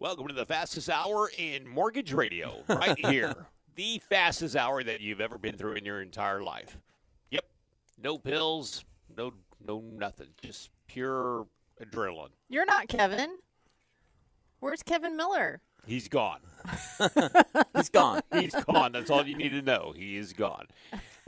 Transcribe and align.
Welcome 0.00 0.28
to 0.28 0.34
the 0.34 0.46
fastest 0.46 0.88
hour 0.88 1.28
in 1.36 1.66
mortgage 1.66 2.12
radio, 2.12 2.62
right 2.68 2.96
here. 3.06 3.34
the 3.74 4.00
fastest 4.08 4.54
hour 4.54 4.84
that 4.84 5.00
you've 5.00 5.20
ever 5.20 5.38
been 5.38 5.56
through 5.56 5.72
in 5.74 5.84
your 5.84 6.00
entire 6.02 6.40
life. 6.40 6.78
Yep. 7.32 7.44
No 8.00 8.16
pills, 8.18 8.84
no 9.16 9.32
no 9.66 9.80
nothing. 9.92 10.28
Just 10.40 10.70
pure 10.86 11.46
adrenaline. 11.82 12.28
You're 12.48 12.64
not 12.66 12.86
Kevin. 12.88 13.38
Where's 14.60 14.82
Kevin 14.84 15.16
Miller? 15.16 15.60
He's 15.84 16.06
gone. 16.08 16.40
He's 17.74 17.88
gone. 17.88 18.20
He's 18.32 18.54
gone. 18.54 18.92
That's 18.92 19.10
all 19.10 19.26
you 19.26 19.36
need 19.36 19.50
to 19.50 19.62
know. 19.62 19.92
He 19.96 20.16
is 20.16 20.32
gone. 20.32 20.66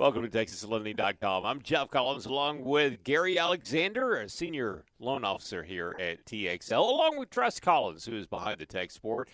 Welcome 0.01 0.23
to 0.23 0.31
TexasLending.com. 0.31 1.45
I'm 1.45 1.61
Jeff 1.61 1.91
Collins 1.91 2.25
along 2.25 2.65
with 2.65 3.05
Gary 3.05 3.39
Alexander, 3.39 4.17
a 4.17 4.31
senior 4.31 4.87
loan 4.99 5.27
officer 5.27 5.63
here 5.63 5.95
at 6.01 6.25
TXL, 6.25 6.79
along 6.79 7.19
with 7.19 7.29
Tress 7.29 7.61
Collins, 7.61 8.07
who 8.07 8.17
is 8.17 8.27
behind 8.27 8.61
the 8.61 8.65
tech 8.65 8.91
sport. 8.91 9.29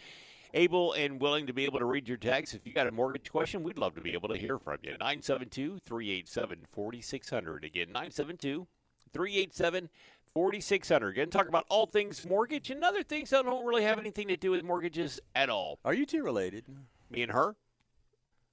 Able 0.55 0.93
and 0.95 1.21
willing 1.21 1.47
to 1.47 1.53
be 1.53 1.67
able 1.67 1.79
to 1.79 1.85
read 1.85 2.09
your 2.09 2.17
text. 2.17 2.53
If 2.53 2.67
you 2.67 2.73
got 2.73 2.89
a 2.89 2.91
mortgage 2.91 3.31
question, 3.31 3.63
we'd 3.63 3.79
love 3.79 3.95
to 3.95 4.01
be 4.01 4.13
able 4.13 4.29
to 4.29 4.37
hear 4.37 4.59
from 4.59 4.79
you. 4.83 4.97
972 4.99 5.79
387 5.85 6.59
4600. 6.73 7.65
Again, 7.65 7.87
972 7.93 8.67
387 9.13 9.89
4600. 10.35 11.09
Again, 11.11 11.31
talk 11.31 11.49
about 11.49 11.67
all 11.69 11.87
things 11.87 12.27
mortgage 12.29 12.71
and 12.71 12.83
other 12.83 13.05
things 13.05 13.31
that 13.31 13.45
don't 13.45 13.65
really 13.65 13.85
have 13.85 14.01
anything 14.01 14.27
to 14.27 14.37
do 14.37 14.51
with 14.51 14.65
mortgages 14.65 15.21
at 15.37 15.49
all. 15.49 15.79
Are 15.85 15.95
you 15.95 16.05
two 16.05 16.25
related? 16.25 16.65
Me 17.09 17.23
and 17.23 17.31
her? 17.31 17.55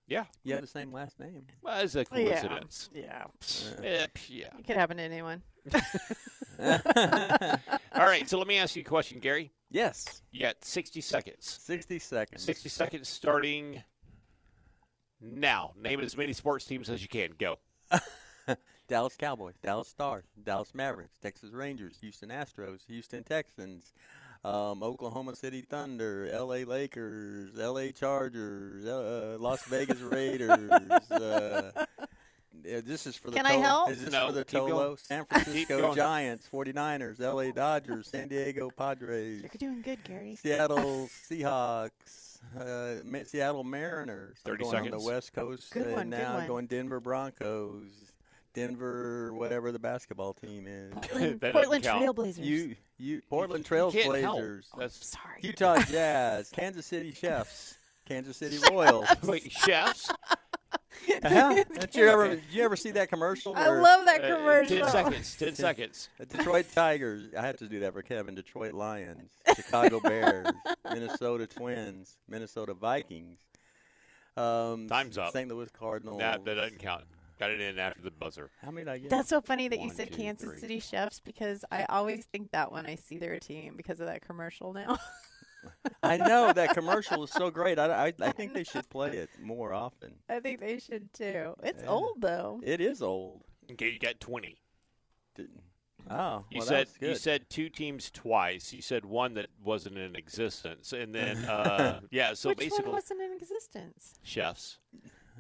Yeah. 0.08 0.26
You 0.44 0.54
have 0.54 0.62
the 0.62 0.68
same 0.68 0.92
last 0.92 1.20
name. 1.20 1.46
Well, 1.62 1.80
it's 1.82 1.96
a 1.96 2.06
coincidence. 2.06 2.90
Yeah. 2.94 3.24
Yeah. 3.82 4.06
yeah. 4.28 4.48
It 4.60 4.66
could 4.66 4.76
happen 4.76 4.98
to 4.98 5.04
anyone. 5.04 5.42
All 6.60 8.06
right, 8.06 8.30
so 8.30 8.38
let 8.38 8.48
me 8.48 8.58
ask 8.58 8.76
you 8.76 8.82
a 8.82 8.86
question, 8.86 9.20
Gary. 9.20 9.52
Yes. 9.72 10.22
You 10.32 10.42
got 10.42 10.64
60 10.64 11.02
seconds. 11.02 11.60
60 11.62 12.00
seconds. 12.00 12.44
60 12.44 12.70
seconds 12.70 13.08
starting 13.08 13.82
now. 15.22 15.74
Name 15.80 16.02
as 16.02 16.18
many 16.18 16.34
sports 16.34 16.66
teams 16.66 16.90
as 16.90 17.02
you 17.02 17.08
can. 17.08 17.32
Go. 17.40 17.58
Dallas 18.88 19.16
Cowboys, 19.18 19.56
Dallas 19.64 19.88
Stars, 19.88 20.26
Dallas 20.44 20.76
Mavericks, 20.76 21.18
Texas 21.18 21.52
Rangers, 21.52 21.98
Houston 22.02 22.30
Astros, 22.30 22.86
Houston 22.88 23.24
Texans, 23.24 23.94
um, 24.44 24.84
Oklahoma 24.84 25.36
City 25.36 25.62
Thunder, 25.62 26.30
L.A. 26.32 26.66
Lakers, 26.66 27.58
L.A. 27.60 27.92
Chargers, 27.92 28.86
uh, 28.86 29.38
Las 29.40 29.64
Vegas 29.66 30.00
Raiders. 30.02 30.50
uh, 31.12 31.72
yeah, 32.66 32.80
this 32.86 33.06
is 33.08 33.16
for 33.18 33.30
the 33.32 33.38
Can 33.38 33.46
I 33.46 33.54
help? 33.54 33.90
Is 33.90 34.04
this 34.04 34.12
No, 34.14 34.28
for 34.28 34.32
the 34.34 34.46
keep 34.46 34.60
going. 34.60 34.72
Tolo? 34.74 35.00
San 35.00 35.26
Francisco. 35.30 35.94
Giants, 35.96 36.48
49ers, 36.52 37.20
L.A. 37.22 37.52
Dodgers, 37.52 38.08
San 38.08 38.28
Diego 38.28 38.70
Padres, 38.70 39.42
You're 39.42 39.50
doing 39.58 39.82
good, 39.82 40.04
Gary. 40.04 40.36
Seattle 40.36 41.10
Seahawks, 41.30 42.40
uh, 42.58 43.24
Seattle 43.26 43.64
Mariners. 43.64 44.38
I'm 44.46 44.52
30 44.52 44.64
going 44.64 44.76
on 44.86 44.92
the 45.00 45.06
West 45.06 45.34
Coast 45.34 45.72
Good 45.74 45.88
uh, 45.88 45.92
one, 45.92 46.10
good 46.10 46.20
now. 46.20 46.36
one. 46.36 46.48
Going 46.48 46.66
Denver 46.68 47.00
Broncos, 47.00 48.13
Denver, 48.54 49.34
whatever 49.34 49.72
the 49.72 49.80
basketball 49.80 50.34
team 50.34 50.66
is. 50.68 50.94
Portland, 50.94 51.40
That 51.42 51.54
doesn't 51.54 51.70
Portland. 51.70 51.84
Trailblazers. 51.84 52.44
You, 52.46 52.76
you, 52.98 53.22
Portland 53.30 53.68
You 53.70 53.92
can't. 53.92 53.94
Trailblazers, 54.06 54.66
That's 54.78 55.06
Sorry. 55.08 55.40
Utah 55.42 55.80
Jazz, 55.90 56.50
Kansas 56.52 56.86
City 56.86 57.12
Chefs, 57.14 57.78
Kansas 58.08 58.38
City 58.38 58.58
Royals. 58.72 59.08
wait, 59.24 59.52
chefs. 59.52 60.12
huh? 61.24 61.64
Did 61.80 61.96
you 61.96 62.08
ever, 62.10 62.30
did 62.36 62.44
you 62.52 62.64
ever 62.64 62.76
see 62.76 62.92
that 62.92 63.10
commercial? 63.10 63.56
I 63.56 63.68
love 63.70 64.06
that 64.06 64.24
Uh, 64.24 64.38
commercial. 64.38 64.78
Ten 64.78 64.90
seconds. 64.90 65.36
Ten 65.36 65.56
seconds. 65.56 66.10
Detroit 66.30 66.68
Tigers. 66.74 67.30
I 67.38 67.42
have 67.46 67.58
to 67.58 67.68
do 67.68 67.80
that 67.82 67.94
for 67.94 68.02
Kevin. 68.04 68.36
Detroit 68.36 68.74
Lions, 68.74 69.32
Chicago 69.56 70.00
Bears, 70.00 70.48
Minnesota 70.86 71.48
Twins, 71.48 72.18
Minnesota 72.30 72.74
Vikings. 72.74 73.40
Um, 74.38 74.88
Time's 74.88 75.18
up. 75.18 75.32
St. 75.32 75.50
Louis 75.50 75.70
Cardinals. 75.72 76.20
That, 76.20 76.44
that 76.46 76.56
doesn't 76.56 76.80
count. 76.80 77.04
Got 77.40 77.52
it 77.52 77.62
in 77.62 77.80
after 77.80 78.02
the 78.02 78.12
buzzer. 78.12 78.50
How 78.64 78.72
many 78.72 78.86
did 78.86 78.92
I 78.92 78.98
get? 79.00 79.10
That's 79.10 79.30
so 79.30 79.42
funny 79.42 79.68
that 79.68 79.80
you 79.80 79.90
said 79.90 80.12
two, 80.12 80.18
Kansas 80.18 80.50
three. 80.50 80.60
City 80.60 80.80
Chefs 80.80 81.20
because 81.20 81.66
I 81.72 81.86
always 81.90 82.26
think 82.26 82.52
that 82.52 82.72
when 82.72 82.86
I 82.86 82.96
see 82.96 83.18
their 83.18 83.40
team 83.40 83.74
because 83.76 84.00
of 84.00 84.08
that 84.08 84.22
commercial 84.22 84.74
now. 84.74 84.98
I 86.04 86.18
know 86.18 86.52
that 86.54 86.70
commercial 86.74 87.24
is 87.24 87.32
so 87.32 87.50
great. 87.50 87.80
I, 87.80 88.08
I, 88.08 88.14
I 88.22 88.32
think 88.34 88.54
they 88.54 88.64
should 88.66 88.88
play 88.90 89.12
it 89.18 89.30
more 89.42 89.74
often. 89.74 90.14
I 90.30 90.40
think 90.42 90.60
they 90.60 90.78
should 90.80 91.14
too. 91.14 91.54
It's 91.64 91.82
Yeah. 91.84 91.90
old 91.90 92.22
though. 92.22 92.60
It 92.64 92.82
is 92.82 93.02
old. 93.02 93.44
Okay, 93.72 93.90
you 93.92 94.00
got 94.00 94.20
20. 94.20 94.58
Didn't- 95.36 95.62
Oh, 96.12 96.44
You 96.52 96.58
well, 96.60 96.68
said 96.68 96.88
good. 97.00 97.10
you 97.12 97.16
said 97.16 97.50
two 97.50 97.70
teams 97.70 98.12
twice. 98.12 98.74
You 98.74 98.82
said 98.82 99.06
one 99.06 99.36
that 99.36 99.48
wasn't 99.64 99.98
in 99.98 100.18
existence, 100.18 100.92
and 100.92 101.16
then 101.16 101.38
uh, 101.46 102.02
yeah. 102.12 102.34
So 102.34 102.50
Which 102.50 102.58
basically, 102.58 102.84
one 102.88 102.96
wasn't 102.96 103.22
in 103.22 103.32
existence? 103.32 104.16
chefs. 104.22 104.80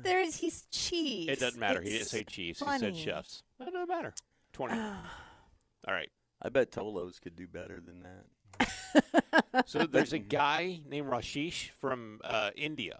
There 0.01 0.19
is. 0.19 0.37
He's 0.37 0.63
Chiefs. 0.71 1.31
It 1.31 1.39
doesn't 1.39 1.59
matter. 1.59 1.81
he 1.81 1.89
didn't 1.89 2.01
It's 2.01 2.11
say 2.11 2.23
Chiefs. 2.23 2.59
He 2.59 2.79
said 2.79 2.95
chefs. 2.95 3.43
It 3.59 3.65
doesn't 3.65 3.87
matter. 3.89 4.13
Twenty. 4.53 4.73
All 4.79 5.93
right. 5.93 6.09
I 6.41 6.49
bet 6.49 6.71
Tolos 6.71 7.21
could 7.21 7.35
do 7.35 7.47
better 7.47 7.79
than 7.85 8.03
that. 8.03 8.25
So 9.65 9.85
there's 9.85 10.13
a 10.13 10.19
guy 10.19 10.79
named 10.87 11.07
Rashish 11.07 11.69
from 11.79 12.19
uh, 12.23 12.51
India. 12.55 12.99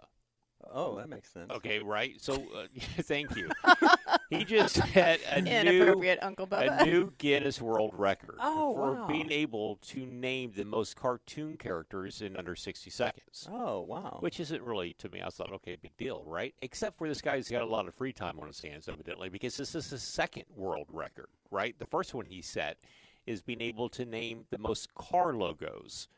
Oh, 0.72 0.96
that 0.96 1.08
makes 1.08 1.32
sense. 1.32 1.50
Okay, 1.50 1.78
right. 1.80 2.20
So 2.20 2.34
uh, 2.34 2.66
thank 3.02 3.36
you. 3.36 3.50
he 4.30 4.44
just 4.44 4.76
had 4.76 5.20
a 5.30 5.40
new 5.40 5.50
Inappropriate, 5.50 6.18
Uncle 6.22 6.46
Bubba. 6.46 6.80
a 6.80 6.84
new 6.84 7.12
Guinness 7.18 7.60
World 7.60 7.92
Record 7.94 8.36
Oh, 8.40 8.74
for 8.74 8.94
wow. 8.94 9.06
being 9.06 9.30
able 9.30 9.76
to 9.88 10.06
name 10.06 10.52
the 10.54 10.64
most 10.64 10.96
cartoon 10.96 11.56
characters 11.56 12.22
in 12.22 12.36
under 12.36 12.56
60 12.56 12.90
seconds. 12.90 13.48
Oh, 13.50 13.80
wow. 13.80 14.18
Which 14.20 14.40
isn't 14.40 14.62
really 14.62 14.94
to 14.94 15.08
me. 15.08 15.22
I 15.24 15.30
thought, 15.30 15.52
okay, 15.52 15.76
big 15.80 15.96
deal, 15.96 16.22
right? 16.26 16.54
Except 16.62 16.98
for 16.98 17.08
this 17.08 17.20
guy's 17.20 17.48
got 17.48 17.62
a 17.62 17.66
lot 17.66 17.86
of 17.86 17.94
free 17.94 18.12
time 18.12 18.38
on 18.40 18.46
his 18.46 18.60
hands, 18.60 18.88
evidently, 18.88 19.28
because 19.28 19.56
this 19.56 19.74
is 19.74 19.90
his 19.90 20.02
second 20.02 20.44
world 20.54 20.86
record, 20.92 21.28
right? 21.50 21.78
The 21.78 21.86
first 21.86 22.14
one 22.14 22.26
he 22.26 22.42
set 22.42 22.78
is 23.26 23.42
being 23.42 23.60
able 23.60 23.88
to 23.90 24.04
name 24.04 24.44
the 24.50 24.58
most 24.58 24.94
car 24.94 25.32
logos 25.34 26.08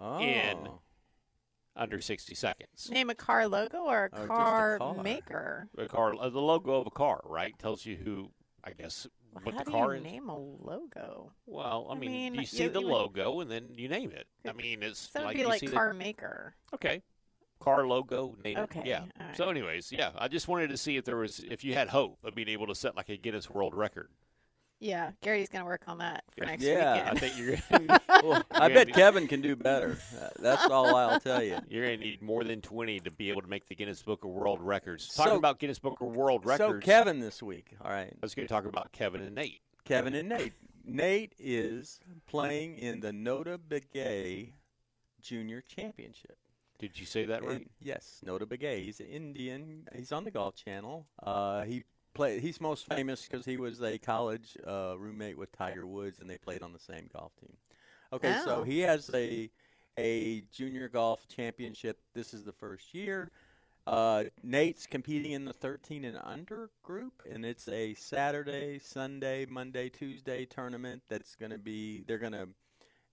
oh. 0.00 0.20
in 0.20 0.68
under 1.76 2.00
60 2.00 2.34
seconds. 2.34 2.90
Name 2.90 3.10
a 3.10 3.14
car 3.14 3.46
logo 3.46 3.78
or 3.84 4.10
a 4.12 4.18
Or 4.18 4.24
a 4.24 4.26
car, 4.28 4.78
car. 4.78 5.02
maker. 5.02 5.68
A 5.78 5.86
car, 5.86 6.14
uh, 6.18 6.28
the 6.28 6.40
logo 6.40 6.74
of 6.80 6.86
a 6.86 6.90
car, 6.90 7.20
right? 7.24 7.56
Tells 7.58 7.84
you 7.86 7.96
who, 7.96 8.30
I 8.64 8.72
guess, 8.72 9.06
what 9.42 9.54
How 9.54 9.58
the 9.60 9.64
do 9.66 9.70
car 9.72 9.94
you 9.94 10.00
is. 10.00 10.04
name 10.04 10.28
a 10.28 10.36
logo? 10.38 11.32
Well, 11.44 11.86
I 11.90 11.94
I 11.94 11.98
mean, 11.98 12.10
mean, 12.10 12.34
you 12.34 12.40
you- 12.40 12.46
see 12.46 12.68
the 12.68 12.80
you 12.80 12.86
would- 12.86 12.92
logo 12.92 13.40
and 13.40 13.50
then 13.50 13.68
you 13.74 13.88
name 13.88 14.10
it. 14.12 14.26
I 14.48 14.52
mean, 14.52 14.82
it's 14.82 15.10
So 15.10 15.22
like 15.22 15.36
be 15.36 15.42
you 15.42 15.48
like 15.48 15.70
car 15.72 15.92
maker. 15.92 16.54
okay 16.74 17.02
car 17.58 17.86
logo. 17.86 18.36
Name 18.44 18.58
Okay, 18.58 18.80
it. 18.80 18.86
Yeah. 18.86 19.04
right. 19.18 19.34
So, 19.34 19.48
anyways, 19.48 19.90
yeah, 19.90 20.12
I 20.18 20.28
just 20.28 20.46
wanted 20.46 20.68
to 20.68 20.76
see 20.76 20.98
if 20.98 21.06
there 21.06 21.16
was 21.16 21.40
if 21.40 21.64
you 21.64 21.72
had 21.72 21.88
hope 21.88 22.18
of 22.22 22.34
being 22.34 22.48
able 22.48 22.66
to 22.66 22.74
set 22.74 22.94
like 22.94 23.08
a 23.08 23.16
Guinness 23.16 23.48
World 23.48 23.74
Record. 23.74 24.10
Yeah, 24.78 25.12
Gary's 25.22 25.48
gonna 25.48 25.64
work 25.64 25.82
on 25.86 25.98
that 25.98 26.24
for 26.36 26.44
Yeah. 26.44 26.50
next 26.50 26.62
Yeah, 26.62 27.08
I 27.10 27.18
think 27.18 27.38
you're 27.38 27.56
gonna, 27.70 28.00
Well, 28.22 28.42
I 28.50 28.66
you're 28.66 28.74
bet 28.74 28.86
gonna 28.88 28.92
Kevin 28.98 29.26
can 29.26 29.40
do 29.40 29.56
better. 29.56 29.96
Uh, 30.20 30.28
That's 30.38 30.66
all 30.70 30.94
I'll 30.94 31.18
tell 31.18 31.42
you. 31.42 31.58
You're 31.68 31.84
gonna 31.86 31.96
need 31.96 32.20
more 32.20 32.44
than 32.44 32.60
twenty 32.60 33.00
to 33.00 33.10
be 33.10 33.30
able 33.30 33.40
to 33.42 33.48
make 33.48 33.66
the 33.68 33.74
Guinness 33.74 34.02
Book 34.02 34.24
of 34.24 34.30
World 34.30 34.60
Records. 34.60 35.08
Talking 35.14 35.32
So- 35.32 35.38
about 35.38 35.58
Guinness 35.60 35.78
Book 35.78 36.00
of 36.00 36.08
World 36.14 36.44
Records. 36.44 36.84
So 36.84 36.86
Kevin 36.86 37.20
this 37.20 37.42
week. 37.42 37.74
All 37.82 37.90
right. 37.90 38.08
I 38.12 38.16
was 38.20 38.34
going 38.34 38.46
to 38.46 38.52
talk 38.52 38.66
about 38.66 38.92
Kevin 38.92 39.22
and 39.22 39.34
Nate. 39.34 39.60
Kevin 39.84 40.14
and 40.14 40.28
Nate. 40.28 40.52
Nate 40.84 41.32
is 41.38 41.98
playing 42.26 42.76
in 42.76 43.00
the 43.00 43.12
Nota 43.12 43.58
Begay 43.58 44.52
Junior 45.22 45.62
Championship. 45.62 46.36
Did 46.78 47.00
you 47.00 47.06
say 47.06 47.24
that 47.24 47.42
right? 47.42 47.56
And- 47.56 47.70
yes, 47.80 48.20
Nota 48.24 48.44
Begay. 48.46 48.84
He's 48.84 49.00
an 49.00 49.06
Indian. 49.06 49.88
He's 49.94 50.12
on 50.12 50.24
the 50.24 50.30
Golf 50.30 50.54
Channel. 50.54 51.06
Uh, 51.22 51.62
he 51.64 51.84
play. 52.16 52.40
He's 52.40 52.60
most 52.60 52.86
famous 52.86 53.26
because 53.28 53.44
he 53.44 53.56
was 53.56 53.80
a 53.82 53.98
college 53.98 54.56
uh, 54.66 54.94
roommate 54.98 55.38
with 55.38 55.52
Tiger 55.52 55.86
Woods, 55.86 56.18
and 56.20 56.28
they 56.28 56.38
played 56.38 56.62
on 56.62 56.72
the 56.72 56.78
same 56.78 57.08
golf 57.12 57.32
team. 57.40 57.56
Okay, 58.12 58.34
Oh. 58.40 58.44
so 58.44 58.62
he 58.62 58.80
has 58.80 59.10
a 59.14 59.50
a 59.98 60.42
junior 60.52 60.88
golf 60.88 61.26
championship. 61.28 61.98
This 62.14 62.34
is 62.34 62.44
the 62.44 62.52
first 62.52 62.94
year. 62.94 63.30
Uh, 63.86 64.24
Nate's 64.42 64.86
competing 64.86 65.32
in 65.32 65.44
the 65.44 65.52
13 65.52 66.04
and 66.04 66.18
under 66.22 66.70
group, 66.82 67.22
and 67.30 67.44
it's 67.46 67.68
a 67.68 67.94
Saturday, 67.94 68.78
Sunday, 68.80 69.46
Monday, 69.46 69.88
Tuesday 69.88 70.44
tournament. 70.44 71.02
That's 71.08 71.36
going 71.36 71.52
to 71.52 71.58
be. 71.58 72.02
They're 72.06 72.18
going 72.18 72.32
to 72.32 72.48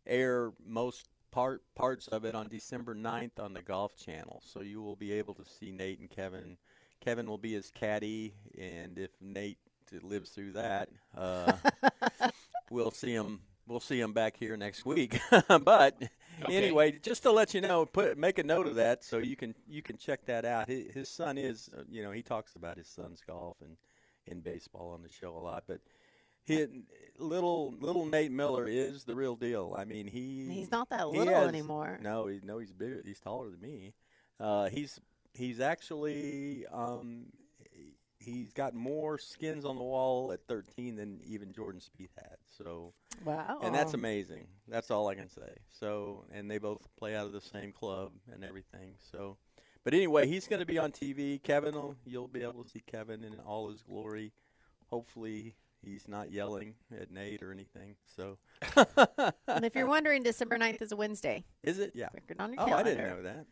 air 0.08 0.52
most 0.66 1.08
part 1.32 1.64
parts 1.76 2.08
of 2.08 2.26
it 2.26 2.36
on 2.36 2.48
December 2.48 2.94
9th 2.96 3.40
on 3.40 3.54
the 3.54 3.62
Golf 3.62 3.96
Channel. 3.98 4.42
So 4.46 4.62
you 4.62 4.82
will 4.82 4.96
be 4.96 5.14
able 5.14 5.34
to 5.36 5.46
see 5.46 5.72
Nate 5.72 6.00
and 6.00 6.10
Kevin. 6.10 6.58
Kevin 7.04 7.28
will 7.28 7.38
be 7.38 7.54
his 7.54 7.70
caddy, 7.72 8.34
and 8.58 8.98
if 8.98 9.12
Nate 9.22 9.58
lives 10.02 10.30
through 10.32 10.54
that, 10.54 10.90
uh, 11.18 11.54
we'll 12.70 12.92
see 12.92 13.14
him. 13.14 13.42
We'll 13.68 13.80
see 13.80 14.00
him 14.00 14.14
back 14.14 14.36
here 14.38 14.58
next 14.58 14.86
week. 14.86 15.20
but 15.48 16.02
Okay. 16.44 16.58
anyway, 16.58 16.92
just 17.00 17.24
to 17.24 17.32
let 17.32 17.54
you 17.54 17.62
know, 17.62 17.86
put 17.86 18.18
make 18.18 18.40
a 18.40 18.44
note 18.44 18.66
of 18.68 18.76
that 18.76 19.04
so 19.04 19.20
you 19.20 19.36
can 19.36 19.54
you 19.68 19.82
can 19.84 19.98
check 19.98 20.26
that 20.26 20.46
out. 20.46 20.68
His, 20.68 20.92
his 20.94 21.10
son 21.10 21.38
is, 21.38 21.70
uh, 21.78 21.84
you 21.92 22.02
know, 22.02 22.12
he 22.12 22.24
talks 22.24 22.56
about 22.56 22.76
his 22.78 22.88
son's 22.88 23.22
golf 23.22 23.58
and 23.62 23.78
in 24.26 24.40
baseball 24.42 24.92
on 24.94 25.04
the 25.04 25.10
show 25.10 25.36
a 25.36 25.40
lot, 25.40 25.64
but. 25.68 25.80
He, 26.46 26.66
little 27.20 27.74
little 27.80 28.06
Nate 28.06 28.30
Miller 28.34 28.68
is 28.68 29.06
the 29.06 29.16
real 29.16 29.38
deal. 29.38 29.74
I 29.78 29.86
mean, 29.86 30.08
he 30.08 30.46
He's 30.52 30.70
not 30.72 30.90
that 30.90 31.08
little 31.08 31.34
has- 31.34 31.48
anymore. 31.48 31.98
No, 32.02 32.28
he, 32.28 32.42
no, 32.44 32.58
he's 32.58 32.74
bigger. 32.74 33.02
He's 33.06 33.22
taller 33.22 33.50
than 33.50 33.62
me. 33.62 33.94
Uh, 34.42 34.68
he's 34.68 35.00
he's 35.34 35.60
actually 35.60 36.66
um, 36.72 37.26
he- 37.72 37.96
he's 38.20 38.54
got 38.54 38.74
more 38.74 39.18
skins 39.18 39.66
on 39.66 39.76
the 39.78 39.84
wall 39.84 40.32
at 40.32 40.46
13 40.48 40.96
than 40.96 41.20
even 41.26 41.52
Jordan 41.52 41.82
Spieth 41.82 42.10
had. 42.16 42.38
So, 42.58 42.94
Wow. 43.26 43.60
and 43.62 43.76
that's 43.76 43.94
amazing. 43.94 44.48
That's 44.68 44.90
all 44.92 45.08
I 45.10 45.16
can 45.16 45.30
say. 45.30 45.58
So, 45.70 46.26
and 46.32 46.50
they 46.50 46.58
both 46.58 46.88
play 46.98 47.16
out 47.16 47.26
of 47.26 47.34
the 47.34 47.42
same 47.42 47.72
club 47.74 48.12
and 48.32 48.44
everything. 48.44 48.96
So, 49.12 49.38
but 49.84 49.94
anyway, 49.94 50.28
he's 50.28 50.48
going 50.48 50.62
to 50.62 50.66
be 50.66 50.78
on 50.78 50.92
TV. 50.94 51.42
Kevin, 51.44 51.74
will, 51.76 51.96
you'll 52.06 52.28
be 52.30 52.44
able 52.44 52.64
to 52.64 52.70
see 52.70 52.80
Kevin 52.86 53.24
in 53.26 53.36
all 53.46 53.70
his 53.70 53.82
glory. 53.82 54.32
Hopefully, 54.88 55.56
he's 55.84 56.08
not 56.08 56.32
yelling 56.32 56.76
at 56.98 57.12
Nate 57.12 57.44
or 57.44 57.52
anything. 57.52 57.96
So, 58.16 58.38
And 59.48 59.66
if 59.66 59.76
you're 59.76 59.86
wondering, 59.88 60.24
December 60.24 60.58
9th 60.58 60.82
is 60.82 60.92
a 60.94 60.96
Wednesday. 60.96 61.44
is 61.64 61.80
it? 61.80 61.92
Yeah. 61.94 62.08
Mark 62.14 62.24
it 62.30 62.40
on 62.40 62.54
your 62.54 62.62
Oh, 62.62 62.74
I 62.74 62.84
didn't 62.84 63.06
know 63.10 63.24
that. 63.24 63.46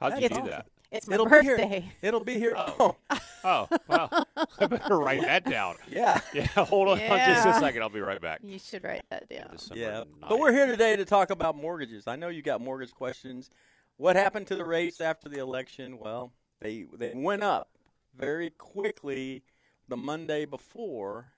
How'd 0.00 0.14
you 0.20 0.28
That's 0.28 0.34
do 0.34 0.40
awesome. 0.40 0.50
that? 0.50 0.66
It's 0.90 1.06
my 1.06 1.14
It'll 1.14 1.26
be 1.26 1.30
birthday. 1.30 1.68
here. 1.80 1.92
It'll 2.02 2.24
be 2.24 2.34
here. 2.38 2.54
Oh, 2.56 2.96
Oh, 3.10 3.16
oh 3.44 3.76
well, 3.88 4.26
I 4.58 4.66
better 4.66 4.98
write 4.98 5.20
that 5.22 5.44
down. 5.44 5.76
yeah. 5.90 6.20
Yeah, 6.32 6.46
hold 6.46 6.88
on 6.88 6.98
just 6.98 7.46
a 7.46 7.54
second. 7.60 7.82
I'll 7.82 7.88
be 7.90 8.00
right 8.00 8.20
back. 8.20 8.40
You 8.42 8.58
should 8.58 8.82
write 8.84 9.04
that 9.10 9.28
down. 9.28 9.48
December 9.52 9.80
Yeah. 9.80 10.00
9th. 10.22 10.28
But 10.28 10.38
we're 10.40 10.52
here 10.52 10.66
today 10.66 10.96
to 10.96 11.04
talk 11.04 11.30
about 11.30 11.56
mortgages. 11.56 12.06
I 12.06 12.16
know 12.16 12.28
you 12.28 12.42
got 12.42 12.60
mortgage 12.60 12.92
questions. 12.92 13.50
What 13.96 14.16
happened 14.16 14.46
to 14.48 14.56
the 14.56 14.64
rates 14.64 15.00
after 15.00 15.28
the 15.28 15.38
election? 15.40 15.98
Well, 15.98 16.32
they 16.60 16.86
they 16.96 17.12
went 17.14 17.42
up 17.42 17.68
very 18.16 18.50
quickly 18.50 19.42
the 19.88 19.96
Monday 19.96 20.44
before, 20.46 21.32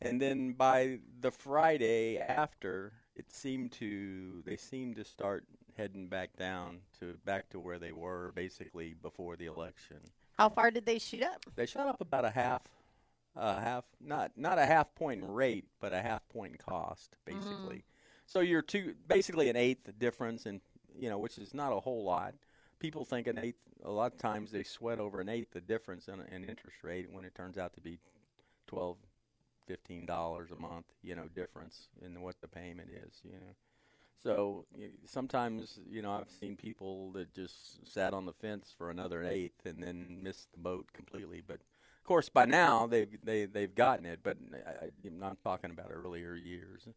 and 0.00 0.20
then 0.20 0.52
by 0.52 0.98
the 1.20 1.30
Friday 1.30 2.18
after, 2.18 2.92
it 3.14 3.32
seemed 3.32 3.72
to 3.72 4.42
they 4.44 4.56
seemed 4.56 4.96
to 4.96 5.04
start 5.04 5.44
heading 5.76 6.08
back 6.08 6.36
down 6.36 6.78
to 7.00 7.14
back 7.24 7.50
to 7.50 7.60
where 7.60 7.78
they 7.78 7.92
were 7.92 8.32
basically 8.34 8.94
before 9.00 9.36
the 9.36 9.46
election. 9.46 9.98
How 10.38 10.48
far 10.48 10.70
did 10.70 10.86
they 10.86 10.98
shoot 10.98 11.22
up? 11.22 11.44
They 11.54 11.66
shot 11.66 11.86
up 11.86 12.00
about 12.00 12.24
a 12.24 12.30
half, 12.30 12.62
a 13.34 13.60
half 13.60 13.84
not 14.00 14.32
not 14.36 14.58
a 14.58 14.66
half 14.66 14.94
point 14.94 15.22
in 15.22 15.30
rate, 15.30 15.66
but 15.80 15.92
a 15.92 16.02
half 16.02 16.28
point 16.28 16.52
in 16.52 16.58
cost, 16.58 17.16
mm-hmm. 17.26 17.38
basically. 17.38 17.84
So 18.26 18.40
you're 18.40 18.62
two 18.62 18.94
basically 19.06 19.48
an 19.48 19.56
eighth 19.56 19.90
difference, 19.98 20.46
and 20.46 20.60
you 20.98 21.08
know, 21.08 21.18
which 21.18 21.38
is 21.38 21.54
not 21.54 21.72
a 21.72 21.80
whole 21.80 22.04
lot. 22.04 22.34
People 22.78 23.04
think 23.04 23.26
an 23.26 23.38
eighth. 23.38 23.62
A 23.84 23.90
lot 23.90 24.12
of 24.12 24.18
times 24.18 24.50
they 24.50 24.62
sweat 24.62 24.98
over 24.98 25.20
an 25.20 25.28
eighth 25.28 25.52
the 25.52 25.60
difference 25.60 26.08
in, 26.08 26.20
in 26.32 26.44
interest 26.44 26.76
rate 26.82 27.08
when 27.10 27.24
it 27.24 27.34
turns 27.34 27.56
out 27.56 27.74
to 27.74 27.80
be 27.80 27.98
twelve, 28.66 28.96
fifteen 29.66 30.04
dollars 30.04 30.50
a 30.50 30.60
month. 30.60 30.86
You 31.02 31.14
know, 31.14 31.28
difference 31.34 31.88
in 32.04 32.20
what 32.20 32.40
the 32.40 32.48
payment 32.48 32.90
is. 32.90 33.20
You 33.24 33.32
know. 33.32 33.54
So 34.22 34.66
sometimes, 35.04 35.78
you 35.88 36.02
know, 36.02 36.12
I've 36.12 36.30
seen 36.30 36.56
people 36.56 37.12
that 37.12 37.32
just 37.34 37.86
sat 37.86 38.12
on 38.12 38.26
the 38.26 38.32
fence 38.32 38.74
for 38.76 38.90
another 38.90 39.22
eighth 39.22 39.64
and 39.66 39.82
then 39.82 40.20
missed 40.22 40.52
the 40.52 40.58
boat 40.58 40.88
completely. 40.92 41.42
But 41.46 41.56
of 41.56 42.04
course, 42.04 42.28
by 42.28 42.44
now 42.46 42.86
they've 42.86 43.08
they 43.22 43.46
they've 43.46 43.74
gotten 43.74 44.06
it. 44.06 44.20
But 44.22 44.38
I, 44.66 44.86
I'm 45.06 45.18
not 45.18 45.38
talking 45.42 45.70
about 45.70 45.90
earlier 45.92 46.34
years. 46.34 46.88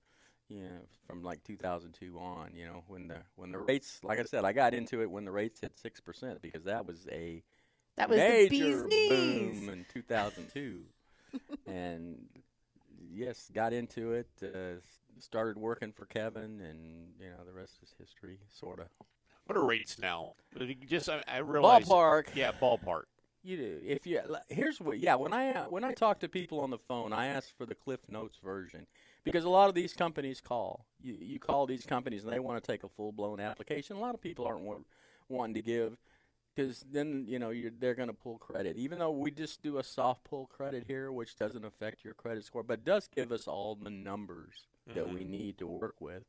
You 0.47 0.63
know, 0.63 0.79
from 1.05 1.23
like 1.23 1.43
2002 1.43 2.17
on. 2.17 2.51
You 2.55 2.65
know, 2.65 2.83
when 2.87 3.07
the 3.07 3.17
when 3.35 3.51
the 3.51 3.59
rates, 3.59 3.99
like 4.03 4.19
I 4.19 4.23
said, 4.23 4.45
I 4.45 4.51
got 4.53 4.73
into 4.73 5.01
it 5.01 5.11
when 5.11 5.25
the 5.25 5.31
rates 5.31 5.59
hit 5.61 5.77
six 5.77 5.99
percent 5.99 6.41
because 6.41 6.63
that 6.63 6.87
was 6.87 7.05
a 7.11 7.43
That 7.97 8.09
was 8.09 8.17
major 8.17 8.83
the 8.83 8.83
bee's 8.83 8.85
knees. 8.85 9.59
boom 9.59 9.69
in 9.69 9.85
2002, 9.93 10.85
and 11.67 12.27
yes, 13.11 13.49
got 13.53 13.73
into 13.73 14.13
it. 14.13 14.29
Uh, 14.41 14.79
started 15.19 15.57
working 15.57 15.91
for 15.91 16.05
Kevin, 16.05 16.61
and 16.61 17.13
you 17.19 17.29
know 17.29 17.43
the 17.45 17.53
rest 17.53 17.79
is 17.83 17.93
history, 17.97 18.39
sort 18.49 18.79
of. 18.79 18.87
What 19.45 19.57
are 19.57 19.65
rates 19.65 19.97
now? 19.99 20.33
Just 20.87 21.09
I, 21.09 21.23
I 21.27 21.37
realize. 21.37 21.87
Ballpark. 21.87 22.35
Yeah, 22.35 22.51
ballpark. 22.51 23.03
You 23.41 23.57
do. 23.57 23.79
If 23.83 24.05
you 24.05 24.21
here's 24.49 24.79
what. 24.79 24.99
Yeah, 24.99 25.15
when 25.15 25.33
I 25.33 25.53
when 25.69 25.83
I 25.83 25.93
talk 25.93 26.19
to 26.19 26.29
people 26.29 26.59
on 26.59 26.69
the 26.69 26.77
phone, 26.77 27.13
I 27.13 27.27
ask 27.27 27.55
for 27.57 27.65
the 27.65 27.75
Cliff 27.75 28.01
Notes 28.09 28.37
version 28.43 28.85
because 29.23 29.45
a 29.45 29.49
lot 29.49 29.69
of 29.69 29.75
these 29.75 29.93
companies 29.93 30.41
call. 30.41 30.85
You 31.01 31.15
you 31.19 31.39
call 31.39 31.65
these 31.65 31.85
companies 31.85 32.23
and 32.23 32.33
they 32.33 32.39
want 32.39 32.61
to 32.61 32.71
take 32.71 32.83
a 32.83 32.89
full 32.89 33.11
blown 33.11 33.39
application. 33.39 33.95
A 33.95 33.99
lot 33.99 34.13
of 34.13 34.21
people 34.21 34.45
aren't 34.45 34.61
wa- 34.61 34.75
wanting 35.29 35.55
to 35.55 35.61
give 35.61 35.97
because 36.59 36.85
then 36.91 37.25
you 37.27 37.39
know 37.39 37.51
you're, 37.51 37.71
they're 37.79 37.95
going 37.95 38.09
to 38.09 38.13
pull 38.13 38.37
credit. 38.37 38.75
Even 38.75 38.99
though 38.99 39.11
we 39.11 39.31
just 39.31 39.61
do 39.61 39.77
a 39.77 39.83
soft 39.83 40.23
pull 40.23 40.45
credit 40.47 40.83
here, 40.87 41.11
which 41.11 41.37
doesn't 41.37 41.63
affect 41.63 42.03
your 42.03 42.13
credit 42.13 42.43
score, 42.43 42.63
but 42.63 42.83
does 42.83 43.07
give 43.07 43.31
us 43.31 43.47
all 43.47 43.75
the 43.75 43.89
numbers 43.89 44.67
that 44.93 45.07
we 45.07 45.21
mm-hmm. 45.21 45.31
need 45.31 45.57
to 45.59 45.67
work 45.67 45.95
with. 45.99 46.23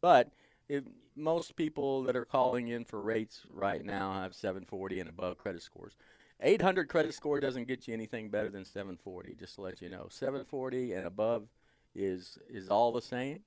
But 0.00 0.32
if 0.68 0.84
most 1.16 1.56
people 1.56 2.02
that 2.04 2.16
are 2.16 2.24
calling 2.24 2.68
in 2.68 2.84
for 2.84 3.00
rates 3.00 3.42
right 3.50 3.84
now 3.84 4.14
have 4.14 4.34
740 4.34 5.00
and 5.00 5.08
above 5.08 5.38
credit 5.38 5.62
scores. 5.62 5.96
800 6.42 6.88
credit 6.88 7.12
score 7.12 7.38
doesn't 7.38 7.68
get 7.68 7.86
you 7.86 7.92
anything 7.92 8.30
better 8.30 8.48
than 8.48 8.64
740. 8.64 9.34
Just 9.38 9.56
to 9.56 9.60
let 9.60 9.82
you 9.82 9.90
know, 9.90 10.06
740 10.08 10.92
and 10.92 11.06
above 11.06 11.48
is 11.94 12.38
is 12.48 12.68
all 12.68 12.92
the 12.92 13.02
same. 13.02 13.40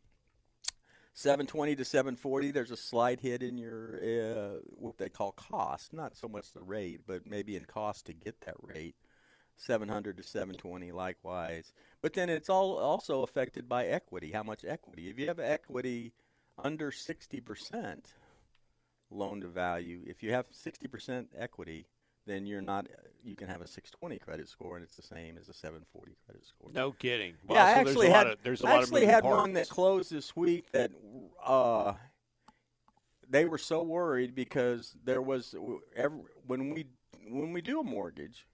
720 1.14 1.76
to 1.76 1.86
740, 1.86 2.52
there's 2.52 2.72
a 2.72 2.78
slight 2.78 3.20
hit 3.20 3.44
in 3.44 3.58
your 3.58 4.00
uh, 4.04 4.60
what 4.66 4.98
they 4.98 5.10
call 5.10 5.32
cost, 5.32 5.94
not 5.94 6.18
so 6.18 6.28
much 6.28 6.52
the 6.54 6.64
rate, 6.64 7.02
but 7.06 7.28
maybe 7.28 7.56
in 7.56 7.66
cost 7.66 8.08
to 8.08 8.14
get 8.14 8.42
that 8.42 8.56
rate. 8.62 8.96
700 9.56 10.18
to 10.18 10.24
720 10.24 10.92
likewise. 10.92 11.72
But 12.02 12.14
then 12.14 12.30
it's 12.30 12.50
all 12.50 12.78
also 12.80 13.22
affected 13.22 13.70
by 13.70 13.86
equity. 13.86 14.32
How 14.32 14.42
much 14.42 14.66
equity? 14.68 15.10
If 15.10 15.20
you 15.20 15.28
have 15.28 15.40
equity 15.40 16.14
under 16.62 16.90
60% 16.90 18.00
loan 19.12 19.42
to 19.42 19.48
value, 19.48 20.02
if 20.08 20.24
you 20.24 20.32
have 20.32 20.48
60% 20.50 21.28
equity, 21.38 21.86
then 22.26 22.46
you're 22.46 22.62
not 22.62 22.88
you 23.24 23.36
can 23.36 23.48
have 23.48 23.62
a 23.62 23.68
620 23.68 24.20
credit 24.20 24.50
score 24.50 24.76
and 24.76 24.84
it's 24.84 24.96
the 24.96 25.02
same 25.02 25.38
as 25.38 25.48
a 25.48 25.54
740 25.54 26.16
credit 26.26 26.46
score. 26.46 26.70
No 26.74 26.92
kidding. 26.92 27.36
Wow, 27.48 27.56
yeah, 27.56 27.66
I 27.66 27.72
actually 27.72 28.08
there's 28.08 28.14
a 28.14 28.18
had 28.18 28.28
lot 28.28 28.34
of, 28.34 28.44
there's 28.44 28.62
a 28.62 28.68
I 28.68 28.72
lot 28.72 28.82
actually 28.82 29.02
moving 29.02 29.10
had 29.10 29.24
parts. 29.24 29.38
one 29.38 29.54
that 29.54 29.70
closed 29.70 30.12
this 30.12 30.36
week 30.36 30.72
that 30.74 30.92
uh, 31.46 31.94
they 33.30 33.46
were 33.46 33.58
so 33.58 33.82
worried 33.84 34.36
because 34.36 34.96
there 35.04 35.22
was 35.22 35.56
every, 35.96 36.20
when 36.46 36.70
we 36.74 36.86
when 37.30 37.54
we 37.54 37.62
do 37.62 37.80
a 37.80 37.84
mortgage, 37.84 38.46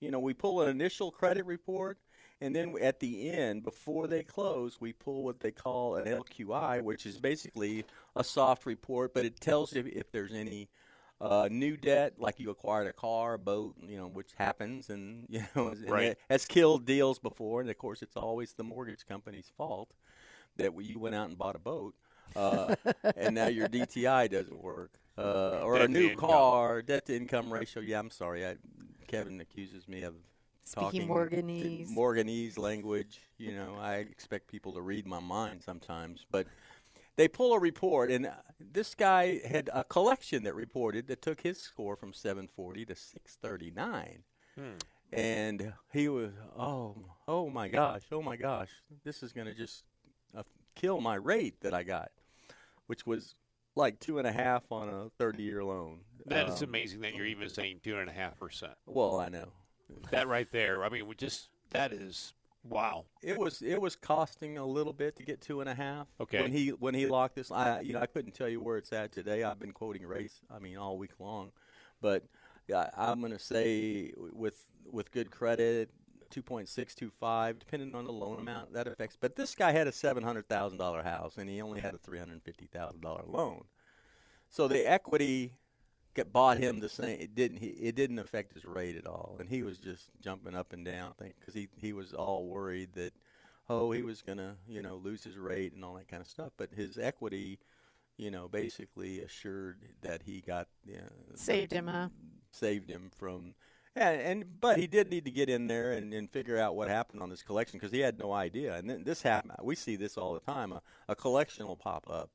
you 0.00 0.10
know, 0.10 0.20
we 0.20 0.32
pull 0.34 0.62
an 0.62 0.68
initial 0.68 1.10
credit 1.10 1.44
report, 1.44 1.98
and 2.40 2.54
then 2.54 2.74
at 2.80 3.00
the 3.00 3.30
end, 3.30 3.64
before 3.64 4.06
they 4.06 4.22
close, 4.22 4.80
we 4.80 4.92
pull 4.92 5.24
what 5.24 5.40
they 5.40 5.50
call 5.50 5.96
an 5.96 6.06
LQI, 6.06 6.82
which 6.82 7.06
is 7.06 7.18
basically 7.18 7.84
a 8.14 8.22
soft 8.22 8.66
report, 8.66 9.12
but 9.14 9.24
it 9.24 9.40
tells 9.40 9.74
you 9.74 9.90
if 9.92 10.12
there's 10.12 10.32
any 10.32 10.68
uh, 11.20 11.48
new 11.50 11.76
debt, 11.76 12.14
like 12.18 12.38
you 12.38 12.50
acquired 12.50 12.86
a 12.86 12.92
car, 12.92 13.34
a 13.34 13.38
boat, 13.38 13.74
you 13.86 13.96
know, 13.96 14.06
which 14.08 14.32
happens, 14.36 14.90
and 14.90 15.26
you 15.30 15.42
know, 15.54 15.68
and 15.86 15.86
Right. 15.86 16.02
it 16.02 16.18
has 16.30 16.44
killed 16.44 16.84
deals 16.86 17.18
before, 17.18 17.60
and 17.60 17.70
of 17.70 17.78
course, 17.78 18.02
it's 18.02 18.16
always 18.16 18.52
the 18.54 18.64
mortgage 18.64 19.06
company's 19.06 19.50
fault 19.56 19.92
that 20.56 20.72
you 20.82 20.98
went 20.98 21.14
out 21.14 21.28
and 21.28 21.38
bought 21.38 21.56
a 21.56 21.60
boat, 21.60 21.94
uh, 22.34 22.74
and 23.16 23.34
now 23.34 23.46
your 23.46 23.66
DTI 23.68 24.28
doesn't 24.28 24.62
work, 24.62 24.92
uh, 25.18 25.60
or 25.62 25.74
Debt 25.74 25.90
a 25.90 25.92
new 25.92 26.10
car, 26.16 26.82
debt 26.82 27.06
to 27.06 27.16
income 27.16 27.52
ratio. 27.52 27.82
Yeah, 27.82 27.98
I'm 27.98 28.10
sorry, 28.10 28.46
I, 28.46 28.56
Kevin 29.06 29.40
accuses 29.40 29.88
me 29.88 30.02
of 30.02 30.14
Speaking 30.64 31.02
talking 31.02 31.08
Morganese. 31.08 31.88
Morganese 31.94 32.58
language. 32.58 33.20
You 33.38 33.54
know, 33.54 33.76
I 33.80 33.96
expect 33.96 34.48
people 34.48 34.72
to 34.72 34.80
read 34.80 35.06
my 35.06 35.20
mind 35.20 35.62
sometimes, 35.62 36.26
but 36.30 36.46
they 37.16 37.28
pull 37.28 37.52
a 37.54 37.58
report, 37.58 38.10
and 38.10 38.26
uh, 38.26 38.30
this 38.60 38.94
guy 38.94 39.40
had 39.46 39.68
a 39.72 39.84
collection 39.84 40.42
that 40.44 40.54
reported 40.54 41.06
that 41.08 41.22
took 41.22 41.40
his 41.40 41.60
score 41.60 41.96
from 41.96 42.12
740 42.12 42.84
to 42.86 42.94
639. 42.94 44.22
And 45.12 45.72
he 45.92 46.08
was, 46.08 46.32
oh, 46.58 46.96
oh 47.28 47.48
my 47.48 47.68
gosh, 47.68 48.02
oh 48.12 48.22
my 48.22 48.36
gosh, 48.36 48.70
this 49.04 49.22
is 49.22 49.32
going 49.32 49.46
to 49.46 49.54
just 49.54 49.84
uh, 50.36 50.42
kill 50.74 51.00
my 51.00 51.14
rate 51.14 51.60
that 51.60 51.72
I 51.74 51.82
got, 51.84 52.10
which 52.86 53.06
was 53.06 53.34
like 53.74 54.00
two 54.00 54.18
and 54.18 54.26
a 54.26 54.32
half 54.32 54.64
on 54.72 54.88
a 54.88 55.10
30 55.18 55.42
year 55.42 55.62
loan. 55.62 56.00
That 56.26 56.48
is 56.48 56.62
Um, 56.62 56.70
amazing 56.70 57.00
that 57.02 57.14
you're 57.14 57.26
even 57.26 57.48
saying 57.48 57.80
two 57.84 57.98
and 57.98 58.08
a 58.10 58.12
half 58.12 58.38
percent. 58.38 58.72
Well, 58.86 59.20
I 59.20 59.28
know. 59.28 59.52
That 60.10 60.26
right 60.26 60.50
there. 60.50 60.84
I 60.84 60.88
mean, 60.88 61.06
we 61.06 61.14
just 61.14 61.48
that 61.70 61.92
is 61.92 62.32
wow. 62.68 63.04
It 63.22 63.38
was 63.38 63.62
it 63.62 63.80
was 63.80 63.96
costing 63.96 64.58
a 64.58 64.64
little 64.64 64.92
bit 64.92 65.16
to 65.16 65.22
get 65.22 65.40
two 65.40 65.60
and 65.60 65.68
a 65.68 65.74
half. 65.74 66.06
Okay. 66.20 66.42
When 66.42 66.52
he 66.52 66.68
when 66.70 66.94
he 66.94 67.06
locked 67.06 67.36
this, 67.36 67.50
I 67.50 67.80
you 67.80 67.92
know 67.92 68.00
I 68.00 68.06
couldn't 68.06 68.32
tell 68.32 68.48
you 68.48 68.60
where 68.60 68.76
it's 68.76 68.92
at 68.92 69.12
today. 69.12 69.42
I've 69.42 69.58
been 69.58 69.72
quoting 69.72 70.06
rates. 70.06 70.40
I 70.50 70.58
mean 70.58 70.76
all 70.76 70.98
week 70.98 71.12
long, 71.18 71.52
but 72.00 72.24
yeah, 72.68 72.90
I'm 72.96 73.20
going 73.20 73.32
to 73.32 73.38
say 73.38 74.12
with 74.16 74.60
with 74.90 75.10
good 75.12 75.30
credit, 75.30 75.90
two 76.30 76.42
point 76.42 76.68
six 76.68 76.94
two 76.94 77.10
five, 77.10 77.58
depending 77.58 77.94
on 77.94 78.04
the 78.04 78.12
loan 78.12 78.38
amount 78.40 78.72
that 78.74 78.86
affects. 78.86 79.16
But 79.20 79.36
this 79.36 79.54
guy 79.54 79.72
had 79.72 79.86
a 79.86 79.92
seven 79.92 80.22
hundred 80.22 80.48
thousand 80.48 80.78
dollar 80.78 81.02
house, 81.02 81.36
and 81.36 81.48
he 81.48 81.60
only 81.62 81.80
had 81.80 81.94
a 81.94 81.98
three 81.98 82.18
hundred 82.18 82.42
fifty 82.42 82.66
thousand 82.66 83.00
dollar 83.00 83.24
loan. 83.26 83.64
So 84.48 84.68
the 84.68 84.88
equity 84.88 85.52
bought 86.24 86.58
him 86.58 86.80
the 86.80 86.88
same. 86.88 87.20
It 87.20 87.34
didn't. 87.34 87.58
He, 87.58 87.68
it 87.68 87.94
didn't 87.94 88.18
affect 88.18 88.54
his 88.54 88.64
rate 88.64 88.96
at 88.96 89.06
all, 89.06 89.36
and 89.38 89.48
he 89.48 89.62
was 89.62 89.78
just 89.78 90.08
jumping 90.20 90.54
up 90.54 90.72
and 90.72 90.84
down, 90.84 91.12
I 91.18 91.22
think 91.22 91.34
because 91.38 91.54
he 91.54 91.68
he 91.76 91.92
was 91.92 92.12
all 92.14 92.46
worried 92.46 92.90
that, 92.94 93.12
oh, 93.68 93.90
he 93.92 94.02
was 94.02 94.22
gonna 94.22 94.56
you 94.68 94.82
know 94.82 94.96
lose 94.96 95.24
his 95.24 95.36
rate 95.36 95.72
and 95.74 95.84
all 95.84 95.94
that 95.94 96.08
kind 96.08 96.20
of 96.20 96.28
stuff. 96.28 96.52
But 96.56 96.70
his 96.74 96.98
equity, 96.98 97.58
you 98.16 98.30
know, 98.30 98.48
basically 98.48 99.20
assured 99.20 99.78
that 100.02 100.22
he 100.22 100.40
got 100.40 100.68
you 100.86 100.96
know, 100.96 101.08
Saved 101.34 101.72
him, 101.72 101.86
huh? 101.86 102.08
saved 102.50 102.90
him 102.90 103.10
from. 103.16 103.54
And, 103.94 104.20
and 104.20 104.60
but 104.60 104.78
he 104.78 104.86
did 104.86 105.10
need 105.10 105.24
to 105.24 105.30
get 105.30 105.48
in 105.48 105.68
there 105.68 105.92
and, 105.92 106.12
and 106.12 106.30
figure 106.30 106.58
out 106.58 106.76
what 106.76 106.88
happened 106.88 107.22
on 107.22 107.30
this 107.30 107.42
collection 107.42 107.78
because 107.78 107.92
he 107.92 108.00
had 108.00 108.18
no 108.18 108.32
idea. 108.32 108.76
And 108.76 108.90
then 108.90 109.04
this 109.04 109.22
happened. 109.22 109.54
We 109.62 109.74
see 109.74 109.96
this 109.96 110.18
all 110.18 110.34
the 110.34 110.40
time. 110.40 110.72
A, 110.72 110.82
a 111.08 111.14
collection 111.14 111.66
will 111.66 111.76
pop 111.76 112.06
up. 112.10 112.30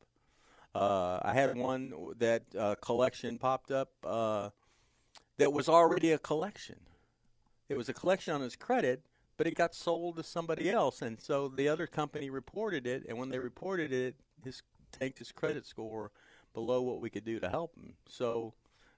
Uh, 0.73 1.19
I 1.21 1.33
had 1.33 1.57
one 1.57 1.93
that 2.19 2.43
uh, 2.57 2.75
collection 2.75 3.37
popped 3.37 3.71
up 3.71 3.89
uh, 4.05 4.49
that 5.37 5.51
was 5.51 5.67
already 5.67 6.11
a 6.11 6.17
collection. 6.17 6.77
It 7.67 7.77
was 7.77 7.89
a 7.89 7.93
collection 7.93 8.33
on 8.33 8.41
his 8.41 8.55
credit, 8.55 9.05
but 9.37 9.47
it 9.47 9.55
got 9.55 9.75
sold 9.75 10.17
to 10.17 10.23
somebody 10.23 10.69
else, 10.69 11.01
and 11.01 11.19
so 11.19 11.47
the 11.47 11.67
other 11.67 11.87
company 11.87 12.29
reported 12.29 12.85
it. 12.85 13.03
And 13.07 13.17
when 13.17 13.29
they 13.29 13.39
reported 13.39 13.91
it, 13.91 14.15
his 14.43 14.61
tanked 14.91 15.19
his 15.19 15.31
credit 15.31 15.65
score 15.65 16.11
below 16.53 16.81
what 16.81 17.01
we 17.01 17.09
could 17.09 17.25
do 17.25 17.39
to 17.39 17.49
help 17.49 17.75
him. 17.75 17.93
So 18.07 18.53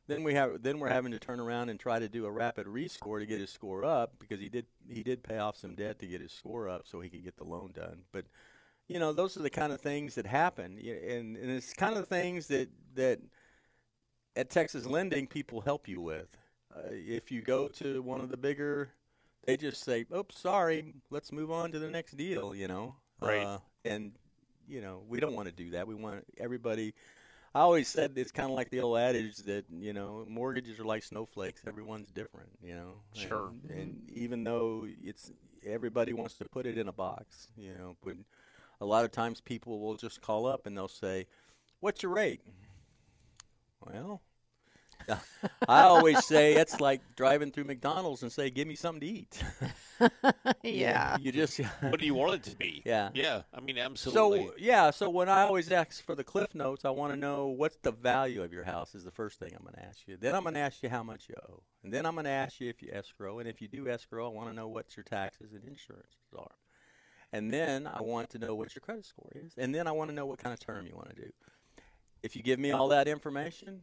then 0.07 0.23
we 0.23 0.33
have 0.33 0.61
then 0.61 0.79
we're 0.79 0.89
having 0.89 1.11
to 1.11 1.19
turn 1.19 1.39
around 1.39 1.69
and 1.69 1.79
try 1.79 1.99
to 1.99 2.09
do 2.09 2.25
a 2.25 2.31
rapid 2.31 2.67
rescore 2.67 3.19
to 3.19 3.25
get 3.25 3.39
his 3.39 3.49
score 3.49 3.85
up 3.85 4.13
because 4.19 4.39
he 4.39 4.49
did 4.49 4.65
he 4.87 5.03
did 5.03 5.23
pay 5.23 5.37
off 5.37 5.57
some 5.57 5.75
debt 5.75 5.99
to 5.99 6.07
get 6.07 6.21
his 6.21 6.31
score 6.31 6.67
up 6.67 6.83
so 6.85 6.99
he 6.99 7.09
could 7.09 7.23
get 7.23 7.37
the 7.37 7.43
loan 7.43 7.71
done. 7.73 7.99
But 8.11 8.25
you 8.87 8.99
know 8.99 9.13
those 9.13 9.37
are 9.37 9.41
the 9.41 9.49
kind 9.49 9.73
of 9.73 9.81
things 9.81 10.15
that 10.15 10.25
happen, 10.25 10.77
and 10.77 11.37
and 11.37 11.51
it's 11.51 11.73
kind 11.73 11.97
of 11.97 12.07
things 12.07 12.47
that 12.47 12.69
that 12.95 13.19
at 14.35 14.49
Texas 14.49 14.85
Lending 14.85 15.27
people 15.27 15.61
help 15.61 15.87
you 15.87 16.01
with. 16.01 16.37
Uh, 16.75 16.89
if 16.89 17.31
you 17.31 17.41
go 17.41 17.67
to 17.67 18.01
one 18.01 18.19
of 18.19 18.29
the 18.29 18.37
bigger, 18.37 18.89
they 19.45 19.57
just 19.57 19.83
say, 19.83 20.05
"Oops, 20.15 20.37
sorry, 20.37 20.95
let's 21.09 21.31
move 21.31 21.51
on 21.51 21.71
to 21.71 21.79
the 21.79 21.89
next 21.89 22.17
deal." 22.17 22.55
You 22.55 22.67
know, 22.67 22.95
Right. 23.23 23.45
Uh, 23.45 23.59
and 23.85 24.11
you 24.67 24.81
know 24.81 25.01
we 25.07 25.19
don't 25.19 25.33
want 25.33 25.47
to 25.47 25.53
do 25.53 25.71
that. 25.71 25.87
We 25.87 25.95
want 25.95 26.25
everybody. 26.37 26.93
I 27.55 27.59
always 27.59 27.87
said 27.87 28.13
it's 28.15 28.31
kind 28.31 28.49
of 28.49 28.55
like 28.55 28.71
the 28.71 28.79
old 28.81 28.97
adage 28.97 29.37
that 29.37 29.65
you 29.69 29.93
know 29.93 30.25
mortgages 30.27 30.79
are 30.79 30.85
like 30.85 31.03
snowflakes. 31.03 31.61
Everyone's 31.67 32.11
different, 32.11 32.49
you 32.61 32.75
know. 32.75 32.95
Sure. 33.13 33.51
And, 33.69 33.79
and 33.79 34.11
even 34.13 34.43
though 34.43 34.87
it's 35.03 35.31
everybody 35.65 36.13
wants 36.13 36.35
to 36.35 36.45
put 36.45 36.65
it 36.65 36.77
in 36.77 36.87
a 36.87 36.93
box, 36.93 37.47
you 37.57 37.73
know, 37.73 37.95
but 38.03 38.15
a 38.83 38.85
lot 38.85 39.05
of 39.05 39.11
times 39.11 39.39
people 39.39 39.79
will 39.79 39.95
just 39.95 40.21
call 40.21 40.45
up 40.45 40.67
and 40.67 40.75
they'll 40.77 40.89
say, 40.89 41.25
"What's 41.79 42.03
your 42.03 42.11
rate?" 42.11 42.41
Well, 43.79 44.21
I 45.67 45.83
always 45.83 46.23
say 46.25 46.53
it's 46.55 46.79
like 46.81 47.01
driving 47.15 47.51
through 47.51 47.63
McDonald's 47.63 48.23
and 48.23 48.31
say, 48.31 48.49
"Give 48.49 48.67
me 48.67 48.75
something 48.75 49.01
to 49.01 49.07
eat." 49.07 49.43
Yeah. 50.63 51.17
you 51.21 51.31
just 51.31 51.57
What 51.81 51.99
do 51.99 52.05
you 52.05 52.13
want 52.13 52.33
it 52.33 52.43
to 52.51 52.57
be? 52.57 52.81
Yeah. 52.85 53.09
Yeah. 53.13 53.43
I 53.53 53.61
mean, 53.61 53.77
absolutely. 53.77 54.47
So 54.47 54.53
yeah, 54.57 54.91
so 54.91 55.09
when 55.09 55.29
I 55.29 55.43
always 55.43 55.71
ask 55.71 56.03
for 56.03 56.13
the 56.15 56.25
cliff 56.25 56.53
notes, 56.53 56.83
I 56.83 56.89
want 56.89 57.13
to 57.13 57.19
know 57.19 57.47
what's 57.47 57.77
the 57.77 57.91
value 57.91 58.43
of 58.43 58.51
your 58.51 58.65
house 58.65 58.95
is 58.95 59.05
the 59.05 59.11
first 59.11 59.39
thing 59.39 59.51
I'm 59.55 59.63
going 59.63 59.75
to 59.75 59.85
ask 59.85 60.05
you. 60.07 60.17
Then 60.17 60.35
I'm 60.35 60.43
going 60.43 60.55
to 60.55 60.59
ask 60.59 60.83
you 60.83 60.89
how 60.89 61.03
much 61.03 61.29
you 61.29 61.35
owe, 61.49 61.63
and 61.83 61.93
then 61.93 62.05
I'm 62.05 62.15
going 62.15 62.25
to 62.25 62.31
ask 62.31 62.59
you 62.59 62.69
if 62.69 62.81
you 62.81 62.89
escrow, 62.91 63.39
and 63.39 63.47
if 63.47 63.61
you 63.61 63.69
do 63.69 63.87
escrow, 63.87 64.25
I 64.25 64.33
want 64.33 64.49
to 64.49 64.55
know 64.55 64.67
what 64.67 64.97
your 64.97 65.05
taxes 65.05 65.53
and 65.53 65.63
insurance 65.63 66.17
are, 66.37 66.55
and 67.33 67.51
then 67.51 67.87
I 67.87 68.01
want 68.01 68.29
to 68.29 68.37
know 68.37 68.53
what 68.53 68.73
your 68.75 68.81
credit 68.81 69.05
score 69.05 69.31
is, 69.33 69.53
and 69.57 69.73
then 69.73 69.87
I 69.87 69.91
want 69.91 70.11
to 70.11 70.15
know 70.15 70.27
what 70.27 70.37
kind 70.37 70.53
of 70.53 70.59
term 70.59 70.85
you 70.85 70.95
want 70.95 71.09
to 71.09 71.15
do. 71.15 71.29
If 72.21 72.35
you 72.35 72.43
give 72.43 72.59
me 72.59 72.71
all 72.71 72.87
that 72.89 73.07
information, 73.07 73.81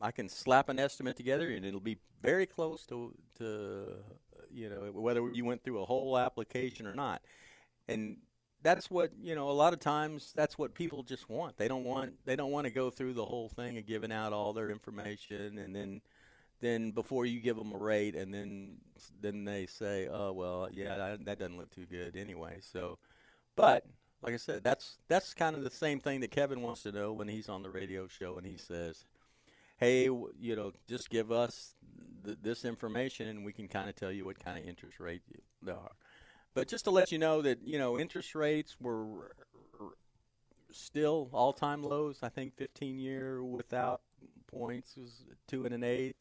I 0.00 0.12
can 0.12 0.28
slap 0.28 0.68
an 0.68 0.78
estimate 0.78 1.16
together, 1.16 1.50
and 1.50 1.66
it'll 1.66 1.80
be 1.80 1.98
very 2.22 2.46
close 2.46 2.86
to 2.86 3.12
to 3.38 3.96
you 4.50 4.70
know 4.70 4.92
whether 4.92 5.28
you 5.32 5.44
went 5.44 5.64
through 5.64 5.82
a 5.82 5.84
whole 5.84 6.16
application 6.16 6.86
or 6.86 6.94
not. 6.94 7.22
And 7.88 8.18
that's 8.62 8.88
what 8.88 9.10
you 9.20 9.34
know. 9.34 9.50
A 9.50 9.50
lot 9.50 9.72
of 9.72 9.80
times, 9.80 10.32
that's 10.34 10.56
what 10.56 10.74
people 10.74 11.02
just 11.02 11.28
want. 11.28 11.58
They 11.58 11.66
don't 11.66 11.84
want 11.84 12.12
they 12.24 12.36
don't 12.36 12.52
want 12.52 12.68
to 12.68 12.72
go 12.72 12.88
through 12.88 13.14
the 13.14 13.24
whole 13.24 13.48
thing 13.48 13.78
of 13.78 13.86
giving 13.86 14.12
out 14.12 14.32
all 14.32 14.52
their 14.52 14.70
information, 14.70 15.58
and 15.58 15.74
then 15.74 16.00
then 16.62 16.92
before 16.92 17.26
you 17.26 17.40
give 17.40 17.56
them 17.56 17.72
a 17.72 17.76
rate, 17.76 18.14
and 18.14 18.32
then 18.32 18.78
then 19.20 19.44
they 19.44 19.66
say, 19.66 20.08
oh 20.10 20.32
well, 20.32 20.68
yeah, 20.72 20.96
that, 20.96 21.24
that 21.26 21.38
doesn't 21.38 21.58
look 21.58 21.70
too 21.74 21.86
good 21.86 22.16
anyway. 22.16 22.58
So, 22.60 22.98
but 23.56 23.84
like 24.22 24.32
I 24.32 24.38
said, 24.38 24.62
that's 24.62 24.98
that's 25.08 25.34
kind 25.34 25.56
of 25.56 25.64
the 25.64 25.70
same 25.70 25.98
thing 25.98 26.20
that 26.20 26.30
Kevin 26.30 26.62
wants 26.62 26.84
to 26.84 26.92
know 26.92 27.12
when 27.12 27.28
he's 27.28 27.48
on 27.48 27.62
the 27.62 27.70
radio 27.70 28.06
show 28.06 28.38
and 28.38 28.46
he 28.46 28.56
says, 28.56 29.04
"Hey, 29.76 30.04
you 30.04 30.56
know, 30.56 30.72
just 30.88 31.10
give 31.10 31.32
us 31.32 31.74
th- 32.24 32.38
this 32.40 32.64
information 32.64 33.26
and 33.26 33.44
we 33.44 33.52
can 33.52 33.66
kind 33.66 33.88
of 33.88 33.96
tell 33.96 34.12
you 34.12 34.24
what 34.24 34.42
kind 34.42 34.56
of 34.56 34.64
interest 34.64 35.00
rate 35.00 35.22
there 35.60 35.74
are." 35.74 35.92
But 36.54 36.68
just 36.68 36.84
to 36.84 36.92
let 36.92 37.10
you 37.10 37.18
know 37.18 37.42
that 37.42 37.66
you 37.66 37.78
know 37.78 37.98
interest 37.98 38.36
rates 38.36 38.76
were 38.80 39.34
still 40.70 41.28
all-time 41.32 41.82
lows. 41.82 42.20
I 42.22 42.28
think 42.28 42.56
15-year 42.56 43.44
without 43.44 44.00
points 44.46 44.96
was 44.96 45.24
two 45.48 45.64
and 45.64 45.74
an 45.74 45.84
eighth. 45.84 46.16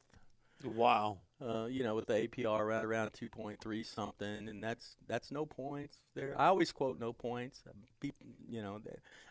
Wow. 0.66 1.18
Uh, 1.44 1.66
you 1.66 1.84
know, 1.84 1.96
with 1.96 2.06
the 2.06 2.28
APR 2.28 2.68
right 2.68 2.84
around 2.84 3.12
2.3 3.14 3.86
something, 3.86 4.48
and 4.48 4.64
that's 4.64 4.96
that's 5.08 5.32
no 5.32 5.46
points 5.46 5.98
there. 6.14 6.36
I 6.38 6.48
always 6.48 6.72
quote 6.72 7.00
no 7.00 7.14
points. 7.14 7.64
You 8.50 8.62
know, 8.62 8.80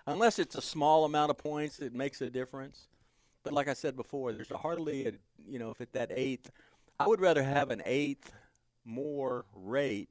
unless 0.07 0.39
it's 0.39 0.57
a 0.57 0.63
small 0.63 1.05
amount 1.05 1.31
of 1.31 1.39
points, 1.39 1.79
it 1.79 1.95
makes 1.95 2.21
a 2.21 2.29
difference. 2.29 2.89
But 3.45 3.53
like 3.53 3.69
I 3.69 3.75
said 3.75 3.97
before, 3.97 4.33
there's 4.33 4.51
hardly 4.51 5.07
a 5.07 5.13
you 5.47 5.59
know 5.59 5.71
if 5.71 5.81
it's 5.81 5.93
that 5.93 6.11
eighth, 6.13 6.51
I 6.99 7.07
would 7.07 7.21
rather 7.21 7.43
have 7.43 7.71
an 7.71 7.83
eighth 7.87 8.33
more 8.85 9.45
rate 9.55 10.09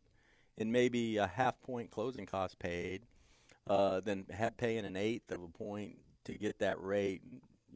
and 0.58 0.72
maybe 0.72 1.18
a 1.18 1.28
half 1.28 1.60
point 1.62 1.92
closing 1.92 2.26
cost 2.26 2.60
paid 2.60 3.04
uh, 3.68 4.00
than 4.00 4.26
have 4.32 4.58
paying 4.58 4.86
an 4.86 4.96
eighth 4.96 5.32
of 5.32 5.42
a 5.44 5.48
point 5.48 5.98
to 6.26 6.34
get 6.34 6.60
that 6.60 6.82
rate. 6.82 7.22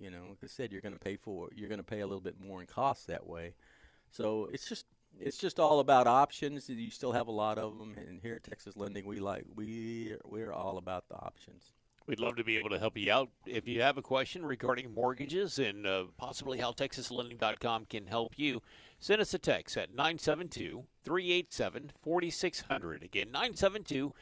You 0.04 0.12
know, 0.12 0.24
like 0.30 0.40
I 0.44 0.48
said, 0.48 0.72
you're 0.72 0.82
going 0.82 0.94
to 0.94 1.00
pay 1.00 1.16
for 1.16 1.50
you're 1.56 1.70
going 1.70 1.80
to 1.80 1.84
pay 1.84 2.02
a 2.02 2.08
little 2.08 2.22
bit 2.22 2.36
more 2.40 2.60
in 2.62 2.68
costs 2.68 3.06
that 3.06 3.26
way. 3.26 3.54
So 4.12 4.50
it's 4.52 4.68
just 4.68 4.86
it's 5.20 5.38
just 5.38 5.60
all 5.60 5.80
about 5.80 6.08
options. 6.08 6.70
You 6.70 6.92
still 6.92 7.14
have 7.14 7.28
a 7.28 7.32
lot 7.32 7.58
of 7.58 7.78
them, 7.78 7.96
and 7.98 8.20
here 8.22 8.36
at 8.36 8.44
Texas 8.44 8.76
Lending, 8.76 9.06
we 9.06 9.20
like 9.20 9.46
we 9.56 10.16
we're 10.26 10.52
all 10.52 10.78
about 10.78 11.08
the 11.08 11.16
options. 11.16 11.72
We'd 12.06 12.20
love 12.20 12.36
to 12.36 12.44
be 12.44 12.58
able 12.58 12.70
to 12.72 12.80
help 12.80 12.98
you 12.98 13.14
out. 13.14 13.30
If 13.46 13.66
you 13.66 13.82
have 13.82 13.98
a 13.98 14.02
question 14.02 14.46
regarding 14.46 14.94
mortgages 14.94 15.58
and 15.58 15.88
uh, 15.88 16.06
possibly 16.18 16.60
how 16.60 16.74
TexasLending.com 16.74 17.86
can 17.86 18.08
help 18.08 18.34
you, 18.36 18.62
send 19.00 19.22
us 19.22 19.34
a 19.34 19.40
text 19.40 19.78
at 19.78 19.96
972 19.96 20.84
387 21.06 21.92
4600. 22.02 23.04
Again, 23.04 23.28
972 23.28 24.14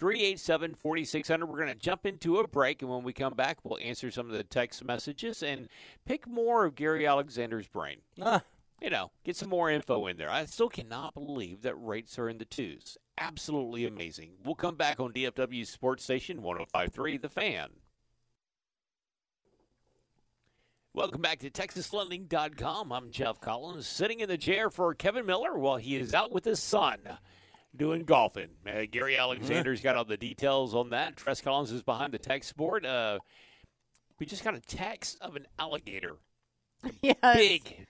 387 0.00 0.74
4600. 0.74 1.46
We're 1.46 1.56
going 1.56 1.68
to 1.68 1.74
jump 1.74 2.06
into 2.06 2.38
a 2.38 2.48
break, 2.48 2.80
and 2.82 2.90
when 2.90 3.04
we 3.04 3.12
come 3.12 3.34
back, 3.34 3.58
we'll 3.62 3.78
answer 3.82 4.10
some 4.10 4.26
of 4.26 4.32
the 4.32 4.42
text 4.42 4.82
messages 4.84 5.42
and 5.42 5.68
pick 6.06 6.26
more 6.26 6.64
of 6.64 6.74
Gary 6.74 7.06
Alexander's 7.06 7.68
brain. 7.68 7.98
Ah, 8.20 8.42
You 8.80 8.88
know, 8.90 9.10
get 9.24 9.36
some 9.36 9.50
more 9.50 9.70
info 9.70 10.06
in 10.06 10.16
there. 10.16 10.30
I 10.30 10.46
still 10.46 10.70
cannot 10.70 11.12
believe 11.12 11.60
that 11.62 11.74
rates 11.74 12.18
are 12.18 12.30
in 12.30 12.38
the 12.38 12.46
twos. 12.46 12.96
Absolutely 13.18 13.84
amazing. 13.84 14.30
We'll 14.42 14.54
come 14.54 14.76
back 14.76 14.98
on 14.98 15.12
DFW 15.12 15.66
Sports 15.66 16.02
Station 16.02 16.40
1053 16.42 17.18
The 17.18 17.28
Fan. 17.28 17.68
Welcome 20.94 21.20
back 21.20 21.38
to 21.40 21.50
TexasLending.com. 21.50 22.90
I'm 22.90 23.10
Jeff 23.10 23.40
Collins, 23.40 23.86
sitting 23.86 24.20
in 24.20 24.28
the 24.28 24.38
chair 24.38 24.70
for 24.70 24.92
Kevin 24.94 25.24
Miller 25.26 25.56
while 25.58 25.76
he 25.76 25.94
is 25.96 26.14
out 26.14 26.32
with 26.32 26.44
his 26.44 26.58
son. 26.60 26.98
Doing 27.76 28.04
golfing. 28.04 28.48
Uh, 28.66 28.82
Gary 28.90 29.16
Alexander's 29.16 29.80
got 29.80 29.96
all 29.96 30.04
the 30.04 30.16
details 30.16 30.74
on 30.74 30.90
that. 30.90 31.16
Tress 31.16 31.40
Collins 31.40 31.70
is 31.70 31.82
behind 31.82 32.12
the 32.12 32.18
text 32.18 32.56
board. 32.56 32.84
Uh, 32.86 33.18
we 34.18 34.26
just 34.26 34.44
got 34.44 34.54
a 34.54 34.60
text 34.60 35.18
of 35.20 35.36
an 35.36 35.46
alligator, 35.58 36.16
yes. 37.02 37.16
big, 37.34 37.86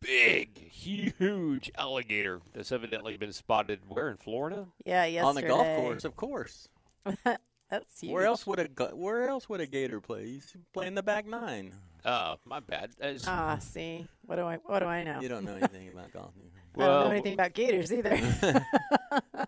big, 0.00 0.58
huge 0.70 1.70
alligator 1.76 2.40
that's 2.52 2.72
evidently 2.72 3.16
been 3.16 3.32
spotted 3.32 3.80
where 3.88 4.08
in 4.08 4.16
Florida. 4.16 4.66
Yeah, 4.84 5.04
yesterday. 5.04 5.28
On 5.28 5.34
the 5.34 5.42
golf 5.42 5.66
course, 5.76 6.04
of 6.04 6.16
course. 6.16 6.68
That's 7.70 8.00
huge. 8.00 8.12
Where 8.12 8.24
else 8.24 8.46
would 8.46 8.58
a 8.60 8.94
Where 8.96 9.28
else 9.28 9.46
would 9.50 9.60
a 9.60 9.66
gator 9.66 10.00
play? 10.00 10.24
He's 10.24 10.56
playing 10.72 10.94
the 10.94 11.02
back 11.02 11.26
nine. 11.26 11.74
Uh, 12.02 12.36
my 12.46 12.60
bad. 12.60 12.92
That's- 12.98 13.24
Ah, 13.28 13.58
see. 13.58 14.06
What 14.24 14.36
do 14.36 14.42
I 14.44 14.56
what 14.64 14.78
do 14.78 14.86
I 14.86 15.04
know? 15.04 15.20
You 15.20 15.28
don't 15.28 15.44
know 15.44 15.54
anything 15.54 15.88
about 15.88 16.10
golf. 16.12 16.32
Do 16.78 16.84
you? 16.84 16.88
I 16.88 16.92
don't 16.92 17.00
well, 17.00 17.04
know 17.04 17.10
anything 17.12 17.34
about 17.34 17.52
gators 17.54 17.92
either. 17.92 18.64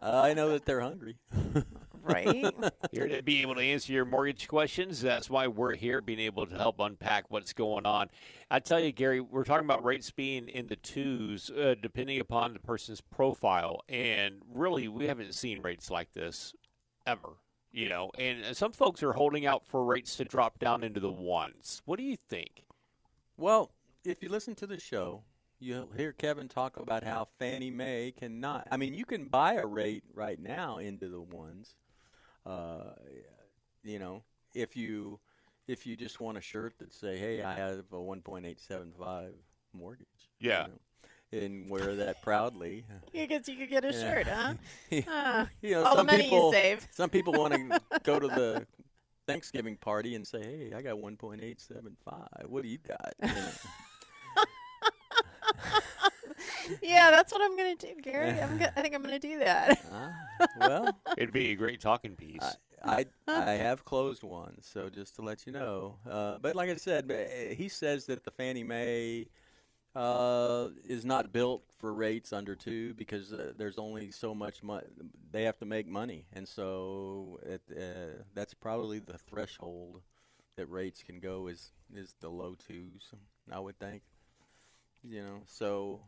Uh, 0.02 0.22
I 0.25 0.34
know 0.34 0.50
that 0.50 0.64
they're 0.64 0.80
hungry. 0.80 1.16
right? 2.02 2.54
here 2.92 3.08
to 3.08 3.22
be 3.22 3.42
able 3.42 3.54
to 3.54 3.60
answer 3.60 3.92
your 3.92 4.04
mortgage 4.04 4.49
questions. 4.49 5.00
That's 5.00 5.28
why 5.28 5.46
we're 5.46 5.75
here, 5.75 6.00
being 6.00 6.20
able 6.20 6.46
to 6.46 6.56
help 6.56 6.80
unpack 6.80 7.30
what's 7.30 7.52
going 7.52 7.87
on. 7.87 8.08
I 8.50 8.60
tell 8.60 8.80
you, 8.80 8.92
Gary, 8.92 9.20
we're 9.20 9.44
talking 9.44 9.64
about 9.64 9.84
rates 9.84 10.10
being 10.10 10.49
in 10.49 10.66
the 10.66 10.76
twos, 10.76 11.50
uh, 11.50 11.75
depending 11.80 12.20
upon 12.20 12.52
the 12.52 12.60
person's 12.60 13.00
profile, 13.00 13.82
and 13.88 14.37
really, 14.52 14.88
we 14.88 15.06
haven't 15.06 15.34
seen 15.34 15.62
rates 15.62 15.90
like 15.90 16.12
this 16.12 16.54
ever. 17.06 17.30
You 17.72 17.88
know, 17.88 18.10
and 18.18 18.56
some 18.56 18.72
folks 18.72 19.00
are 19.04 19.12
holding 19.12 19.46
out 19.46 19.64
for 19.64 19.84
rates 19.84 20.16
to 20.16 20.25
drop 20.25 20.58
down 20.58 20.82
into 20.82 20.99
the 20.99 21.12
ones. 21.12 21.82
What 21.84 21.99
do 21.99 22.04
you 22.04 22.16
think? 22.16 22.64
Well, 23.37 23.70
if 24.04 24.25
you 24.25 24.28
listen 24.28 24.56
to 24.56 24.66
the 24.66 24.80
show, 24.80 25.22
you'll 25.61 25.90
hear 25.97 26.12
Kevin 26.12 26.49
talk 26.49 26.76
about 26.79 27.05
how 27.05 27.29
Fannie 27.38 27.71
Mae 27.71 28.12
cannot. 28.17 28.67
I 28.71 28.76
mean, 28.76 28.95
you 28.95 29.05
can 29.05 29.26
buy 29.26 29.55
a 29.55 29.67
rate 29.67 30.02
right 30.14 30.40
now 30.40 30.79
into 30.79 31.09
the 31.09 31.21
ones. 31.21 31.75
Uh, 32.45 32.93
you 33.85 33.99
know, 33.99 34.23
if 34.55 34.76
you 34.76 35.21
if 35.69 35.87
you 35.87 35.97
just 35.97 36.21
want 36.21 36.38
a 36.38 36.40
shirt 36.40 36.75
that 36.79 36.93
say, 36.93 37.19
"Hey, 37.19 37.43
I 37.43 37.55
have 37.55 37.85
a 37.93 38.00
1.875 38.00 39.35
mortgage," 39.73 40.07
you 40.40 40.49
Yeah. 40.49 40.67
know, 40.67 41.38
and 41.38 41.71
wear 41.71 41.95
that 41.97 42.23
proudly. 42.23 42.85
I 43.14 43.26
guess 43.26 43.47
you 43.47 43.57
could 43.57 43.69
get 43.71 43.85
a 43.85 43.93
Yeah. 43.93 44.00
shirt, 44.02 44.26
huh? 44.26 44.55
Ah, 45.09 45.49
you 45.62 45.73
know, 45.73 45.85
all 45.85 45.90
the 45.93 45.97
some 45.99 46.07
money 46.07 46.23
people 46.23 46.47
you 46.47 46.52
save. 46.52 46.88
some 46.93 47.11
people 47.11 47.35
want 47.35 47.52
to 47.55 47.81
go 48.02 48.19
to 48.19 48.29
the 48.29 48.67
Thanksgiving 49.26 49.76
party 49.76 50.14
and 50.14 50.26
say, 50.26 50.43
"Hey, 50.43 50.73
I 50.75 50.83
got 50.83 50.99
1.875. 50.99 52.26
What 52.47 52.62
do 52.62 52.69
you 52.69 52.79
got?" 52.79 53.14
You 53.23 53.29
know. 53.29 53.52
Yeah, 56.83 57.11
that's 57.11 57.33
what 57.33 57.40
I'm 57.43 57.57
gonna 57.57 57.76
do, 57.76 57.88
Gary. 58.02 58.40
I'm 58.40 58.59
go- 58.59 58.67
I 58.76 58.83
think 58.83 58.95
I'm 58.95 59.02
gonna 59.02 59.19
do 59.19 59.38
that. 59.40 59.81
Ah, 59.93 60.47
well, 60.59 60.99
It'd 61.17 61.33
be 61.33 61.50
a 61.50 61.55
great 61.55 61.81
talking 61.81 62.17
piece. 62.17 62.57
I, 62.85 63.07
I 63.29 63.33
I 63.50 63.50
have 63.52 63.85
closed 63.85 64.23
one, 64.23 64.57
so 64.62 64.88
just 64.88 65.14
to 65.17 65.23
let 65.23 65.47
you 65.47 65.52
know. 65.52 65.97
Uh, 66.09 66.38
but 66.40 66.57
like 66.57 66.71
I 66.71 66.76
said, 66.76 67.11
uh, 67.11 67.55
he 67.55 67.69
says 67.69 68.07
that 68.07 68.25
the 68.25 68.31
Fannie 68.31 68.64
Mae 68.64 69.26
uh, 69.95 70.69
is 70.85 71.05
not 71.05 71.33
built 71.33 71.62
for 71.79 71.93
rates 71.93 72.33
under 72.33 72.55
two 72.55 72.95
because 72.95 73.33
uh, 73.33 73.52
there's 73.57 73.76
only 73.79 74.11
so 74.11 74.35
much 74.35 74.62
money 74.62 74.87
they 75.31 75.43
have 75.45 75.59
to 75.59 75.67
make 75.67 75.87
money, 75.87 76.26
and 76.33 76.47
so 76.49 77.38
it, 77.43 77.61
uh, 77.76 78.23
that's 78.35 78.55
probably 78.55 78.99
the 78.99 79.19
threshold 79.19 80.00
that 80.57 80.67
rates 80.71 81.02
can 81.02 81.21
go 81.21 81.49
is 81.49 81.73
is 81.95 82.14
the 82.21 82.29
low 82.29 82.55
twos. 82.55 83.11
I 83.52 83.59
would 83.59 83.79
think, 83.79 84.02
you 85.02 85.23
know. 85.23 85.43
So 85.47 86.00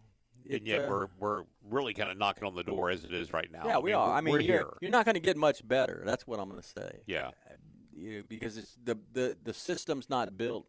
and 0.50 0.66
yet, 0.66 0.84
uh, 0.84 0.88
we're 0.88 1.06
we're 1.18 1.44
really 1.70 1.94
kind 1.94 2.10
of 2.10 2.18
knocking 2.18 2.44
on 2.44 2.54
the 2.54 2.62
door 2.64 2.90
as 2.90 3.04
it 3.04 3.12
is 3.12 3.32
right 3.32 3.50
now. 3.50 3.62
yeah, 3.66 3.76
I 3.76 3.78
we 3.78 3.90
mean, 3.90 3.94
are. 3.94 4.12
I 4.12 4.20
mean, 4.20 4.34
you're, 4.34 4.42
here. 4.42 4.66
you're 4.80 4.90
not 4.90 5.04
going 5.04 5.14
to 5.14 5.20
get 5.20 5.36
much 5.36 5.66
better. 5.66 6.02
That's 6.04 6.26
what 6.26 6.40
I'm 6.40 6.48
going 6.48 6.60
to 6.60 6.68
say. 6.68 7.00
Yeah. 7.06 7.30
you 7.96 8.18
know, 8.18 8.22
because 8.28 8.56
it's 8.56 8.76
the, 8.84 8.98
the 9.12 9.36
the 9.42 9.54
system's 9.54 10.08
not 10.10 10.36
built. 10.36 10.66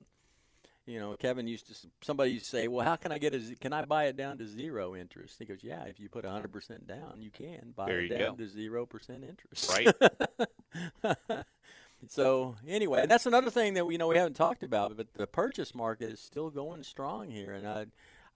You 0.86 1.00
know, 1.00 1.16
Kevin 1.16 1.48
used 1.48 1.68
to. 1.68 1.88
Somebody 2.02 2.32
used 2.32 2.46
to 2.46 2.52
say, 2.52 2.68
"Well, 2.68 2.86
how 2.86 2.98
can 2.98 3.12
I 3.14 3.18
get 3.18 3.34
a? 3.34 3.56
Can 3.60 3.72
I 3.72 3.86
buy 3.86 4.06
it 4.06 4.18
down 4.18 4.38
to 4.40 4.46
zero 4.46 4.96
interest?" 4.96 5.38
He 5.40 5.46
goes, 5.46 5.60
"Yeah, 5.64 5.84
if 5.86 5.98
you 6.00 6.10
put 6.10 6.26
100 6.26 6.52
percent 6.52 6.88
down, 6.88 7.22
you 7.22 7.32
can 7.32 7.74
buy 7.76 7.86
There 7.88 8.00
it 8.02 8.10
down 8.10 8.36
go. 8.36 8.44
to 8.44 8.48
zero 8.50 8.86
percent 8.86 9.24
interest." 9.24 9.72
Right. 9.72 11.46
so 12.10 12.56
anyway, 12.68 13.06
that's 13.08 13.26
another 13.26 13.50
thing 13.50 13.76
that 13.76 13.86
we 13.88 13.94
you 13.94 13.98
know 13.98 14.08
we 14.08 14.18
haven't 14.18 14.34
talked 14.36 14.62
about, 14.62 14.98
but 14.98 15.14
the 15.14 15.26
purchase 15.26 15.74
market 15.74 16.12
is 16.12 16.20
still 16.20 16.50
going 16.50 16.84
strong 16.84 17.30
here, 17.30 17.54
and 17.54 17.66
I, 17.66 17.86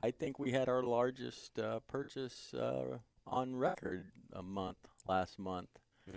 I 0.04 0.12
think 0.12 0.40
we 0.40 0.52
had 0.52 0.70
our 0.70 0.84
largest 0.84 1.58
uh, 1.60 1.80
purchase 1.88 2.54
uh, 2.54 3.00
on 3.26 3.56
record 3.56 4.06
a 4.34 4.44
month 4.44 4.78
last 5.08 5.40
month. 5.40 5.70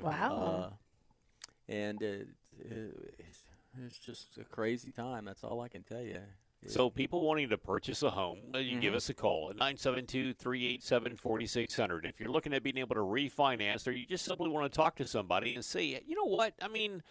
Wow. 0.02 0.70
Uh, 0.70 1.72
and 1.72 2.02
it, 2.02 2.28
it, 2.58 3.14
it's, 3.18 3.44
it's 3.84 3.98
just 3.98 4.38
a 4.38 4.44
crazy 4.44 4.92
time. 4.92 5.24
That's 5.24 5.42
all 5.44 5.60
I 5.60 5.68
can 5.68 5.82
tell 5.82 6.02
you. 6.02 6.18
So, 6.66 6.90
people 6.90 7.22
wanting 7.22 7.48
to 7.48 7.56
purchase 7.56 8.02
a 8.02 8.10
home, 8.10 8.38
uh, 8.54 8.58
you 8.58 8.72
Mm-hmm. 8.72 8.80
give 8.80 8.94
us 8.94 9.08
a 9.08 9.14
call 9.14 9.48
at 9.48 9.56
972 9.56 10.34
387 10.34 11.16
4600. 11.16 12.04
If 12.04 12.20
you're 12.20 12.28
looking 12.28 12.52
at 12.52 12.62
being 12.62 12.76
able 12.76 12.96
to 12.96 13.00
refinance 13.00 13.88
or 13.88 13.92
you 13.92 14.04
just 14.04 14.26
simply 14.26 14.50
want 14.50 14.70
to 14.70 14.76
talk 14.76 14.96
to 14.96 15.06
somebody 15.06 15.54
and 15.54 15.64
say, 15.64 16.02
you 16.06 16.14
know 16.14 16.26
what, 16.26 16.52
I 16.60 16.68
mean, 16.68 17.02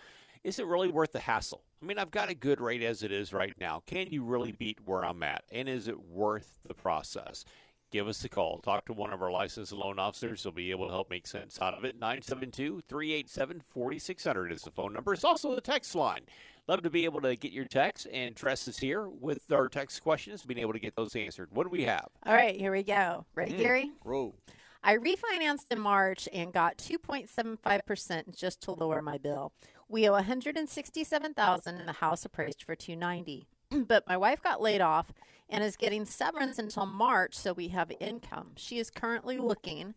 is 0.43 0.59
it 0.59 0.65
really 0.65 0.89
worth 0.89 1.11
the 1.11 1.19
hassle? 1.19 1.63
I 1.81 1.85
mean, 1.85 1.97
I've 1.97 2.11
got 2.11 2.29
a 2.29 2.35
good 2.35 2.59
rate 2.61 2.83
as 2.83 3.03
it 3.03 3.11
is 3.11 3.33
right 3.33 3.53
now. 3.59 3.83
Can 3.87 4.07
you 4.11 4.23
really 4.23 4.51
beat 4.51 4.79
where 4.85 5.03
I'm 5.05 5.23
at? 5.23 5.43
And 5.51 5.67
is 5.69 5.87
it 5.87 5.99
worth 5.99 6.59
the 6.67 6.73
process? 6.73 7.45
Give 7.91 8.07
us 8.07 8.23
a 8.23 8.29
call. 8.29 8.59
Talk 8.59 8.85
to 8.85 8.93
one 8.93 9.11
of 9.13 9.21
our 9.23 9.31
licensed 9.31 9.71
loan 9.71 9.97
officers. 9.97 10.43
They'll 10.43 10.51
be 10.51 10.69
able 10.71 10.85
to 10.87 10.91
help 10.93 11.09
make 11.09 11.25
sense 11.25 11.59
out 11.59 11.73
of 11.73 11.83
it. 11.85 11.95
972 11.99 12.83
387 12.87 13.63
4600 13.67 14.51
is 14.51 14.61
the 14.61 14.69
phone 14.71 14.93
number. 14.93 15.13
It's 15.13 15.23
also 15.23 15.55
the 15.55 15.61
text 15.61 15.95
line. 15.95 16.21
Love 16.67 16.83
to 16.83 16.89
be 16.91 17.05
able 17.05 17.19
to 17.21 17.35
get 17.35 17.51
your 17.51 17.65
text, 17.65 18.05
and 18.13 18.35
Tress 18.35 18.67
is 18.67 18.77
here 18.77 19.09
with 19.09 19.51
our 19.51 19.67
text 19.67 20.03
questions, 20.03 20.43
being 20.43 20.59
able 20.59 20.73
to 20.73 20.79
get 20.79 20.95
those 20.95 21.15
answered. 21.15 21.49
What 21.51 21.63
do 21.63 21.69
we 21.71 21.83
have? 21.85 22.09
All 22.27 22.33
right, 22.35 22.55
here 22.55 22.71
we 22.71 22.83
go. 22.83 23.25
Ready, 23.33 23.53
Mm. 23.53 23.57
Gary? 23.57 23.91
Whoa. 24.03 24.35
I 24.83 24.97
refinanced 24.97 25.65
in 25.71 25.79
March 25.79 26.29
and 26.31 26.53
got 26.53 26.77
2.75% 26.77 28.35
just 28.37 28.61
to 28.61 28.71
lower 28.71 29.01
my 29.01 29.17
bill. 29.17 29.51
We 29.91 30.07
owe 30.07 30.13
167,000 30.13 31.75
and 31.75 31.87
the 31.87 31.93
house 31.93 32.23
appraised 32.23 32.61
for 32.61 32.75
290. 32.75 33.47
but 33.87 34.07
my 34.07 34.17
wife 34.17 34.39
got 34.39 34.61
laid 34.61 34.81
off 34.81 35.11
and 35.49 35.63
is 35.63 35.75
getting 35.75 36.05
severance 36.05 36.59
until 36.59 36.85
March 36.85 37.35
so 37.35 37.53
we 37.53 37.69
have 37.69 37.91
income. 37.99 38.51
She 38.55 38.77
is 38.77 38.91
currently 38.91 39.39
looking. 39.39 39.95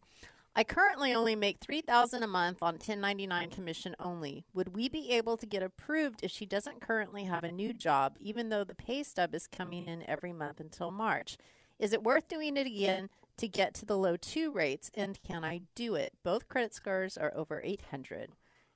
I 0.57 0.65
currently 0.65 1.15
only 1.15 1.37
make 1.37 1.61
3000 1.61 2.23
a 2.23 2.27
month 2.27 2.63
on 2.63 2.75
1099 2.75 3.51
commission 3.51 3.95
only. 4.01 4.47
Would 4.55 4.75
we 4.75 4.89
be 4.89 5.11
able 5.11 5.37
to 5.37 5.45
get 5.45 5.63
approved 5.63 6.21
if 6.23 6.31
she 6.31 6.47
doesn't 6.47 6.81
currently 6.81 7.25
have 7.25 7.45
a 7.45 7.53
new 7.53 7.75
job 7.75 8.17
even 8.19 8.49
though 8.49 8.65
the 8.65 8.75
pay 8.75 9.03
stub 9.03 9.35
is 9.35 9.47
coming 9.47 9.87
in 9.87 10.09
every 10.09 10.33
month 10.33 10.59
until 10.59 10.91
March? 10.91 11.37
Is 11.79 11.93
it 11.93 12.03
worth 12.03 12.29
doing 12.29 12.57
it 12.57 12.67
again 12.67 13.11
to 13.37 13.47
get 13.47 13.75
to 13.75 13.85
the 13.85 13.99
low 13.99 14.17
2 14.17 14.53
rates 14.53 14.91
and 14.95 15.23
can 15.23 15.45
I 15.45 15.61
do 15.75 15.97
it? 15.97 16.15
Both 16.23 16.49
credit 16.49 16.73
scores 16.73 17.19
are 17.19 17.33
over 17.37 17.61
800 17.63 18.31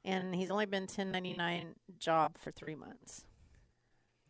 and 0.06 0.34
he's 0.34 0.50
only 0.50 0.66
been 0.66 0.84
1099 0.84 1.74
job 1.98 2.38
for 2.38 2.50
3 2.50 2.74
months. 2.74 3.24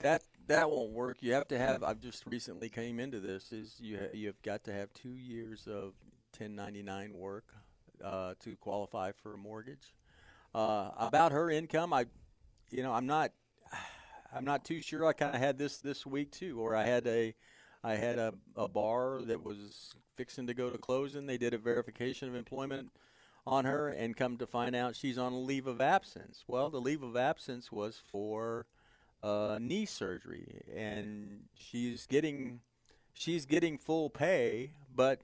That 0.01 0.23
that 0.49 0.71
won't 0.71 0.93
work. 0.93 1.19
You 1.21 1.33
have 1.33 1.49
to 1.49 1.59
have. 1.59 1.83
I've 1.83 2.01
just 2.01 2.27
recently 2.27 2.69
came 2.69 3.01
into 3.01 3.19
this. 3.19 3.53
Is 3.53 3.77
you 3.81 3.99
ha- 3.99 4.13
you've 4.13 4.41
got 4.43 4.65
to 4.65 4.73
have 4.73 4.93
two 4.93 5.15
years 5.15 5.67
of 5.67 5.95
1099 6.39 7.15
work 7.15 7.45
uh, 8.05 8.35
to 8.41 8.57
qualify 8.57 9.13
for 9.13 9.35
a 9.35 9.39
mortgage. 9.39 9.95
Uh, 10.55 10.91
about 10.99 11.33
her 11.33 11.51
income, 11.51 11.93
I, 11.93 12.07
you 12.71 12.83
know, 12.83 12.93
I'm 12.93 13.07
not. 13.07 13.33
I'm 14.35 14.45
not 14.45 14.65
too 14.65 14.83
sure. 14.83 15.07
I 15.07 15.13
kind 15.13 15.35
of 15.35 15.41
had 15.41 15.57
this 15.57 15.79
this 15.79 16.05
week 16.05 16.33
too, 16.33 16.61
where 16.61 16.75
I 16.75 16.85
had 16.85 17.07
a, 17.07 17.35
I 17.83 17.95
had 17.95 18.19
a, 18.19 18.35
a 18.57 18.69
bar 18.69 19.21
that 19.23 19.43
was 19.43 19.95
fixing 20.17 20.49
to 20.49 20.55
go 20.55 20.69
to 20.69 20.79
closing. 20.79 21.27
They 21.27 21.39
did 21.39 21.55
a 21.55 21.59
verification 21.59 22.29
of 22.29 22.35
employment 22.35 22.91
on 23.47 23.65
her, 23.65 23.89
and 23.89 24.17
come 24.17 24.37
to 24.39 24.47
find 24.47 24.75
out 24.75 24.97
she's 24.97 25.19
on 25.19 25.33
a 25.33 25.39
leave 25.39 25.67
of 25.67 25.81
absence. 25.81 26.45
Well, 26.49 26.69
the 26.69 26.81
leave 26.81 27.03
of 27.03 27.17
absence 27.17 27.71
was 27.71 28.01
for 28.11 28.67
uh, 29.23 29.59
knee 29.61 29.87
surgery, 29.87 30.63
and 30.75 31.45
she's 31.55 32.07
getting 32.07 32.61
she's 33.13 33.47
getting 33.47 33.79
full 33.79 34.11
pay, 34.11 34.71
but 34.95 35.21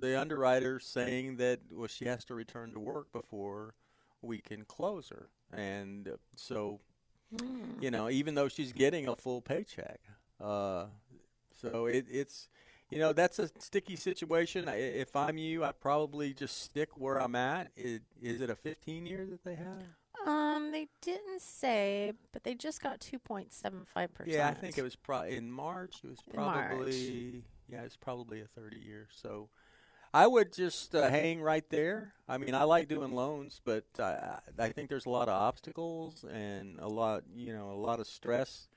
the 0.00 0.20
underwriter's 0.20 0.84
saying 0.84 1.36
that 1.36 1.60
well 1.70 1.86
she 1.86 2.04
has 2.06 2.24
to 2.26 2.34
return 2.34 2.72
to 2.72 2.80
work 2.80 3.12
before 3.12 3.74
we 4.20 4.38
can 4.38 4.64
close 4.64 5.08
her, 5.08 5.28
and 5.52 6.08
so 6.36 6.80
you 7.80 7.90
know 7.90 8.10
even 8.10 8.34
though 8.34 8.48
she's 8.48 8.72
getting 8.72 9.08
a 9.08 9.16
full 9.16 9.40
paycheck, 9.40 10.00
uh, 10.40 10.86
so 11.54 11.86
it, 11.86 12.06
it's 12.10 12.48
you 12.92 12.98
know 12.98 13.12
that's 13.12 13.38
a 13.38 13.48
sticky 13.58 13.96
situation. 13.96 14.68
If 14.68 15.16
I'm 15.16 15.38
you, 15.38 15.64
I 15.64 15.72
probably 15.72 16.34
just 16.34 16.62
stick 16.62 16.90
where 16.96 17.20
I'm 17.20 17.34
at. 17.34 17.70
Is 17.76 18.40
it 18.40 18.50
a 18.50 18.54
15 18.54 19.06
year 19.06 19.26
that 19.30 19.44
they 19.44 19.54
have? 19.54 19.82
Um, 20.26 20.70
they 20.70 20.88
didn't 21.00 21.40
say, 21.40 22.12
but 22.32 22.44
they 22.44 22.54
just 22.54 22.82
got 22.82 23.00
2.75%. 23.00 24.08
Yeah, 24.26 24.48
I 24.48 24.54
think 24.54 24.78
it 24.78 24.82
was 24.82 24.94
pro- 24.94 25.22
in 25.22 25.50
March. 25.50 25.96
It 26.04 26.10
was 26.10 26.20
probably 26.32 27.42
yeah, 27.68 27.82
it's 27.82 27.96
probably 27.96 28.40
a 28.40 28.46
30 28.46 28.78
year. 28.78 29.08
So 29.10 29.48
I 30.12 30.26
would 30.26 30.52
just 30.52 30.94
uh, 30.94 31.08
hang 31.08 31.40
right 31.40 31.64
there. 31.70 32.12
I 32.28 32.36
mean, 32.36 32.54
I 32.54 32.64
like 32.64 32.88
doing 32.88 33.12
loans, 33.12 33.60
but 33.64 33.84
I, 33.98 34.38
I 34.58 34.68
think 34.68 34.90
there's 34.90 35.06
a 35.06 35.10
lot 35.10 35.28
of 35.28 35.34
obstacles 35.34 36.24
and 36.30 36.78
a 36.78 36.88
lot, 36.88 37.22
you 37.34 37.54
know, 37.54 37.70
a 37.70 37.80
lot 37.80 37.98
of 37.98 38.06
stress. 38.06 38.68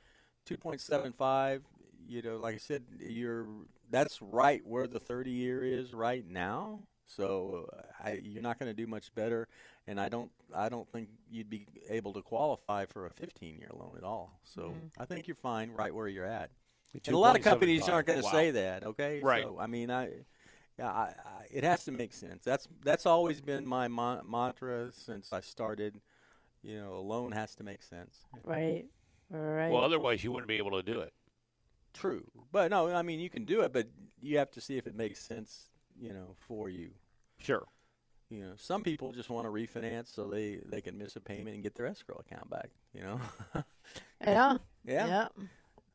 Two 0.45 0.57
point 0.57 0.79
seven 0.79 1.11
five. 1.11 1.63
You 2.07 2.21
know, 2.21 2.37
like 2.37 2.55
I 2.55 2.57
said, 2.59 2.83
you're 2.99 3.47
that's 3.89 4.21
right 4.21 4.61
where 4.65 4.87
the 4.87 4.99
30 4.99 5.31
year 5.31 5.63
is 5.63 5.93
right 5.93 6.25
now. 6.27 6.81
So 7.07 7.69
uh, 7.73 7.81
I, 8.03 8.19
you're 8.23 8.41
not 8.41 8.57
going 8.59 8.69
to 8.69 8.73
do 8.75 8.87
much 8.87 9.13
better, 9.15 9.47
and 9.87 9.99
I 9.99 10.09
don't 10.09 10.31
I 10.55 10.69
don't 10.69 10.87
think 10.91 11.09
you'd 11.29 11.49
be 11.49 11.67
able 11.89 12.13
to 12.13 12.21
qualify 12.21 12.85
for 12.85 13.05
a 13.05 13.11
15 13.11 13.57
year 13.59 13.69
loan 13.73 13.93
at 13.97 14.03
all. 14.03 14.39
So 14.43 14.61
Mm-hmm. 14.61 15.01
I 15.01 15.05
think 15.05 15.27
you're 15.27 15.35
fine 15.35 15.71
right 15.71 15.93
where 15.93 16.07
you're 16.07 16.25
at. 16.25 16.49
And 17.05 17.15
a 17.15 17.19
lot 17.19 17.35
of 17.35 17.41
companies 17.43 17.87
aren't 17.89 18.07
going 18.07 18.19
to 18.19 18.23
Wow. 18.23 18.31
say 18.31 18.51
that. 18.51 18.83
Okay, 18.83 19.19
Right. 19.21 19.43
So, 19.43 19.59
I 19.59 19.67
mean, 19.67 19.91
I 19.91 20.09
yeah, 20.79 20.89
I, 20.91 21.13
I, 21.25 21.45
it 21.51 21.63
has 21.63 21.85
to 21.85 21.91
make 21.91 22.13
sense. 22.13 22.43
That's 22.43 22.67
that's 22.83 23.05
always 23.05 23.41
been 23.41 23.65
my 23.67 23.87
ma- 23.87 24.23
mantra 24.23 24.91
since 24.91 25.31
I 25.33 25.41
started. 25.41 26.01
You 26.63 26.79
know, 26.81 26.95
a 26.95 27.01
loan 27.01 27.31
has 27.33 27.55
to 27.55 27.63
make 27.63 27.83
sense. 27.83 28.25
Right. 28.43 28.85
Right. 29.29 29.71
Well, 29.71 29.83
otherwise 29.83 30.23
you 30.23 30.31
wouldn't 30.31 30.47
be 30.47 30.57
able 30.57 30.71
to 30.71 30.83
do 30.83 31.01
it. 31.01 31.13
True, 31.95 32.25
but 32.51 32.71
no, 32.71 32.93
I 32.93 33.01
mean 33.01 33.19
you 33.19 33.29
can 33.29 33.45
do 33.45 33.61
it, 33.61 33.73
but 33.73 33.87
you 34.21 34.37
have 34.37 34.51
to 34.51 34.61
see 34.61 34.77
if 34.77 34.85
it 34.85 34.95
makes 34.95 35.19
sense. 35.19 35.69
You 35.97 36.13
know, 36.13 36.35
for 36.37 36.69
you. 36.69 36.89
Sure. 37.37 37.65
You 38.29 38.41
know, 38.41 38.53
some 38.57 38.83
people 38.83 39.13
just 39.13 39.29
want 39.29 39.45
to 39.45 39.51
refinance 39.51 40.13
so 40.13 40.25
they 40.25 40.59
they 40.65 40.81
can 40.81 40.97
miss 40.97 41.15
a 41.15 41.21
payment 41.21 41.55
and 41.55 41.63
get 41.63 41.75
their 41.75 41.85
escrow 41.85 42.21
account 42.27 42.49
back. 42.49 42.71
You 42.93 43.03
know, 43.03 43.21
yeah. 44.21 44.57
yeah. 44.85 45.07
Yep. 45.07 45.31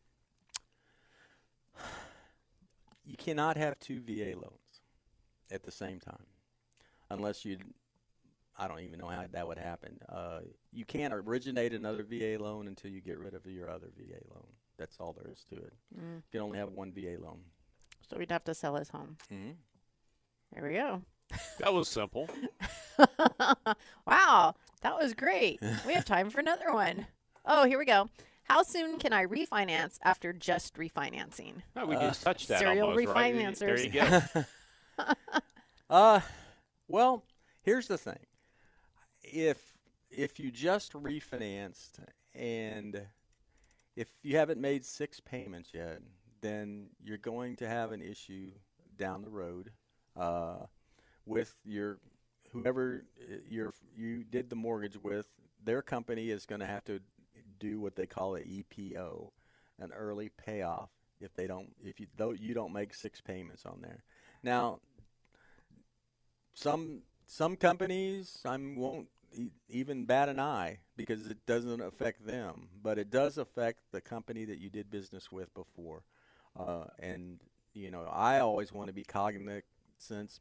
You 3.05 3.17
cannot 3.17 3.57
have 3.57 3.77
two 3.79 3.99
VA 3.99 4.37
loans 4.37 4.81
at 5.51 5.63
the 5.63 5.71
same 5.71 5.99
time, 5.99 6.27
unless 7.09 7.43
you. 7.43 7.57
I 8.61 8.67
don't 8.67 8.81
even 8.81 8.99
know 8.99 9.07
how 9.07 9.25
that 9.31 9.47
would 9.47 9.57
happen. 9.57 9.97
Uh, 10.07 10.41
you 10.71 10.85
can't 10.85 11.11
originate 11.13 11.73
another 11.73 12.03
VA 12.03 12.37
loan 12.39 12.67
until 12.67 12.91
you 12.91 13.01
get 13.01 13.17
rid 13.17 13.33
of 13.33 13.43
your 13.47 13.71
other 13.71 13.87
VA 13.97 14.19
loan. 14.33 14.45
That's 14.77 14.97
all 14.99 15.13
there 15.13 15.31
is 15.33 15.43
to 15.49 15.55
it. 15.55 15.73
You 15.97 16.21
can 16.31 16.41
only 16.41 16.59
have 16.59 16.69
one 16.71 16.91
VA 16.91 17.17
loan. 17.19 17.39
So 18.07 18.17
we'd 18.19 18.29
have 18.31 18.43
to 18.43 18.53
sell 18.53 18.75
his 18.75 18.89
home. 18.89 19.17
hmm 19.29 19.51
There 20.53 20.63
we 20.67 20.73
go. 20.75 21.01
That 21.59 21.73
was 21.73 21.87
simple. 21.89 22.29
wow. 24.05 24.53
That 24.81 24.95
was 24.99 25.15
great. 25.15 25.59
We 25.87 25.93
have 25.93 26.05
time 26.05 26.29
for 26.29 26.39
another 26.39 26.71
one. 26.71 27.07
Oh, 27.45 27.65
here 27.65 27.79
we 27.79 27.85
go. 27.85 28.09
How 28.43 28.61
soon 28.63 28.99
can 28.99 29.13
I 29.13 29.25
refinance 29.25 29.97
after 30.03 30.33
just 30.33 30.75
refinancing? 30.75 31.53
No, 31.75 31.85
we 31.87 31.95
just 31.95 32.21
touched 32.21 32.47
that 32.49 32.59
serial 32.59 32.89
almost, 32.89 33.07
right? 33.07 33.55
There 33.57 33.79
you 33.79 33.89
go. 33.89 34.21
Uh, 35.89 36.21
well, 36.87 37.25
here's 37.63 37.87
the 37.89 37.97
thing. 37.97 38.19
If 39.23 39.77
if 40.09 40.39
you 40.39 40.51
just 40.51 40.93
refinanced 40.93 41.99
and 42.35 43.07
if 43.95 44.09
you 44.23 44.37
haven't 44.37 44.59
made 44.59 44.85
six 44.85 45.19
payments 45.19 45.71
yet, 45.73 46.01
then 46.41 46.87
you're 47.03 47.17
going 47.17 47.55
to 47.57 47.67
have 47.67 47.91
an 47.91 48.01
issue 48.01 48.51
down 48.97 49.21
the 49.21 49.29
road 49.29 49.71
uh, 50.17 50.65
with 51.25 51.55
your 51.63 51.99
whoever 52.51 53.05
uh, 53.21 53.35
your 53.49 53.73
you 53.95 54.23
did 54.23 54.49
the 54.49 54.55
mortgage 54.55 54.97
with. 55.01 55.27
Their 55.63 55.81
company 55.81 56.31
is 56.31 56.45
going 56.45 56.61
to 56.61 56.67
have 56.67 56.83
to 56.85 56.99
do 57.59 57.79
what 57.79 57.95
they 57.95 58.07
call 58.07 58.35
an 58.35 58.43
EPO, 58.43 59.29
an 59.79 59.91
early 59.91 60.29
payoff. 60.29 60.89
If 61.19 61.35
they 61.35 61.45
don't, 61.45 61.69
if 61.83 61.99
you 61.99 62.07
though 62.17 62.31
you 62.31 62.53
don't 62.53 62.73
make 62.73 62.95
six 62.95 63.21
payments 63.21 63.65
on 63.65 63.79
there. 63.81 64.03
Now, 64.41 64.79
some 66.55 67.03
some 67.31 67.55
companies 67.55 68.41
I 68.45 68.57
won't 68.57 69.07
e- 69.33 69.51
even 69.69 70.03
bat 70.03 70.27
an 70.27 70.37
eye 70.37 70.79
because 70.97 71.27
it 71.27 71.45
doesn't 71.45 71.79
affect 71.79 72.25
them, 72.25 72.67
but 72.83 72.99
it 72.99 73.09
does 73.09 73.37
affect 73.37 73.79
the 73.93 74.01
company 74.01 74.43
that 74.43 74.59
you 74.59 74.69
did 74.69 74.91
business 74.91 75.31
with 75.31 75.53
before. 75.53 76.03
Uh, 76.59 76.83
and 76.99 77.39
you 77.73 77.89
know, 77.89 78.05
I 78.11 78.39
always 78.39 78.73
want 78.73 78.87
to 78.87 78.93
be 78.93 79.05
cognizant 79.05 79.63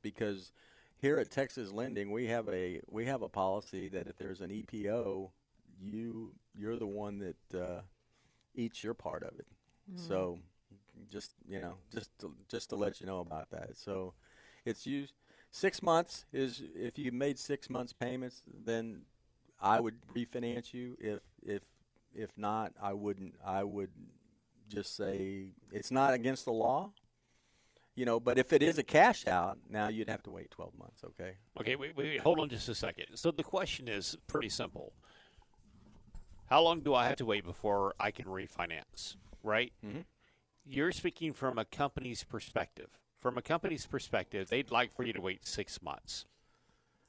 because 0.02 0.50
here 0.98 1.16
at 1.18 1.30
Texas 1.30 1.70
Lending, 1.70 2.10
we 2.10 2.26
have 2.26 2.48
a 2.48 2.80
we 2.88 3.06
have 3.06 3.22
a 3.22 3.28
policy 3.28 3.88
that 3.88 4.08
if 4.08 4.16
there's 4.18 4.40
an 4.40 4.50
EPO, 4.50 5.30
you 5.80 6.32
you're 6.58 6.76
the 6.76 6.88
one 6.88 7.20
that 7.20 7.60
uh, 7.60 7.80
eats 8.56 8.82
your 8.82 8.94
part 8.94 9.22
of 9.22 9.38
it. 9.38 9.46
So, 9.94 10.38
just 11.08 11.34
you 11.48 11.60
know, 11.60 11.74
just 11.94 12.10
to, 12.18 12.34
just 12.48 12.70
to 12.70 12.76
let 12.76 13.00
you 13.00 13.06
know 13.06 13.20
about 13.20 13.50
that. 13.50 13.76
So, 13.76 14.14
it's 14.64 14.86
used 14.86 15.14
six 15.50 15.82
months 15.82 16.24
is 16.32 16.62
if 16.74 16.98
you 16.98 17.12
made 17.12 17.38
six 17.38 17.68
months 17.70 17.92
payments, 17.92 18.42
then 18.64 19.02
I 19.60 19.80
would 19.80 19.96
refinance 20.14 20.72
you. 20.72 20.96
If 21.00 21.20
if 21.42 21.62
if 22.14 22.30
not, 22.36 22.72
I 22.80 22.92
wouldn't. 22.92 23.34
I 23.44 23.64
would 23.64 23.90
just 24.68 24.96
say 24.96 25.52
it's 25.72 25.90
not 25.90 26.14
against 26.14 26.44
the 26.44 26.52
law. 26.52 26.92
You 27.96 28.06
know, 28.06 28.20
but 28.20 28.38
if 28.38 28.52
it 28.52 28.62
is 28.62 28.78
a 28.78 28.82
cash 28.82 29.26
out, 29.26 29.58
now 29.68 29.88
you'd 29.88 30.08
have 30.08 30.22
to 30.22 30.30
wait 30.30 30.50
12 30.52 30.78
months, 30.78 31.02
okay? 31.04 31.32
Okay, 31.60 31.76
wait, 31.76 31.94
wait, 31.96 32.20
hold 32.20 32.38
on 32.38 32.48
just 32.48 32.68
a 32.68 32.74
second. 32.74 33.06
So 33.16 33.30
the 33.30 33.42
question 33.42 33.88
is 33.88 34.16
pretty 34.26 34.48
simple. 34.48 34.94
How 36.48 36.62
long 36.62 36.80
do 36.80 36.94
I 36.94 37.06
have 37.08 37.16
to 37.16 37.26
wait 37.26 37.44
before 37.44 37.94
I 38.00 38.10
can 38.10 38.24
refinance? 38.26 39.16
Right? 39.42 39.72
Mhm. 39.84 40.04
You're 40.64 40.92
speaking 40.92 41.32
from 41.32 41.58
a 41.58 41.64
company's 41.64 42.24
perspective. 42.24 42.98
From 43.20 43.36
a 43.36 43.42
company's 43.42 43.86
perspective, 43.86 44.48
they'd 44.48 44.70
like 44.70 44.94
for 44.94 45.04
you 45.04 45.12
to 45.12 45.20
wait 45.20 45.46
six 45.46 45.82
months. 45.82 46.24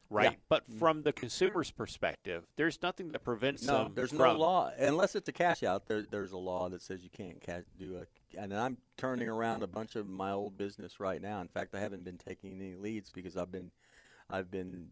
Right? 0.09 0.31
Yeah. 0.31 0.37
But 0.49 0.67
from 0.77 1.03
the 1.03 1.13
consumer's 1.13 1.71
perspective, 1.71 2.43
there's 2.57 2.81
nothing 2.81 3.13
that 3.13 3.23
prevents 3.23 3.63
No, 3.63 3.85
them 3.85 3.93
there's 3.95 4.11
no 4.11 4.33
law 4.33 4.69
unless 4.77 5.15
it's 5.15 5.29
a 5.29 5.31
cash 5.31 5.63
out. 5.63 5.87
There, 5.87 6.01
there's 6.01 6.33
a 6.33 6.37
law 6.37 6.67
that 6.67 6.81
says 6.81 7.01
you 7.01 7.09
can't 7.09 7.39
cash, 7.39 7.63
do 7.79 7.95
a. 7.95 8.37
And 8.37 8.53
I'm 8.53 8.77
turning 8.97 9.29
around 9.29 9.63
a 9.63 9.67
bunch 9.67 9.95
of 9.95 10.09
my 10.09 10.31
old 10.31 10.57
business 10.57 10.99
right 10.99 11.21
now. 11.21 11.39
In 11.39 11.47
fact, 11.47 11.73
I 11.73 11.79
haven't 11.79 12.03
been 12.03 12.17
taking 12.17 12.59
any 12.59 12.75
leads 12.75 13.09
because 13.09 13.37
I've 13.37 13.53
been, 13.53 13.71
I've 14.29 14.51
been 14.51 14.87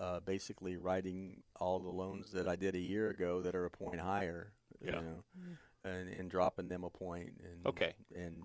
uh, 0.00 0.20
basically 0.20 0.78
writing 0.78 1.42
all 1.60 1.78
the 1.78 1.90
loans 1.90 2.32
that 2.32 2.48
I 2.48 2.56
did 2.56 2.74
a 2.74 2.80
year 2.80 3.10
ago 3.10 3.42
that 3.42 3.54
are 3.54 3.66
a 3.66 3.70
point 3.70 4.00
higher. 4.00 4.52
Yeah. 4.80 4.92
You 4.92 4.96
know, 4.96 5.24
and, 5.84 6.08
and 6.08 6.30
dropping 6.30 6.68
them 6.68 6.82
a 6.82 6.90
point. 6.90 7.32
And, 7.44 7.66
Okay. 7.66 7.92
And 8.16 8.36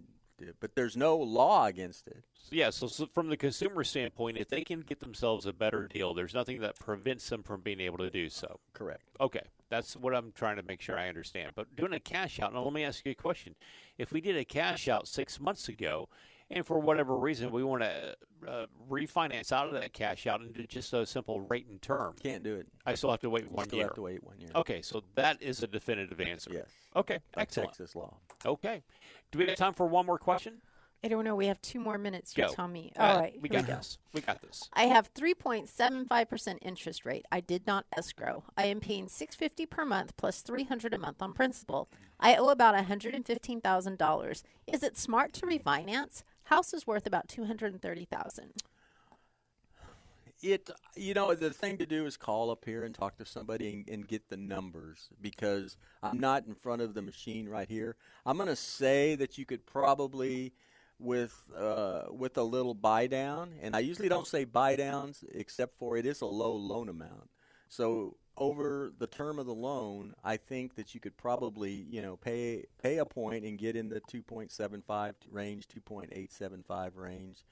but 0.60 0.76
there's 0.76 0.98
no 0.98 1.18
law 1.18 1.66
against 1.66 2.08
it. 2.08 2.24
Yeah, 2.50 2.70
so, 2.70 2.88
so 2.88 3.08
from 3.08 3.30
the 3.30 3.38
consumer 3.38 3.84
standpoint, 3.84 4.38
if 4.38 4.48
they 4.48 4.62
can 4.62 4.82
get 4.82 5.00
themselves 5.00 5.46
a 5.46 5.54
better 5.54 5.88
deal, 5.88 6.14
there's 6.14 6.34
nothing 6.34 6.62
that 6.62 6.80
prevents 6.80 7.30
them 7.30 7.44
from 7.44 7.62
being 7.62 7.80
able 7.80 7.98
to 7.98 8.10
do 8.10 8.30
so. 8.30 8.60
Correct. 8.74 9.04
Okay, 9.20 9.44
that's 9.70 9.96
what 9.96 10.16
I'm 10.16 10.32
trying 10.32 10.56
to 10.58 10.64
make 10.64 10.82
sure 10.82 10.98
I 10.98 11.10
understand. 11.10 11.52
But 11.56 11.76
doing 11.76 11.94
a 11.94 12.00
cash 12.00 12.40
out, 12.40 12.54
now 12.54 12.64
let 12.64 12.74
me 12.74 12.84
ask 12.84 13.06
you 13.06 13.12
a 13.12 13.16
question. 13.16 13.56
If 13.98 14.12
we 14.12 14.22
did 14.22 14.38
a 14.38 14.46
cash 14.46 14.88
out 14.88 15.08
six 15.08 15.40
months 15.40 15.68
ago, 15.68 16.08
and 16.50 16.66
for 16.66 16.80
whatever 16.80 17.18
reason 17.18 17.52
we 17.52 17.64
want 17.64 17.82
to 17.84 18.16
uh, 18.48 18.66
refinance 18.90 19.52
out 19.52 19.68
of 19.68 19.74
that 19.74 19.94
cash 19.94 20.28
out 20.28 20.42
into 20.42 20.66
just 20.68 20.94
a 20.94 21.06
simple 21.06 21.42
rate 21.42 21.68
and 21.70 21.82
term, 21.82 22.14
Can't 22.22 22.44
do 22.44 22.56
it. 22.56 22.68
I 22.86 22.96
still 22.96 23.12
have 23.12 23.20
to 23.22 23.30
wait 23.30 23.44
You 23.46 23.50
one 23.50 23.66
still 23.66 23.78
year. 23.80 23.88
have 23.88 23.96
to 23.96 24.02
wait 24.02 24.24
one 24.24 24.40
year. 24.40 24.50
Okay, 24.56 24.82
so 24.82 25.04
that 25.16 25.42
is 25.42 25.62
a 25.64 25.68
definitive 25.68 26.22
answer. 26.22 26.52
Yes. 26.54 26.70
Okay, 26.96 27.20
By 27.34 27.42
excellent. 27.42 27.70
Texas 27.72 27.96
law. 27.96 28.14
Okay, 28.46 28.84
do 29.32 29.40
we 29.40 29.48
have 29.48 29.56
time 29.58 29.74
for 29.74 29.86
one 29.88 30.06
more 30.06 30.18
question? 30.18 30.62
I 31.04 31.10
don't 31.10 31.24
know. 31.24 31.36
We 31.36 31.46
have 31.46 31.62
two 31.62 31.80
more 31.80 32.00
minutes. 32.00 32.36
You 32.36 32.46
Go. 32.48 32.54
tell 32.54 32.68
me. 32.68 32.92
Uh, 32.98 33.02
All 33.04 33.20
right. 33.20 33.38
we 33.40 33.50
here 33.50 33.60
got 33.60 33.68
go. 33.68 33.76
this. 33.76 34.00
We 34.14 34.22
got 34.22 34.42
this. 34.42 34.68
I 34.74 34.86
have 34.86 35.14
3.75% 35.14 36.58
interest 36.64 37.06
rate. 37.06 37.24
I 37.32 37.40
did 37.40 37.68
not 37.68 37.86
escrow. 37.96 38.44
I 38.58 38.66
am 38.66 38.80
paying 38.80 39.08
650 39.08 39.68
per 39.68 39.86
month 39.86 40.18
plus 40.18 40.42
300 40.42 40.96
a 40.96 40.98
month 40.98 41.22
on 41.22 41.34
principal. 41.34 41.88
I 42.20 42.36
owe 42.36 42.50
about 42.50 42.74
$115,000. 42.74 44.44
Is 44.66 44.84
it 44.84 44.98
smart 44.98 45.34
to 45.34 45.46
refinance? 45.46 46.24
House 46.48 46.74
is 46.74 46.88
worth 46.88 47.06
about 47.06 47.28
230,000. 47.28 48.54
it 50.44 50.70
you 50.96 51.14
know 51.14 51.34
the 51.34 51.50
thing 51.50 51.78
to 51.78 51.86
do 51.86 52.06
is 52.06 52.16
call 52.16 52.52
up 52.52 52.64
here 52.64 52.84
and 52.84 52.94
talk 52.94 53.18
to 53.18 53.26
somebody 53.26 53.74
and, 53.74 53.90
and 53.90 54.08
get 54.08 54.30
the 54.30 54.38
numbers 54.38 55.10
because 55.20 55.78
i'm 56.04 56.20
not 56.20 56.46
in 56.46 56.54
front 56.54 56.80
of 56.80 56.94
the 56.94 57.02
machine 57.02 57.50
right 57.50 57.70
here 57.70 57.96
i'm 58.24 58.38
going 58.38 58.48
to 58.48 58.56
say 58.56 59.16
that 59.16 59.40
you 59.40 59.46
could 59.46 59.66
probably 59.66 60.54
with 61.00 61.44
uh, 61.56 62.04
with 62.10 62.38
a 62.38 62.44
little 62.44 62.74
buy 62.74 63.08
down, 63.08 63.54
and 63.62 63.76
I 63.76 63.80
usually 63.80 64.10
don't 64.10 64.28
say 64.28 64.46
buy 64.46 64.76
downs 64.76 65.24
except 65.34 65.78
for 65.78 65.98
it 65.98 66.06
is 66.06 66.22
a 66.22 66.26
low 66.26 66.54
loan 66.54 66.90
amount. 66.90 67.30
So 67.70 68.18
over 68.38 68.92
the 68.98 69.08
term 69.08 69.40
of 69.40 69.46
the 69.46 69.54
loan, 69.54 70.14
I 70.24 70.38
think 70.38 70.76
that 70.76 70.94
you 70.94 71.02
could 71.02 71.18
probably, 71.18 71.72
you 71.72 72.02
know, 72.02 72.18
pay 72.18 72.66
pay 72.82 72.98
a 73.00 73.06
point 73.06 73.44
and 73.44 73.58
get 73.58 73.76
in 73.76 73.90
the 73.90 74.00
2.75 74.02 75.14
range, 75.32 75.68
2.875 75.68 76.92
range, 76.96 77.44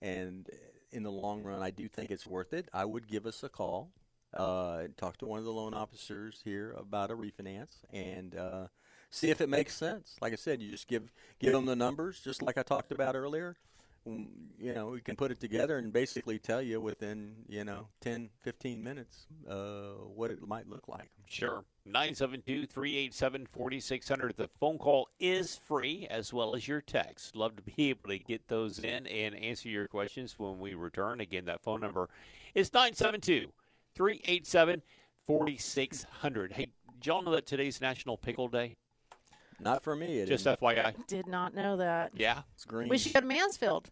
and 0.00 0.48
in 0.92 1.02
the 1.02 1.10
long 1.10 1.42
run, 1.42 1.60
I 1.60 1.70
do 1.70 1.88
think 1.88 2.10
it's 2.10 2.26
worth 2.26 2.52
it. 2.52 2.68
I 2.72 2.84
would 2.84 3.08
give 3.08 3.26
us 3.26 3.42
a 3.42 3.48
call, 3.48 3.90
uh, 4.34 4.84
talk 4.96 5.18
to 5.18 5.26
one 5.26 5.38
of 5.38 5.44
the 5.44 5.52
loan 5.52 5.74
officers 5.74 6.40
here 6.44 6.74
about 6.78 7.10
a 7.10 7.16
refinance, 7.16 7.78
and 7.92 8.36
uh, 8.36 8.68
see 9.10 9.30
if 9.30 9.40
it 9.40 9.48
makes 9.48 9.74
sense. 9.74 10.16
Like 10.20 10.32
I 10.32 10.36
said, 10.36 10.62
you 10.62 10.70
just 10.70 10.86
give 10.86 11.10
give 11.40 11.52
them 11.52 11.66
the 11.66 11.76
numbers, 11.76 12.20
just 12.20 12.42
like 12.42 12.56
I 12.56 12.62
talked 12.62 12.92
about 12.92 13.16
earlier. 13.16 13.56
You 14.06 14.74
know, 14.74 14.88
we 14.88 15.00
can 15.00 15.16
put 15.16 15.30
it 15.30 15.40
together 15.40 15.78
and 15.78 15.92
basically 15.92 16.38
tell 16.38 16.62
you 16.62 16.80
within 16.80 17.34
you 17.48 17.64
know 17.64 17.88
10, 18.00 18.30
15 18.40 18.82
minutes 18.82 19.26
uh, 19.48 19.92
what 20.14 20.30
it 20.30 20.46
might 20.46 20.68
look 20.68 20.88
like. 20.88 21.10
Sure. 21.26 21.64
972 21.84 22.66
387 22.66 23.46
4600. 23.52 24.36
The 24.36 24.48
phone 24.60 24.78
call 24.78 25.08
is 25.20 25.56
free 25.56 26.06
as 26.10 26.32
well 26.32 26.54
as 26.54 26.66
your 26.66 26.80
text. 26.80 27.36
Love 27.36 27.56
to 27.56 27.62
be 27.62 27.90
able 27.90 28.08
to 28.10 28.18
get 28.18 28.48
those 28.48 28.78
in 28.78 29.06
and 29.06 29.34
answer 29.34 29.68
your 29.68 29.88
questions 29.88 30.38
when 30.38 30.58
we 30.58 30.74
return. 30.74 31.20
Again, 31.20 31.44
that 31.46 31.62
phone 31.62 31.80
number 31.80 32.08
is 32.54 32.72
972 32.72 33.52
387 33.94 34.82
4600. 35.26 36.52
Hey, 36.52 36.68
y'all 37.04 37.22
know 37.22 37.32
that 37.32 37.46
today's 37.46 37.80
National 37.80 38.16
Pickle 38.16 38.48
Day? 38.48 38.76
Not 39.60 39.82
for 39.82 39.94
me. 39.96 40.18
It 40.18 40.26
Just 40.28 40.42
isn't. 40.46 40.60
FYI. 40.60 40.94
Did 41.06 41.26
not 41.26 41.54
know 41.54 41.76
that. 41.78 42.12
Yeah. 42.14 42.42
it's 42.54 42.64
green. 42.64 42.88
We 42.88 42.98
should 42.98 43.12
go 43.14 43.20
to 43.20 43.26
Mansfield. 43.26 43.90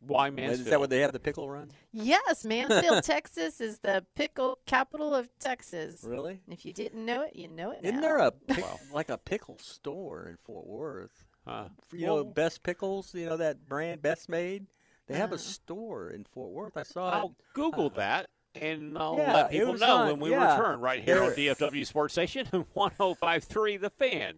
Why 0.00 0.30
Mansfield? 0.30 0.60
Is 0.60 0.70
that 0.70 0.78
what 0.80 0.90
they 0.90 1.00
have 1.00 1.12
the 1.12 1.18
pickle 1.18 1.50
run? 1.50 1.70
Yes, 1.92 2.44
Mansfield, 2.44 3.02
Texas 3.04 3.60
is 3.60 3.78
the 3.78 4.04
pickle 4.14 4.58
capital 4.64 5.12
of 5.14 5.28
Texas. 5.40 6.04
Really? 6.06 6.40
If 6.48 6.64
you 6.64 6.72
didn't 6.72 7.04
know 7.04 7.22
it, 7.22 7.34
you 7.34 7.48
know 7.48 7.72
it 7.72 7.80
Isn't 7.82 7.96
now. 7.96 8.00
there 8.02 8.18
a 8.18 8.30
pick, 8.48 8.64
like 8.92 9.08
a 9.08 9.18
pickle 9.18 9.58
store 9.58 10.26
in 10.28 10.36
Fort 10.44 10.66
Worth? 10.66 11.24
Huh. 11.46 11.64
You 11.92 12.06
know, 12.06 12.24
Best 12.24 12.62
Pickles. 12.62 13.12
You 13.14 13.26
know 13.26 13.36
that 13.36 13.68
brand, 13.68 14.00
Best 14.02 14.28
Maid. 14.28 14.66
They 15.08 15.16
have 15.16 15.32
Uh. 15.32 15.36
a 15.36 15.38
store 15.38 16.10
in 16.10 16.24
Fort 16.24 16.52
Worth. 16.52 16.76
I 16.76 16.84
saw 16.84 17.10
I'll 17.10 17.26
it. 17.26 17.32
Google 17.54 17.90
that 17.90 18.28
and 18.54 18.96
I'll 18.98 19.16
Yeah, 19.18 19.34
let 19.34 19.50
people 19.50 19.74
know 19.74 19.96
on- 19.96 20.06
when 20.08 20.20
we 20.20 20.30
yeah. 20.30 20.56
return 20.56 20.80
right 20.80 21.02
here 21.02 21.22
on 21.22 21.30
DFW 21.32 21.86
Sports 21.86 22.12
Station 22.14 22.46
1053 22.74 23.76
The 23.78 23.90
Fan. 23.90 24.34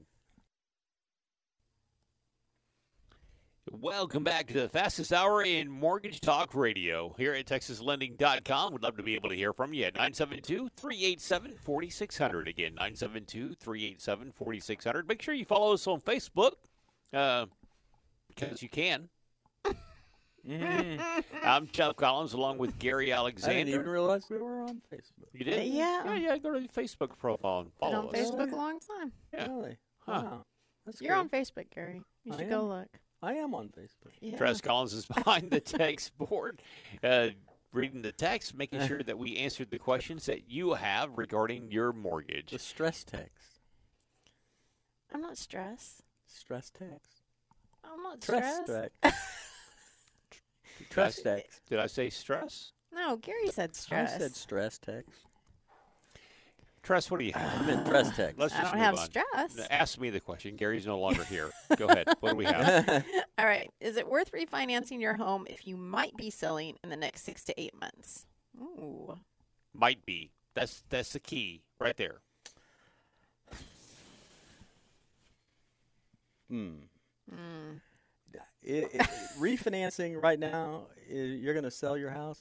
Welcome 3.73 4.23
back 4.25 4.47
to 4.49 4.53
the 4.61 4.69
fastest 4.69 5.13
hour 5.13 5.43
in 5.43 5.69
mortgage 5.71 6.21
talk 6.21 6.55
radio 6.55 7.15
here 7.19 7.33
at 7.33 7.47
texaslending.com. 7.47 8.73
We'd 8.73 8.83
love 8.83 8.97
to 8.99 9.03
be 9.03 9.15
able 9.15 9.31
to 9.31 9.35
hear 9.35 9.53
from 9.53 9.73
you 9.73 9.85
at 9.85 9.95
972 9.95 10.69
387 10.77 11.55
4600. 11.65 12.47
Again, 12.49 12.75
972 12.75 13.55
387 13.55 14.33
4600. 14.33 15.09
Make 15.09 15.23
sure 15.23 15.35
you 15.35 15.45
follow 15.47 15.73
us 15.73 15.87
on 15.87 16.01
Facebook 16.01 16.53
uh, 17.15 17.47
because 18.29 18.63
you 18.63 18.69
can. 18.69 19.09
Mhm. 20.47 21.01
I'm 21.43 21.67
Jeff 21.69 21.97
Collins 21.97 22.33
along 22.35 22.59
with 22.59 22.79
Gary 22.79 23.13
I 23.13 23.17
Alexander. 23.17 23.55
didn't 23.65 23.75
even 23.75 23.87
realize 23.89 24.25
we 24.29 24.37
were 24.39 24.61
on 24.63 24.83
Facebook. 24.93 25.29
You 25.33 25.45
did? 25.45 25.67
Yeah. 25.67 26.05
Yeah, 26.05 26.15
yeah. 26.17 26.37
Go 26.39 26.53
to 26.53 26.61
the 26.61 26.69
Facebook 26.69 27.17
profile 27.19 27.61
and 27.61 27.69
Been 27.69 27.91
follow 27.93 28.09
on 28.09 28.15
us. 28.15 28.31
Facebook 28.31 28.53
a 28.53 28.57
long 28.57 28.79
time. 28.81 29.13
Yeah. 29.33 29.47
Really? 29.49 29.79
Huh. 30.01 30.23
Wow. 30.25 30.45
That's 30.85 31.01
You're 31.01 31.13
cool. 31.15 31.21
on 31.21 31.29
Facebook, 31.31 31.71
Gary. 31.75 32.03
You 32.25 32.35
I 32.35 32.37
should 32.37 32.51
go 32.51 32.61
am. 32.61 32.69
look. 32.69 32.89
I 33.23 33.35
am 33.35 33.55
on 33.55 33.69
Facebook. 33.69 34.13
Yeah. 34.21 34.37
Tress 34.37 34.61
Collins 34.61 34.93
is 34.93 35.07
behind 35.07 35.51
the 35.51 35.61
text 35.61 36.17
board, 36.19 36.61
uh, 37.03 37.29
reading 37.73 38.03
the 38.03 38.13
text, 38.13 38.55
making 38.55 38.87
sure 38.87 39.03
that 39.03 39.17
we 39.17 39.39
answered 39.39 39.71
the 39.71 39.79
questions 39.79 40.27
that 40.27 40.51
you 40.51 40.75
have 40.75 41.17
regarding 41.17 41.71
your 41.73 41.95
mortgage. 41.95 42.51
The 42.51 42.59
stress 42.59 43.03
text. 43.03 43.61
I'm 45.13 45.23
not 45.23 45.39
stressed. 45.39 46.03
Stress 46.27 46.69
text. 46.71 47.23
I'm 47.83 48.03
not 48.03 48.23
Stress 48.23 48.63
stressed. 48.65 48.93
text. 49.03 49.19
Stress- 50.91 51.17
Stress 51.17 51.21
text. 51.23 51.61
Did 51.69 51.79
I 51.79 51.87
say 51.87 52.11
stress? 52.11 52.73
No, 52.93 53.17
Gary 53.17 53.49
said 53.51 53.75
stress. 53.75 54.15
I 54.15 54.19
said 54.19 54.35
stress 54.37 54.79
text. 54.79 55.11
Tress, 56.83 57.11
what 57.11 57.19
do 57.19 57.25
you 57.25 57.33
have? 57.33 57.63
I 57.63 57.67
meant 57.67 57.87
stress 57.87 58.15
text. 58.15 58.39
Let's 58.39 58.55
I 58.55 58.61
just 58.61 58.73
don't 58.73 58.81
have 58.81 58.99
on. 58.99 59.07
stress. 59.07 59.67
Ask 59.71 59.99
me 59.99 60.11
the 60.11 60.21
question. 60.21 60.55
Gary's 60.55 60.87
no 60.87 60.99
longer 61.01 61.25
here. 61.25 61.51
Go 61.77 61.87
ahead. 61.87 62.07
What 62.21 62.31
do 62.33 62.37
we 62.37 62.45
have? 62.45 63.05
All 63.39 63.47
right. 63.47 63.71
Is 63.81 63.97
it 63.97 64.07
worth 64.07 64.31
refinancing 64.33 65.01
your 65.01 65.15
home 65.15 65.47
if 65.49 65.67
you 65.67 65.77
might 65.79 66.15
be 66.17 66.29
selling 66.29 66.77
in 66.85 66.91
the 66.91 66.97
next 66.97 67.23
six 67.25 67.43
to 67.45 67.59
eight 67.61 67.73
months? 67.81 68.27
Ooh. 68.61 69.15
Might 69.73 70.05
be. 70.05 70.31
That's 70.55 70.85
that's 70.91 71.15
the 71.15 71.21
key 71.21 71.63
right 71.81 71.97
there. 71.97 72.21
hmm. 76.49 76.75
Mm. 77.33 77.81
It, 78.65 78.95
it, 78.95 79.01
refinancing 79.39 80.21
right 80.21 80.39
now, 80.39 80.87
you're 81.09 81.55
going 81.55 81.65
to 81.65 81.71
sell 81.71 81.97
your 81.97 82.11
house? 82.11 82.41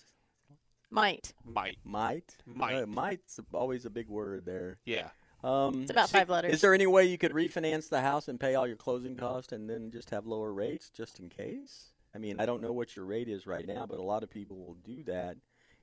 Might. 0.89 1.33
Might. 1.43 1.77
Might. 1.83 2.36
Might. 2.45 2.75
Uh, 2.75 2.86
might's 2.86 3.39
always 3.53 3.86
a 3.86 3.89
big 3.89 4.07
word 4.07 4.45
there. 4.45 4.79
Yeah. 4.86 5.09
Um, 5.43 5.81
It's 5.81 5.91
about 5.91 6.09
five 6.09 6.29
letters. 6.29 6.53
Is 6.53 6.62
there 6.62 6.73
any 6.73 6.88
way 6.88 7.05
you 7.05 7.17
could 7.17 7.33
refinance 7.33 7.89
the 7.89 7.99
house 7.99 8.27
and 8.27 8.39
pay 8.39 8.55
all 8.55 8.65
your 8.65 8.77
closing 8.77 9.15
costs 9.15 9.51
and 9.51 9.69
then 9.69 9.91
just 9.91 10.12
have 10.12 10.25
lower 10.25 10.53
rates 10.53 10.89
just 10.89 11.19
in 11.19 11.29
case? 11.29 11.91
I 12.15 12.19
mean, 12.19 12.39
I 12.39 12.45
don't 12.45 12.62
know 12.62 12.71
what 12.71 12.95
your 12.95 13.05
rate 13.05 13.27
is 13.27 13.47
right 13.47 13.67
now, 13.67 13.86
but 13.86 13.99
a 13.99 14.03
lot 14.03 14.23
of 14.23 14.29
people 14.29 14.57
will 14.57 14.77
do 14.86 15.03
that 15.03 15.36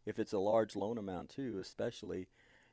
if 0.06 0.18
it's 0.18 0.32
a 0.32 0.38
large 0.38 0.76
loan 0.76 0.96
amount 0.96 1.30
too, 1.30 1.58
especially. 1.60 2.28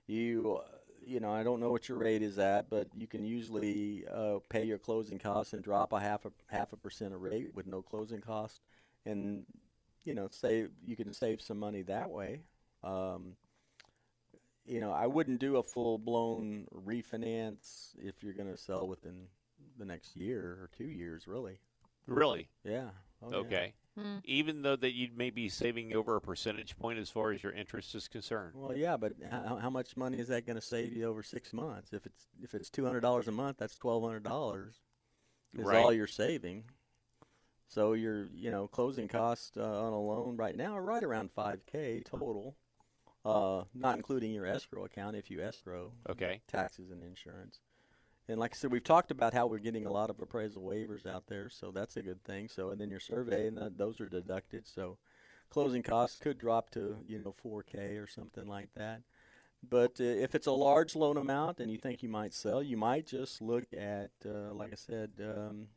You, 0.06 0.62
uh, 0.63 0.77
you 1.08 1.20
know, 1.20 1.32
I 1.32 1.43
don't 1.43 1.60
know 1.60 1.72
what 1.72 1.88
your 1.88 1.98
rate 1.98 2.22
is 2.22 2.38
at, 2.38 2.70
but 2.70 2.88
you 2.96 3.08
can 3.08 3.26
usually 3.26 4.04
uh, 4.13 4.39
pay 4.50 4.65
your 4.65 4.78
closing 4.78 5.17
costs 5.17 5.54
and 5.54 5.63
drop 5.63 5.93
a 5.93 6.00
half 6.00 6.26
a 6.26 6.32
half 6.48 6.74
a 6.74 6.78
percent 6.78 7.13
of 7.13 7.22
rate 7.22 7.56
with 7.56 7.65
no 7.65 7.82
closing 7.82 8.20
cost, 8.20 8.62
and 9.06 9.46
you 10.04 10.13
know, 10.13 10.28
save 10.30 10.70
you 10.86 10.96
can 10.96 11.13
save 11.13 11.41
some 11.41 11.60
money 11.60 11.82
that 11.84 12.10
way. 12.10 12.41
Um, 12.84 13.36
you 14.65 14.82
know, 14.82 14.91
I 14.91 15.08
wouldn't 15.08 15.39
do 15.39 15.58
a 15.58 15.63
full 15.63 15.98
blown 15.98 16.67
refinance 16.86 17.96
if 17.98 18.22
you're 18.22 18.34
going 18.34 18.52
to 18.52 18.58
sell 18.58 18.88
within 18.88 19.28
the 19.80 19.86
next 19.86 20.15
year 20.17 20.58
or 20.62 20.70
two 20.78 20.89
years, 20.89 21.28
really. 21.28 21.60
Really? 22.06 22.50
Yeah. 22.63 22.89
Oh, 23.24 23.30
yeah. 23.32 23.48
Okay. 23.98 24.08
Hmm. 24.08 24.18
Even 24.24 24.62
though 24.62 24.76
that 24.76 24.94
you'd 24.94 25.18
may 25.18 25.30
be 25.30 25.50
saving 25.50 25.94
over 25.96 26.16
a 26.16 26.22
percentage 26.22 26.78
point 26.78 27.00
as 27.00 27.10
far 27.10 27.32
as 27.32 27.42
your 27.44 27.52
interest 27.52 27.96
is 27.96 28.08
concerned. 28.08 28.54
Well, 28.56 28.76
yeah, 28.76 28.98
but 28.98 29.14
how, 29.30 29.58
how 29.58 29.70
much 29.70 29.98
money 29.98 30.20
is 30.20 30.28
that 30.28 30.46
going 30.46 30.56
to 30.56 30.62
save 30.62 30.94
you 30.94 31.06
over 31.06 31.24
six 31.24 31.54
months? 31.54 31.94
If 31.94 32.06
it's 32.06 32.28
if 32.42 32.54
it's 32.54 32.70
two 32.70 32.86
hundred 32.86 33.02
dollars 33.02 33.28
a 33.28 33.32
month, 33.32 33.58
that's 33.58 33.76
twelve 33.78 34.04
hundred 34.04 34.24
dollars. 34.24 34.76
Is 35.58 35.66
Right. 35.66 35.78
all 35.78 35.94
you're 35.94 36.08
saving. 36.08 36.66
So 37.70 37.94
your 37.94 38.28
you 38.34 38.52
know 38.52 38.68
closing 38.68 39.08
costs 39.08 39.58
uh, 39.58 39.62
on 39.86 39.94
a 39.94 40.00
loan 40.00 40.38
right 40.38 40.56
now 40.56 40.74
are 40.78 40.84
right 40.84 41.04
around 41.04 41.32
five 41.32 41.66
k 41.66 42.02
total, 42.06 42.56
uh, 43.26 43.64
not 43.74 43.98
including 43.98 44.32
your 44.32 44.46
escrow 44.46 44.86
account 44.86 45.16
if 45.16 45.30
you 45.32 45.42
escrow. 45.42 45.92
Okay. 46.10 46.42
taxes 46.48 46.92
and 46.92 47.04
insurance. 47.04 47.60
And 48.30 48.40
like 48.40 48.54
I 48.54 48.58
said, 48.58 48.72
we've 48.72 48.84
talked 48.84 49.12
about 49.12 49.34
how 49.34 49.48
we're 49.48 49.60
getting 49.60 49.86
a 49.86 49.92
lot 49.92 50.10
of 50.10 50.20
appraisal 50.22 50.62
waivers 50.62 51.06
out 51.06 51.28
there, 51.28 51.50
so 51.50 51.72
that's 51.72 51.96
a 51.96 52.02
good 52.02 52.24
thing. 52.24 52.50
So, 52.50 52.70
and 52.70 52.82
then 52.82 52.90
your 52.90 53.00
survey, 53.00 53.48
and 53.48 53.58
those 53.78 54.02
are 54.02 54.10
deducted. 54.10 54.68
So, 54.68 54.98
closing 55.50 55.82
costs 55.82 56.20
could 56.20 56.38
drop 56.38 56.70
to 56.72 56.98
you 57.08 57.20
know 57.20 57.34
4K 57.44 58.04
or 58.04 58.08
something 58.08 58.46
like 58.46 58.70
that. 58.76 59.02
But 59.68 60.00
uh, 60.00 60.04
if 60.04 60.36
it's 60.36 60.48
a 60.48 60.52
large 60.52 60.96
loan 60.96 61.18
amount 61.18 61.60
and 61.60 61.72
you 61.72 61.78
think 61.78 62.04
you 62.04 62.10
might 62.10 62.34
sell, 62.34 62.62
you 62.62 62.78
might 62.78 63.08
just 63.08 63.42
look 63.42 63.66
at, 63.74 64.12
uh, 64.26 64.54
like 64.54 64.72
I 64.72 64.76
said, 64.76 65.12
um, 65.22 65.68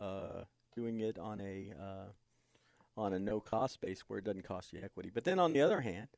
uh, 0.00 0.44
doing 0.74 1.00
it 1.00 1.18
on 1.18 1.40
a 1.40 1.72
uh, 1.80 3.00
on 3.00 3.12
a 3.12 3.18
no 3.18 3.40
cost 3.40 3.80
base 3.80 4.02
where 4.08 4.18
it 4.18 4.24
doesn't 4.24 4.44
cost 4.44 4.72
you 4.72 4.80
equity. 4.82 5.10
But 5.12 5.24
then 5.24 5.38
on 5.38 5.52
the 5.52 5.62
other 5.62 5.80
hand, 5.80 6.08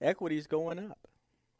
equity's 0.00 0.46
going 0.46 0.78
up. 0.78 1.08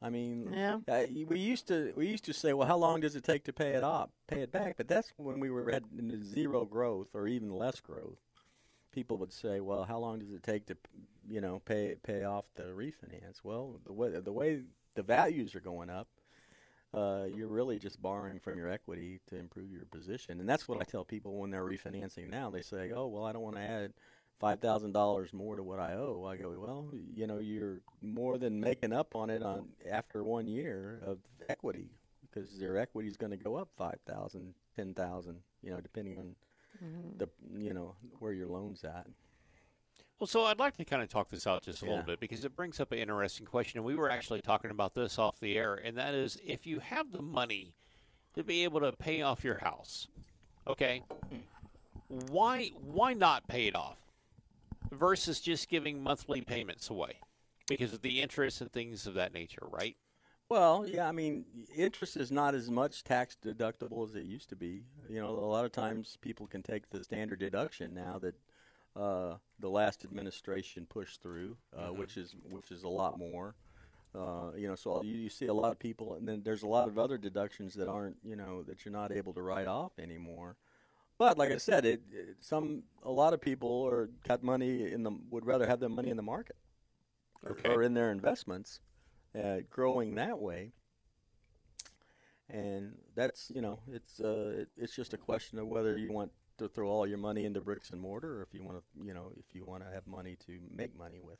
I 0.04 0.10
mean, 0.10 0.52
Yeah. 0.52 0.80
uh, 0.86 1.06
we 1.26 1.40
used 1.40 1.66
to 1.68 1.94
we 1.96 2.06
used 2.08 2.26
to 2.26 2.34
say, 2.34 2.52
well, 2.52 2.68
how 2.68 2.76
long 2.76 3.00
does 3.00 3.16
it 3.16 3.24
take 3.24 3.44
to 3.44 3.54
pay 3.54 3.70
it 3.70 3.82
off, 3.82 4.10
pay 4.26 4.42
it 4.42 4.52
back? 4.52 4.76
But 4.76 4.86
that's 4.86 5.10
when 5.16 5.40
we 5.40 5.48
were 5.48 5.70
at 5.70 5.82
zero 6.22 6.66
growth 6.66 7.08
or 7.14 7.26
even 7.26 7.50
less 7.50 7.80
growth. 7.80 8.18
People 8.92 9.16
would 9.16 9.32
say, 9.32 9.60
well, 9.60 9.84
how 9.84 9.98
long 9.98 10.18
does 10.18 10.30
it 10.30 10.42
take 10.42 10.66
to, 10.66 10.76
you 11.26 11.40
know, 11.40 11.60
pay 11.64 11.96
pay 12.02 12.22
off 12.22 12.44
the 12.54 12.64
refinance? 12.64 13.42
Well, 13.42 13.80
the 13.86 13.94
way 13.94 14.10
the 14.10 14.32
way 14.32 14.64
the 14.94 15.02
values 15.02 15.54
are 15.54 15.60
going 15.60 15.88
up, 15.88 16.08
uh, 16.92 17.24
you're 17.34 17.48
really 17.48 17.78
just 17.78 18.00
borrowing 18.02 18.38
from 18.38 18.58
your 18.58 18.68
equity 18.68 19.20
to 19.28 19.36
improve 19.36 19.72
your 19.72 19.86
position, 19.86 20.38
and 20.38 20.46
that's 20.46 20.68
what 20.68 20.82
I 20.82 20.84
tell 20.84 21.04
people 21.06 21.38
when 21.40 21.50
they're 21.50 21.64
refinancing 21.64 22.28
now. 22.28 22.50
They 22.50 22.62
say, 22.62 22.92
oh, 22.94 23.06
well, 23.06 23.24
I 23.24 23.32
don't 23.32 23.42
want 23.42 23.56
to 23.56 23.62
add 23.62 23.94
five 24.40 24.60
thousand 24.60 24.92
dollars 24.92 25.32
more 25.32 25.56
to 25.56 25.62
what 25.62 25.78
I 25.78 25.94
owe. 25.94 26.24
I 26.28 26.36
go, 26.36 26.54
well, 26.58 26.88
you 27.14 27.26
know, 27.26 27.38
you're 27.38 27.80
more 28.02 28.38
than 28.38 28.60
making 28.60 28.92
up 28.92 29.14
on 29.14 29.30
it 29.30 29.42
on 29.42 29.68
after 29.90 30.22
one 30.22 30.46
year 30.46 31.00
of 31.06 31.18
equity 31.48 31.90
because 32.30 32.60
your 32.60 32.76
equity 32.76 33.08
is 33.08 33.16
going 33.16 33.30
to 33.30 33.36
go 33.36 33.56
up 33.56 33.68
five 33.76 33.98
thousand, 34.06 34.54
ten 34.76 34.94
thousand, 34.94 35.36
you 35.62 35.70
know, 35.70 35.80
depending 35.80 36.18
on 36.18 36.34
mm-hmm. 36.84 37.18
the 37.18 37.28
you 37.58 37.72
know 37.72 37.94
where 38.18 38.32
your 38.32 38.48
loan's 38.48 38.84
at. 38.84 39.06
Well, 40.18 40.26
so 40.28 40.44
I'd 40.44 40.58
like 40.58 40.76
to 40.76 40.84
kind 40.84 41.02
of 41.02 41.08
talk 41.08 41.28
this 41.28 41.46
out 41.46 41.62
just 41.62 41.82
a 41.82 41.86
Yeah. 41.86 41.90
little 41.90 42.06
bit 42.06 42.20
because 42.20 42.44
it 42.44 42.54
brings 42.54 42.78
up 42.78 42.92
an 42.92 42.98
interesting 42.98 43.46
question. 43.46 43.78
And 43.78 43.84
we 43.84 43.96
were 43.96 44.10
actually 44.10 44.40
talking 44.42 44.70
about 44.70 44.94
this 44.94 45.18
off 45.18 45.40
the 45.40 45.56
air, 45.56 45.74
and 45.74 45.96
that 45.98 46.14
is 46.14 46.38
if 46.44 46.66
you 46.66 46.78
have 46.78 47.10
the 47.10 47.20
money 47.22 47.74
to 48.34 48.44
be 48.44 48.64
able 48.64 48.80
to 48.80 48.92
pay 48.92 49.22
off 49.22 49.42
your 49.44 49.58
house, 49.58 50.08
okay, 50.66 51.02
hmm. 51.28 51.38
why 52.28 52.68
why 52.80 53.12
not 53.12 53.46
pay 53.48 53.66
it 53.66 53.74
off 53.74 54.03
versus 54.94 55.40
just 55.40 55.68
giving 55.68 56.02
monthly 56.02 56.40
payments 56.40 56.90
away 56.90 57.20
because 57.66 57.92
of 57.92 58.02
the 58.02 58.20
interest 58.20 58.60
and 58.60 58.72
things 58.72 59.06
of 59.06 59.14
that 59.14 59.32
nature, 59.32 59.66
right? 59.70 59.96
Well, 60.48 60.86
yeah, 60.86 61.08
I 61.08 61.12
mean, 61.12 61.44
interest 61.74 62.16
is 62.16 62.30
not 62.30 62.54
as 62.54 62.70
much 62.70 63.02
tax 63.02 63.36
deductible 63.42 64.06
as 64.06 64.14
it 64.14 64.24
used 64.24 64.50
to 64.50 64.56
be. 64.56 64.82
You 65.08 65.20
know, 65.20 65.30
a 65.30 65.48
lot 65.48 65.64
of 65.64 65.72
times 65.72 66.18
people 66.20 66.46
can 66.46 66.62
take 66.62 66.90
the 66.90 67.02
standard 67.02 67.38
deduction 67.38 67.94
now 67.94 68.18
that 68.20 68.34
uh, 68.94 69.36
the 69.58 69.70
last 69.70 70.04
administration 70.04 70.86
pushed 70.88 71.22
through, 71.22 71.56
uh, 71.76 71.88
which 71.88 72.16
is 72.16 72.34
which 72.50 72.70
is 72.70 72.82
a 72.82 72.88
lot 72.88 73.18
more. 73.18 73.54
Uh, 74.14 74.52
you 74.56 74.68
know, 74.68 74.76
so 74.76 75.02
you, 75.02 75.14
you 75.14 75.28
see 75.28 75.46
a 75.46 75.54
lot 75.54 75.72
of 75.72 75.78
people, 75.78 76.14
and 76.14 76.28
then 76.28 76.42
there's 76.44 76.62
a 76.62 76.68
lot 76.68 76.88
of 76.88 76.98
other 76.98 77.18
deductions 77.18 77.74
that 77.74 77.88
aren't, 77.88 78.16
you 78.22 78.36
know, 78.36 78.62
that 78.62 78.84
you're 78.84 78.92
not 78.92 79.10
able 79.10 79.32
to 79.32 79.42
write 79.42 79.66
off 79.66 79.92
anymore. 79.98 80.56
But 81.18 81.38
like 81.38 81.52
I 81.52 81.58
said, 81.58 81.84
it, 81.84 82.02
it 82.12 82.36
some 82.40 82.82
a 83.04 83.10
lot 83.10 83.32
of 83.34 83.40
people 83.40 83.86
are 83.86 84.08
got 84.26 84.42
money 84.42 84.90
in 84.92 85.02
the 85.04 85.12
would 85.30 85.46
rather 85.46 85.66
have 85.66 85.78
their 85.80 85.88
money 85.88 86.10
in 86.10 86.16
the 86.16 86.22
market 86.22 86.56
or, 87.42 87.52
Okay. 87.52 87.68
or 87.72 87.82
in 87.82 87.94
their 87.94 88.10
investments, 88.10 88.80
uh, 89.40 89.58
growing 89.70 90.16
that 90.16 90.38
way. 90.40 90.72
And 92.50 92.96
that's 93.14 93.50
you 93.54 93.60
know 93.62 93.78
it's 93.90 94.20
uh, 94.20 94.54
it, 94.62 94.68
it's 94.76 94.94
just 94.94 95.14
a 95.14 95.16
question 95.18 95.58
of 95.58 95.66
whether 95.68 95.96
you 95.96 96.12
want 96.12 96.30
to 96.58 96.68
throw 96.68 96.88
all 96.88 97.06
your 97.06 97.18
money 97.18 97.44
into 97.46 97.60
bricks 97.60 97.90
and 97.90 98.00
mortar, 98.00 98.38
or 98.40 98.42
if 98.42 98.52
you 98.52 98.62
want 98.62 98.78
to 98.78 99.06
you 99.06 99.14
know 99.14 99.32
if 99.38 99.54
you 99.54 99.64
want 99.64 99.82
to 99.84 99.90
have 99.90 100.06
money 100.06 100.36
to 100.46 100.58
make 100.70 100.96
money 100.98 101.20
with. 101.22 101.38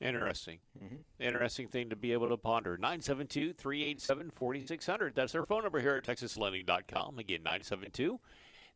Interesting. 0.00 0.58
Mhm. 0.82 0.98
Interesting 1.20 1.68
thing 1.68 1.88
to 1.90 1.96
be 1.96 2.12
able 2.12 2.28
to 2.28 2.36
ponder. 2.36 2.76
972 2.76 3.52
387 3.52 4.30
4600. 4.34 5.14
That's 5.14 5.34
our 5.34 5.46
phone 5.46 5.62
number 5.62 5.80
here 5.80 5.94
at 5.96 6.04
TexasLending.com. 6.04 7.18
Again, 7.18 7.42
972 7.44 8.18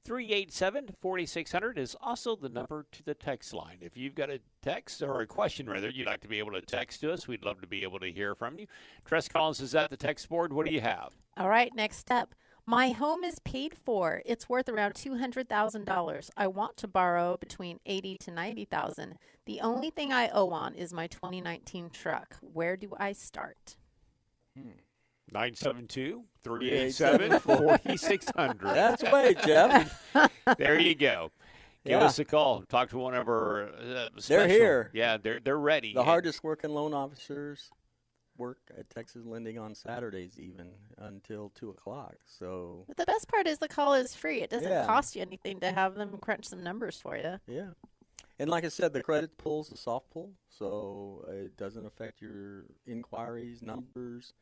387 0.05 0.91
4600 1.01 1.79
is 1.79 1.97
also 2.01 2.35
the 2.37 2.49
number 2.49 2.87
to 2.93 3.03
the 3.03 3.15
text 3.15 3.53
line. 3.53 3.79
If 3.81 3.97
you've 3.97 4.15
got 4.15 4.31
a 4.31 4.41
text 4.63 5.03
or 5.03 5.21
a 5.21 5.27
question, 5.27 5.69
rather, 5.69 5.91
you'd 5.91 6.07
like 6.07 6.21
to 6.21 6.29
be 6.29 6.39
able 6.39 6.53
to 6.53 6.61
text 6.61 7.01
to 7.03 7.13
us, 7.13 7.29
we'd 7.29 7.45
love 7.45 7.61
to 7.61 7.67
be 7.67 7.83
able 7.83 7.99
to 8.01 8.11
hear 8.11 8.35
from 8.35 8.59
you. 8.59 8.67
Tress 9.05 9.29
Collins 9.29 9.61
is 9.61 9.75
at 9.75 9.91
the 9.91 9.97
text 9.97 10.29
board. 10.29 10.53
What 10.53 10.67
do 10.67 10.73
you 10.73 10.81
have? 10.81 11.15
All 11.37 11.49
right, 11.49 11.71
next 11.75 12.11
up. 12.11 12.35
My 12.67 12.91
home 12.91 13.25
is 13.25 13.39
paid 13.39 13.75
for. 13.75 14.21
It's 14.27 14.47
worth 14.47 14.69
around 14.69 14.95
two 14.95 15.17
hundred 15.17 15.49
thousand 15.49 15.87
dollars. 15.87 16.31
I 16.37 16.49
want 16.49 16.77
to 16.77 16.87
borrow 16.87 17.39
between 17.39 17.81
eighty 17.87 18.19
to 18.19 18.31
ninety 18.31 18.67
thousand. 18.67 19.15
The 19.47 19.63
only 19.63 19.89
thing 19.89 20.13
I 20.13 20.29
owe 20.29 20.51
on 20.51 20.75
is 20.75 20.93
my 20.93 21.07
2019 21.07 21.89
truck. 21.89 22.37
Where 22.43 22.77
do 22.77 22.95
I 22.99 23.13
start? 23.13 23.77
Hmm. 24.55 24.73
972 25.33 26.25
387 26.43 27.39
4600. 27.41 28.61
That's 28.75 29.03
way, 29.03 29.35
Jeff. 29.45 30.05
There 30.59 30.79
you 30.79 30.95
go. 30.95 31.31
Give 31.85 32.01
Yeah. 32.01 32.07
us 32.07 32.19
a 32.19 32.25
call. 32.25 32.63
Talk 32.63 32.89
to 32.91 32.99
one 32.99 33.15
of 33.15 33.29
our. 33.29 33.69
Uh, 33.69 34.09
They're 34.27 34.49
here. 34.49 34.91
Yeah, 34.95 35.17
they're 35.19 35.41
they're 35.41 35.59
ready. 35.59 35.93
The 35.93 36.05
hardest 36.05 36.43
working 36.43 36.71
loan 36.71 36.95
officers 36.95 37.71
work 38.37 38.59
at 38.79 38.89
Texas 38.89 39.25
Lending 39.27 39.59
on 39.59 39.75
Saturdays, 39.75 40.39
even 40.39 40.71
until 40.99 41.51
two 41.55 41.71
o'clock. 41.71 42.15
So 42.27 42.85
But 42.89 42.97
the 42.97 43.05
best 43.07 43.29
part 43.29 43.47
is 43.47 43.59
the 43.59 43.69
call 43.69 43.95
is 43.95 44.15
free. 44.15 44.41
It 44.43 44.51
doesn't 44.51 44.71
Yeah. 44.71 44.87
cost 44.87 45.15
you 45.17 45.23
anything 45.23 45.61
to 45.61 45.71
have 45.73 45.95
them 45.97 46.17
crunch 46.19 46.47
some 46.47 46.63
numbers 46.63 46.99
for 47.01 47.17
you. 47.17 47.39
yeah, 47.47 47.71
and 48.39 48.49
like 48.49 48.65
I 48.65 48.69
said, 48.69 48.93
the 48.93 49.03
credit 49.03 49.37
pull's 49.39 49.71
a 49.73 49.77
soft 49.77 50.11
pull, 50.11 50.33
so 50.49 51.25
it 51.29 51.57
doesn't 51.57 51.85
affect 51.85 52.23
your 52.23 52.65
inquiries 52.87 53.61
numbers, 53.63 54.33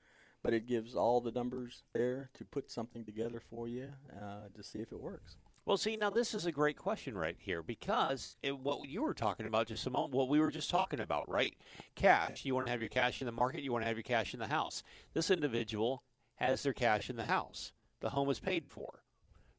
but 0.47 0.55
it 0.55 0.65
gives 0.65 0.95
all 0.95 1.21
the 1.21 1.33
numbers 1.33 1.83
there 1.93 2.31
to 2.33 2.45
put 2.45 2.71
something 2.71 3.05
together 3.05 3.43
for 3.51 3.67
you 3.67 3.89
uh, 4.23 4.47
to 4.55 4.63
see 4.63 4.79
if 4.79 4.93
it 4.93 5.01
works. 5.01 5.35
Well, 5.65 5.77
see, 5.77 5.97
now 5.97 6.09
this 6.09 6.35
is 6.35 6.47
a 6.47 6.53
great 6.53 6.77
question 6.77 7.19
right 7.19 7.35
here 7.37 7.65
because 7.65 8.37
it, 8.45 8.57
what 8.57 8.89
you 8.89 9.03
were 9.03 9.13
talking 9.13 9.47
about 9.47 9.67
just 9.67 9.89
a 9.89 9.91
moment, 9.91 10.15
what 10.15 10.29
we 10.29 10.39
were 10.39 10.53
just 10.53 10.71
talking 10.71 11.01
about, 11.01 11.29
right? 11.29 11.53
Cash. 11.97 12.45
You 12.45 12.55
want 12.55 12.67
to 12.67 12.71
have 12.71 12.81
your 12.81 12.89
cash 12.89 13.21
in 13.21 13.27
the 13.27 13.33
market. 13.33 13.65
You 13.65 13.73
want 13.73 13.83
to 13.83 13.89
have 13.89 13.97
your 13.97 14.05
cash 14.05 14.35
in 14.35 14.39
the 14.39 14.47
house. 14.47 14.85
This 15.15 15.33
individual 15.33 16.05
has 16.37 16.63
their 16.63 16.73
cash 16.73 17.11
in 17.11 17.17
the 17.17 17.25
house. 17.25 17.73
The 17.99 18.11
home 18.11 18.31
is 18.31 18.39
paid 18.39 18.69
for. 18.69 19.03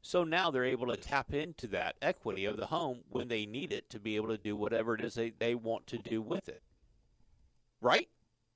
So 0.00 0.24
now 0.24 0.50
they're 0.50 0.64
able 0.64 0.86
to 0.86 0.96
tap 0.96 1.34
into 1.34 1.66
that 1.66 1.96
equity 2.00 2.46
of 2.46 2.56
the 2.56 2.64
home 2.64 3.00
when 3.10 3.28
they 3.28 3.44
need 3.44 3.74
it 3.74 3.90
to 3.90 4.00
be 4.00 4.16
able 4.16 4.28
to 4.28 4.38
do 4.38 4.56
whatever 4.56 4.94
it 4.94 5.02
is 5.02 5.16
they, 5.16 5.34
they 5.38 5.54
want 5.54 5.86
to 5.88 5.98
do 5.98 6.22
with 6.22 6.48
it. 6.48 6.62
Right? 7.82 8.08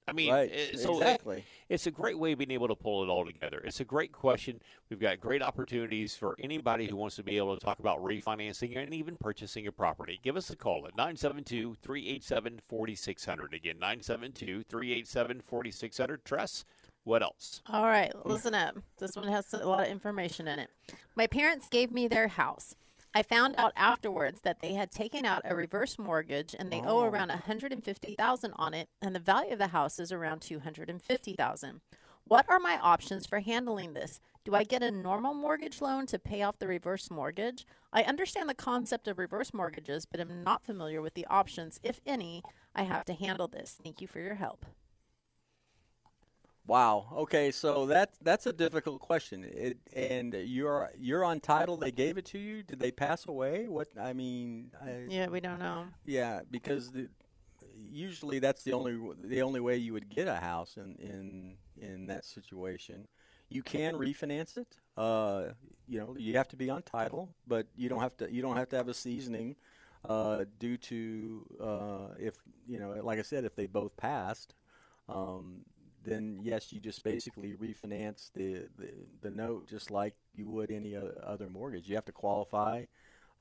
I 0.09 0.12
mean, 0.12 0.33
right? 0.33 0.51
it- 0.51 0.79
so 0.81 0.95
it- 0.95 1.03
exactly. 1.03 1.45
it's 1.69 1.87
a 1.87 1.91
great 1.91 2.19
way 2.19 2.33
of 2.33 2.38
being 2.38 2.51
able 2.51 2.69
to 2.69 2.75
pull 2.75 3.03
it 3.05 3.09
all 3.09 3.25
together. 3.25 3.61
It's 3.65 3.81
a 3.81 3.85
great 3.85 4.11
question. 4.12 4.61
We've 4.91 4.99
got 4.99 5.21
great 5.21 5.43
opportunities 5.43 6.17
for 6.17 6.35
anybody 6.41 6.87
who 6.87 6.97
wants 6.97 7.17
to 7.17 7.23
be 7.23 7.37
able 7.37 7.57
to 7.57 7.65
talk 7.65 7.79
about 7.79 8.03
refinancing 8.03 8.77
and 8.77 8.93
even 8.93 9.17
purchasing 9.17 9.67
a 9.67 9.73
property. 9.73 10.19
Give 10.23 10.37
us 10.37 10.51
a 10.51 10.57
call 10.57 10.87
at 10.87 10.97
972 10.97 11.77
387 11.83 12.61
4600. 12.69 13.55
Again, 13.55 13.79
972 13.79 14.65
387 14.65 15.41
4600. 15.41 16.25
Tress, 16.25 16.65
what 17.05 17.23
else? 17.23 17.62
All 17.69 17.87
right, 17.87 18.12
listen 18.27 18.55
up. 18.55 18.77
This 18.99 19.15
one 19.17 19.29
has 19.29 19.53
a 19.55 19.65
lot 19.67 19.83
of 19.85 19.88
information 19.88 20.49
in 20.49 20.59
it. 20.59 20.71
My 21.15 21.27
parents 21.29 21.69
gave 21.69 21.93
me 21.93 22.09
their 22.09 22.29
house. 22.29 22.75
I 23.14 23.22
found 23.22 23.55
out 23.59 23.72
afterwards 23.77 24.40
that 24.42 24.61
they 24.61 24.75
had 24.75 24.90
taken 24.90 25.25
out 25.25 25.42
a 25.44 25.55
reverse 25.55 25.98
mortgage 25.98 26.55
and 26.59 26.70
they 26.70 26.81
owe 26.81 27.01
oh. 27.01 27.05
around 27.05 27.29
150,000 27.29 28.53
on 28.57 28.75
it 28.75 28.88
and 29.01 29.14
the 29.14 29.20
value 29.20 29.53
of 29.53 29.59
the 29.59 29.68
house 29.68 29.98
is 29.98 30.12
around 30.12 30.40
250,000. 30.42 31.81
What 32.25 32.46
are 32.48 32.61
my 32.61 32.79
options 32.79 33.27
for 33.27 33.40
handling 33.40 33.94
this? 33.94 34.20
Do 34.44 34.55
I 34.55 34.64
get 34.64 34.83
a 34.83 34.90
normal 34.90 35.35
mortgage 35.35 35.81
loan 35.81 36.07
to 36.07 36.18
pay 36.18 36.42
off 36.42 36.59
the 36.59 36.68
reverse 36.68 37.11
mortgage? 37.11 37.66
I 37.92 38.03
understand 38.05 38.48
the 38.48 38.55
concept 38.55 39.09
of 39.09 39.18
reverse 39.18 39.53
mortgages, 39.53 40.07
but 40.07 40.20
am 40.20 40.42
not 40.42 40.64
familiar 40.64 41.03
with 41.03 41.14
the 41.14 41.27
options, 41.27 41.81
if 41.83 42.01
any, 42.07 42.42
I 42.75 42.85
have 42.85 43.05
to 43.07 43.12
handle 43.12 43.48
this. 43.48 43.77
Thank 43.83 44.01
you 44.01 44.07
for 44.07 44.20
your 44.20 44.37
help. 44.37 44.64
Wow. 46.66 47.07
Okay, 47.16 47.51
so 47.51 47.87
that 47.87 48.12
that's 48.22 48.46
a 48.46 48.53
difficult 48.53 49.01
question. 49.01 49.44
It, 49.44 49.79
and 49.94 50.33
you're 50.35 50.90
you're 50.96 51.25
on 51.25 51.40
title. 51.40 51.77
They 51.77 51.90
gave 51.90 52.18
it 52.18 52.25
to 52.27 52.38
you. 52.38 52.62
Did 52.62 52.79
they 52.79 52.92
pass 52.92 53.27
away? 53.27 53.66
What 53.68 53.88
I 54.01 54.12
mean, 54.12 54.70
I, 54.81 55.07
Yeah, 55.09 55.29
we 55.29 55.40
don't 55.40 55.59
know. 55.59 55.87
yeah, 56.05 56.40
because 56.51 56.92
the, 56.92 57.09
usually 57.90 58.38
that's 58.38 58.62
the 58.62 58.72
only 58.72 58.96
the 59.25 59.42
only 59.42 59.61
way 59.61 59.77
you 59.77 59.92
would 59.92 60.09
get 60.09 60.29
a 60.29 60.37
house 60.37 60.77
in 60.77 60.96
in 60.96 61.57
in 61.81 62.07
that 62.07 62.25
situation. 62.25 63.09
You 63.48 63.62
can 63.62 63.94
refinance 63.96 64.57
it. 64.57 64.77
Uh, 64.96 65.48
you 65.87 65.98
know, 65.98 66.14
you 66.16 66.37
have 66.37 66.48
to 66.48 66.57
be 66.57 66.70
on 66.70 66.83
title, 66.83 67.35
but 67.46 67.66
you 67.77 67.88
don't 67.88 68.01
have 68.01 68.16
to 68.18 68.33
you 68.33 68.40
don't 68.40 68.57
have 68.57 68.68
to 68.70 68.77
have 68.77 68.88
a 68.88 68.94
seasoning 68.94 69.57
uh, 70.09 70.44
due 70.59 70.77
to 70.77 71.46
uh, 71.61 72.09
if 72.18 72.35
you 72.68 72.79
know, 72.79 72.94
like 73.03 73.18
I 73.18 73.22
said, 73.22 73.44
if 73.44 73.57
they 73.57 73.66
both 73.66 73.96
passed. 73.96 74.55
Um, 75.09 75.64
then 76.05 76.41
yes, 76.43 76.73
you 76.73 76.81
just 76.81 77.05
basically 77.05 77.55
refinance 77.55 78.31
the, 78.35 78.69
the, 78.79 78.91
the 79.21 79.31
note 79.31 79.69
just 79.69 79.91
like 79.91 80.15
you 80.35 80.49
would 80.49 80.71
any 80.71 80.97
other 80.97 81.49
mortgage. 81.49 81.88
You 81.88 81.95
have 81.95 82.05
to 82.07 82.12
qualify 82.12 82.85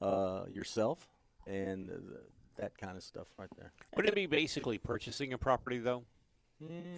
uh, 0.02 0.44
yourself 0.52 1.08
and 1.48 1.90
uh, 1.90 2.18
that 2.58 2.78
kind 2.78 2.98
of 2.98 3.04
stuff 3.04 3.28
right 3.38 3.50
there. 3.58 3.72
Would 3.96 4.08
it 4.08 4.16
be 4.16 4.26
basically 4.26 4.78
purchasing 4.78 5.34
a 5.34 5.38
property, 5.38 5.80
though? 5.80 6.04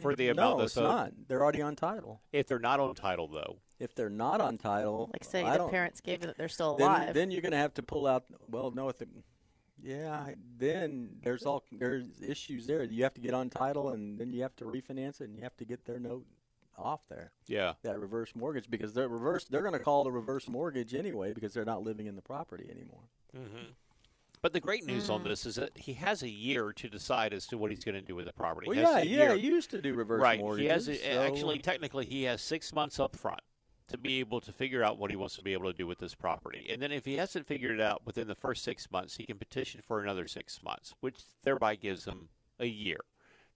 For 0.01 0.13
the 0.13 0.27
amount 0.27 0.57
no, 0.57 0.61
that's 0.61 0.73
it's 0.73 0.77
owed? 0.77 0.83
not. 0.83 1.11
They're 1.29 1.41
already 1.41 1.61
on 1.61 1.77
title. 1.77 2.19
If 2.33 2.47
they're 2.47 2.59
not 2.59 2.81
on 2.81 2.95
title, 2.95 3.29
though. 3.29 3.59
If 3.79 3.95
they're 3.95 4.09
not 4.09 4.41
on 4.41 4.57
title, 4.57 5.09
Like 5.13 5.23
say 5.23 5.43
I 5.43 5.57
the 5.57 5.67
parents 5.69 6.01
gave 6.01 6.21
it 6.23 6.27
that 6.27 6.37
they're 6.37 6.49
still 6.49 6.75
then, 6.75 6.87
alive. 6.87 7.13
then 7.13 7.31
you're 7.31 7.41
going 7.41 7.53
to 7.53 7.57
have 7.57 7.73
to 7.75 7.83
pull 7.83 8.05
out. 8.05 8.25
Well, 8.49 8.71
no, 8.71 8.89
if 8.89 8.97
the, 8.97 9.07
yeah, 9.83 10.29
then 10.57 11.09
there's 11.23 11.45
all 11.45 11.63
there's 11.71 12.05
issues 12.25 12.65
there. 12.67 12.83
You 12.83 13.03
have 13.03 13.13
to 13.15 13.21
get 13.21 13.33
on 13.33 13.49
title, 13.49 13.89
and 13.89 14.17
then 14.17 14.31
you 14.31 14.41
have 14.41 14.55
to 14.57 14.65
refinance 14.65 15.19
it, 15.21 15.25
and 15.25 15.35
you 15.35 15.43
have 15.43 15.57
to 15.57 15.65
get 15.65 15.85
their 15.85 15.99
note 15.99 16.25
off 16.77 17.01
there. 17.09 17.31
Yeah. 17.47 17.73
that 17.83 17.99
reverse 17.99 18.31
mortgage 18.35 18.69
because 18.69 18.93
they're 18.93 19.07
reverse. 19.09 19.43
They're 19.43 19.61
going 19.61 19.73
to 19.73 19.79
call 19.79 20.03
the 20.03 20.11
reverse 20.11 20.47
mortgage 20.47 20.95
anyway 20.95 21.33
because 21.33 21.53
they're 21.53 21.65
not 21.65 21.83
living 21.83 22.07
in 22.07 22.15
the 22.15 22.21
property 22.21 22.67
anymore. 22.71 23.03
hmm 23.35 23.71
But 24.41 24.53
the 24.53 24.59
great 24.59 24.85
news 24.85 25.09
on 25.09 25.23
this 25.23 25.45
is 25.45 25.55
that 25.55 25.77
he 25.77 25.93
has 25.93 26.23
a 26.23 26.29
year 26.29 26.71
to 26.73 26.89
decide 26.89 27.33
as 27.33 27.45
to 27.47 27.57
what 27.57 27.69
he's 27.69 27.83
going 27.83 27.95
to 27.95 28.01
do 28.01 28.15
with 28.15 28.25
the 28.25 28.33
property. 28.33 28.67
Well, 28.67 29.01
He 29.03 29.09
yeah, 29.15 29.25
yeah. 29.25 29.33
You 29.33 29.51
used 29.53 29.69
to 29.71 29.81
do 29.81 29.93
reverse 29.93 30.21
right. 30.21 30.39
mortgages. 30.39 30.87
He 30.87 30.93
has 30.93 31.01
a, 31.01 31.13
so- 31.15 31.21
actually 31.21 31.59
technically 31.59 32.05
he 32.05 32.23
has 32.23 32.41
six 32.41 32.73
months 32.73 32.99
up 32.99 33.15
front 33.15 33.41
to 33.87 33.97
be 33.97 34.19
able 34.19 34.41
to 34.41 34.51
figure 34.51 34.83
out 34.83 34.97
what 34.97 35.11
he 35.11 35.15
wants 35.17 35.35
to 35.35 35.41
be 35.43 35.53
able 35.53 35.71
to 35.71 35.77
do 35.77 35.87
with 35.87 35.99
this 35.99 36.15
property, 36.15 36.67
and 36.69 36.81
then 36.81 36.91
if 36.91 37.05
he 37.05 37.15
hasn't 37.17 37.47
figured 37.47 37.71
it 37.79 37.81
out 37.81 38.01
within 38.05 38.27
the 38.27 38.35
first 38.35 38.63
six 38.63 38.89
months, 38.91 39.17
he 39.17 39.25
can 39.25 39.37
petition 39.37 39.81
for 39.85 40.01
another 40.01 40.27
six 40.27 40.61
months, 40.63 40.93
which 41.01 41.19
thereby 41.43 41.75
gives 41.75 42.05
him 42.05 42.29
a 42.59 42.65
year 42.65 42.99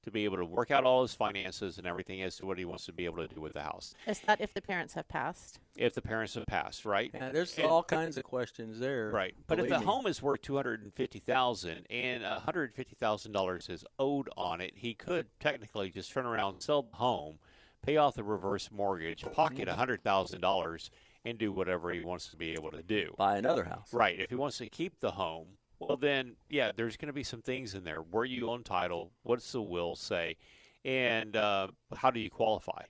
to 0.04 0.12
be 0.12 0.24
able 0.24 0.38
to 0.38 0.46
work 0.46 0.72
out 0.72 0.86
all 0.86 1.02
his 1.02 1.14
finances 1.14 1.78
and 1.78 1.86
everything 1.86 2.22
as 2.22 2.38
to 2.38 2.46
what 2.46 2.58
he 2.58 2.64
wants 2.64 2.86
to 2.86 2.94
be 2.94 3.04
able 3.04 3.18
to 3.18 3.34
do 3.34 3.42
with 3.42 3.54
the 3.54 3.62
house. 3.62 3.94
Is 4.06 4.20
that 4.22 4.40
if 4.40 4.54
the 4.54 4.62
parents 4.62 4.94
have 4.94 5.08
passed? 5.10 5.60
If 5.76 5.96
the 5.96 6.02
parents 6.02 6.36
have 6.36 6.46
passed, 6.46 6.86
right? 6.86 7.12
Yeah, 7.14 7.30
there's 7.30 7.58
And- 7.58 7.68
all 7.68 7.84
kinds 7.84 8.16
of 8.18 8.24
questions 8.24 8.80
there. 8.80 9.10
Right, 9.10 9.36
but 9.48 9.60
if 9.60 9.68
the 9.68 9.80
me. 9.80 9.86
home 9.86 10.08
is 10.08 10.22
worth 10.22 10.42
two 10.44 10.56
hundred 10.56 10.82
and 10.84 10.94
fifty 10.94 11.20
thousand 11.20 11.88
and 11.90 12.24
a 12.24 12.40
hundred 12.40 12.74
fifty 12.74 12.96
thousand 12.96 13.34
dollars 13.34 13.68
is 13.70 13.84
owed 14.00 14.30
on 14.38 14.62
it, 14.62 14.74
he 14.76 14.94
could 14.94 15.28
technically 15.40 15.90
just 15.90 16.12
turn 16.12 16.26
around, 16.26 16.62
sell 16.62 16.84
the 16.84 16.96
home, 16.96 17.40
pay 17.84 17.98
off 17.98 18.16
the 18.16 18.24
reverse 18.24 18.70
mortgage, 18.72 19.24
pocket 19.34 19.68
a 19.68 19.74
hundred 19.74 20.04
thousand 20.04 20.42
dollars, 20.42 20.90
and 21.26 21.38
do 21.38 21.52
whatever 21.52 21.92
he 21.92 22.02
wants 22.02 22.28
to 22.30 22.38
be 22.38 22.54
able 22.54 22.72
to 22.72 22.84
do. 22.84 23.14
buy 23.18 23.38
another 23.38 23.66
house. 23.66 23.94
Right. 23.94 24.20
If 24.20 24.30
he 24.30 24.36
wants 24.36 24.58
to 24.60 24.70
keep 24.70 25.00
the 25.00 25.12
home, 25.12 25.48
well, 25.80 25.98
then, 25.98 26.36
yeah, 26.50 26.72
there's 26.76 26.98
going 26.98 27.08
to 27.08 27.14
be 27.14 27.24
some 27.24 27.42
things 27.42 27.76
in 27.76 27.84
there. 27.84 28.00
Where 28.00 28.26
you 28.26 28.50
own 28.50 28.64
title? 28.64 29.12
What's 29.24 29.52
the 29.52 29.62
will 29.62 29.96
say? 29.96 30.38
And 30.84 31.36
uh, 31.36 31.68
how 31.96 32.12
do 32.12 32.20
you 32.20 32.30
qualify? 32.30 32.84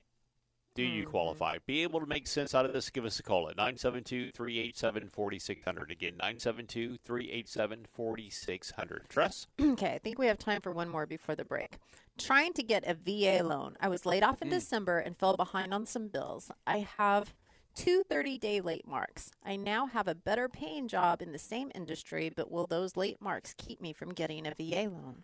Do 0.78 0.84
you 0.84 1.02
mm-hmm. 1.02 1.10
qualify? 1.10 1.58
Be 1.66 1.82
able 1.82 2.00
to 2.02 2.06
make 2.06 2.28
sense 2.28 2.54
out 2.54 2.64
of 2.64 2.72
this? 2.72 2.92
Give 2.92 3.04
us 3.04 3.20
a 3.20 3.24
call 3.24 3.50
at 3.50 3.58
972 3.58 4.30
387 4.30 5.10
4600. 5.10 5.90
Again, 5.90 6.12
972 6.18 7.00
387 7.04 7.88
4600. 7.92 9.10
Tress? 9.10 9.48
okay, 9.60 9.94
I 9.94 9.98
think 9.98 10.20
we 10.20 10.28
have 10.28 10.38
time 10.38 10.62
for 10.62 10.72
one 10.72 10.88
more 10.88 11.08
before 11.08 11.34
the 11.34 11.44
break. 11.44 11.80
Trying 12.20 12.54
to 12.54 12.62
get 12.62 12.84
a 12.86 12.94
VA 12.94 13.44
loan. 13.44 13.76
I 13.82 13.88
was 13.88 14.06
laid 14.06 14.22
off 14.22 14.40
in 14.44 14.50
mm. 14.50 14.52
December 14.52 15.00
and 15.00 15.18
fell 15.18 15.36
behind 15.36 15.74
on 15.74 15.88
some 15.88 16.10
bills. 16.10 16.52
I 16.68 16.88
have 17.00 17.34
two 17.74 18.04
30 18.08 18.38
day 18.38 18.62
late 18.62 18.88
marks. 18.88 19.32
I 19.44 19.56
now 19.56 19.88
have 19.88 20.08
a 20.08 20.14
better 20.14 20.48
paying 20.48 20.88
job 20.88 21.24
in 21.24 21.32
the 21.32 21.40
same 21.40 21.72
industry, 21.74 22.30
but 22.30 22.52
will 22.52 22.68
those 22.68 22.96
late 22.96 23.20
marks 23.20 23.56
keep 23.58 23.82
me 23.82 23.94
from 23.94 24.14
getting 24.14 24.46
a 24.46 24.54
VA 24.54 24.92
loan? 24.92 25.24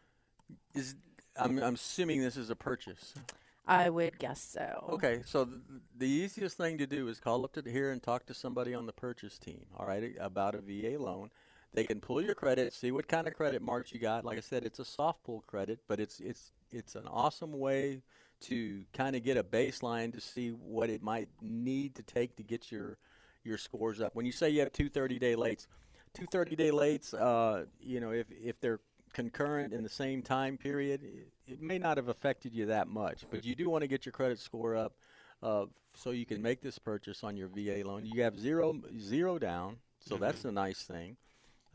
Is 0.74 0.96
I'm, 1.38 1.60
I'm 1.60 1.76
assuming 1.76 2.24
this 2.24 2.38
is 2.38 2.50
a 2.50 2.56
purchase. 2.56 3.14
I 3.66 3.90
would 3.90 4.20
guess 4.20 4.42
so. 4.42 4.90
Okay, 4.94 5.22
so 5.26 5.46
th- 5.46 5.58
the 5.98 6.08
easiest 6.08 6.58
thing 6.58 6.78
to 6.80 6.86
do 6.86 7.08
is 7.08 7.20
call 7.20 7.46
up 7.46 7.54
to 7.54 7.64
here 7.70 7.92
and 7.92 8.04
talk 8.04 8.26
to 8.26 8.34
somebody 8.34 8.74
on 8.74 8.86
the 8.86 8.94
purchase 8.94 9.38
team. 9.38 9.66
All 9.78 9.86
right, 9.86 10.14
about 10.20 10.56
a 10.56 10.62
VA 10.62 11.02
loan. 11.02 11.30
They 11.74 11.86
can 11.86 12.00
pull 12.00 12.22
your 12.22 12.36
credit, 12.36 12.74
see 12.74 12.92
what 12.92 13.08
kind 13.08 13.28
of 13.28 13.34
credit 13.34 13.62
marks 13.62 13.94
you 13.94 14.00
got. 14.00 14.26
Like 14.26 14.38
I 14.38 14.42
said, 14.42 14.64
it's 14.64 14.80
a 14.80 14.86
soft 14.86 15.24
pull 15.24 15.44
credit, 15.48 15.80
but 15.88 16.00
it's 16.00 16.20
it's 16.20 16.52
it's 16.72 16.96
an 16.96 17.08
awesome 17.08 17.58
way 17.58 18.02
to 18.42 18.84
kind 18.94 19.16
of 19.16 19.24
get 19.24 19.38
a 19.38 19.44
baseline 19.44 20.14
to 20.14 20.22
see 20.22 20.50
what 20.50 20.90
it 20.90 21.02
might 21.02 21.30
need 21.42 21.96
to 21.96 22.04
take 22.04 22.36
to 22.36 22.44
get 22.44 22.72
your 22.72 22.98
your 23.44 23.58
scores 23.58 24.02
up. 24.02 24.14
When 24.14 24.26
you 24.26 24.32
say 24.32 24.50
you 24.50 24.60
have 24.60 24.72
two 24.72 24.90
30 24.90 25.20
day 25.20 25.36
lates, 25.36 25.68
two 26.14 26.26
30 26.30 26.56
day 26.56 26.70
lates, 26.70 27.14
uh, 27.14 27.66
you 27.80 28.00
know, 28.00 28.12
if 28.12 28.28
if 28.30 28.60
they're 28.60 28.82
concurrent 29.14 29.74
in 29.74 29.84
the 29.84 29.90
same 29.90 30.22
time 30.22 30.58
period, 30.58 31.02
it, 31.04 31.54
it 31.54 31.62
may 31.62 31.78
not 31.78 31.98
have 31.98 32.10
affected 32.10 32.54
you 32.54 32.66
that 32.68 32.88
much. 32.88 33.24
But 33.30 33.46
you 33.46 33.56
do 33.56 33.70
want 33.70 33.84
to 33.84 33.88
get 33.88 34.06
your 34.06 34.14
credit 34.14 34.40
score 34.40 34.76
up 34.76 34.94
uh, 35.42 35.66
so 35.94 36.12
you 36.12 36.26
can 36.26 36.42
make 36.42 36.62
this 36.62 36.78
purchase 36.80 37.24
on 37.24 37.38
your 37.38 37.48
VA 37.48 37.88
loan. 37.88 38.06
You 38.06 38.24
have 38.24 38.40
zero 38.40 38.76
zero 39.00 39.40
down, 39.40 39.78
so 40.00 40.18
that's 40.18 40.46
a 40.46 40.52
nice 40.52 40.84
thing. 40.84 41.18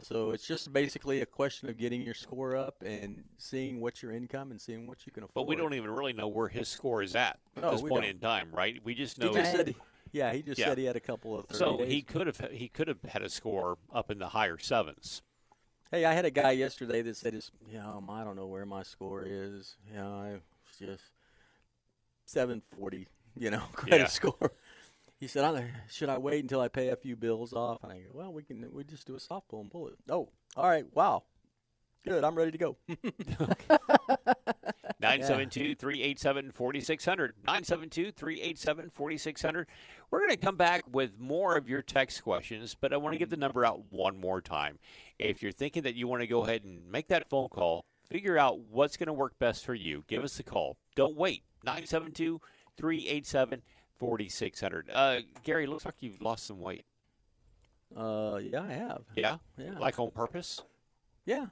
So 0.00 0.30
it's 0.30 0.46
just 0.46 0.72
basically 0.72 1.22
a 1.22 1.26
question 1.26 1.68
of 1.68 1.76
getting 1.76 2.02
your 2.02 2.14
score 2.14 2.54
up 2.56 2.82
and 2.86 3.24
seeing 3.36 3.80
what's 3.80 4.00
your 4.02 4.12
income 4.12 4.52
and 4.52 4.60
seeing 4.60 4.86
what 4.86 5.04
you 5.06 5.12
can 5.12 5.24
afford. 5.24 5.34
But 5.34 5.48
we 5.48 5.56
don't 5.56 5.74
even 5.74 5.90
really 5.90 6.12
know 6.12 6.28
where 6.28 6.48
his 6.48 6.68
score 6.68 7.02
is 7.02 7.16
at 7.16 7.38
at 7.56 7.62
No, 7.62 7.70
this 7.72 7.80
point 7.82 7.94
don't. 7.94 8.04
in 8.04 8.18
time, 8.20 8.48
right? 8.52 8.80
We 8.84 8.94
just 8.94 9.18
He 9.18 9.24
know 9.24 9.34
just 9.34 9.50
said, 9.50 9.74
yeah, 10.12 10.32
he 10.32 10.42
just 10.42 10.60
Yeah. 10.60 10.66
said 10.68 10.78
he 10.78 10.84
had 10.84 10.94
a 10.96 11.00
couple 11.00 11.36
of 11.36 11.46
30 11.46 11.58
so 11.58 11.76
days. 11.78 11.92
he 11.92 12.02
could 12.02 12.26
have 12.28 12.38
he 12.52 12.68
could 12.68 12.86
have 12.88 13.02
had 13.08 13.22
a 13.22 13.28
score 13.28 13.76
up 13.92 14.10
in 14.10 14.18
the 14.18 14.28
higher 14.28 14.56
sevens. 14.58 15.22
Hey, 15.90 16.04
I 16.04 16.12
had 16.12 16.24
a 16.24 16.30
guy 16.30 16.50
yesterday 16.52 17.02
that 17.02 17.16
said, 17.16 17.34
his, 17.34 17.50
"Yeah, 17.70 17.88
um, 17.88 18.10
I 18.10 18.24
don't 18.24 18.36
know 18.36 18.46
where 18.46 18.66
my 18.66 18.82
score 18.82 19.24
is. 19.26 19.76
Yeah, 19.92 20.06
I 20.08 20.40
it's 20.68 20.78
just 20.78 21.12
740, 22.26 23.08
you 23.36 23.50
know, 23.50 23.62
credit 23.72 24.02
Yeah. 24.02 24.06
score." 24.08 24.52
He 25.18 25.26
said, 25.28 25.44
I, 25.44 25.70
"Should 25.90 26.08
I 26.10 26.18
wait 26.18 26.42
until 26.44 26.60
I 26.60 26.68
pay 26.68 26.88
a 26.88 26.96
few 26.96 27.16
bills 27.16 27.52
off?" 27.52 27.82
And 27.84 27.92
I 27.92 27.98
go, 28.00 28.10
"Well, 28.14 28.32
we 28.32 28.42
can. 28.42 28.66
We 28.72 28.84
just 28.84 29.06
do 29.06 29.16
a 29.16 29.20
soft 29.20 29.48
pull 29.48 29.60
and 29.60 29.70
pull 29.70 29.88
it." 29.88 29.96
Oh, 30.10 30.28
all 30.56 30.68
right. 30.68 30.86
Wow, 30.94 31.24
good. 32.04 32.24
I'm 32.24 32.36
ready 32.36 32.52
to 32.52 32.58
go. 32.58 32.76
972 35.00 35.74
387 35.76 36.50
4600. 36.50 37.34
972 37.46 38.10
387 38.12 38.90
4600. 38.90 39.66
We're 40.10 40.18
going 40.20 40.30
to 40.30 40.36
come 40.36 40.56
back 40.56 40.82
with 40.90 41.18
more 41.18 41.56
of 41.56 41.68
your 41.68 41.82
text 41.82 42.22
questions, 42.24 42.74
but 42.80 42.92
I 42.92 42.96
want 42.96 43.12
to 43.14 43.18
give 43.18 43.30
the 43.30 43.36
number 43.36 43.64
out 43.64 43.82
one 43.90 44.18
more 44.20 44.40
time. 44.40 44.78
If 45.18 45.42
you're 45.42 45.52
thinking 45.52 45.82
that 45.84 45.94
you 45.94 46.08
want 46.08 46.22
to 46.22 46.26
go 46.26 46.42
ahead 46.44 46.64
and 46.64 46.90
make 46.90 47.08
that 47.08 47.28
phone 47.28 47.48
call, 47.48 47.84
figure 48.10 48.38
out 48.38 48.58
what's 48.58 48.96
going 48.96 49.06
to 49.08 49.12
work 49.12 49.38
best 49.38 49.64
for 49.64 49.74
you, 49.74 50.04
give 50.08 50.24
us 50.24 50.40
a 50.40 50.42
call. 50.42 50.76
Don't 50.96 51.16
wait. 51.16 51.42
972 51.64 52.40
387 52.76 53.62
4600. 53.98 54.90
Uh, 54.92 55.18
Gary, 55.44 55.66
looks 55.66 55.84
like 55.84 55.94
you've 56.00 56.22
lost 56.22 56.46
some 56.46 56.60
weight. 56.60 56.84
uh, 57.96 58.40
yeah, 58.42 58.62
I 58.62 58.72
have. 58.72 59.02
Yeah? 59.14 59.36
Yeah. 59.56 59.78
Like 59.78 59.98
on 59.98 60.10
purpose? 60.10 60.62
Yeah. 61.26 61.46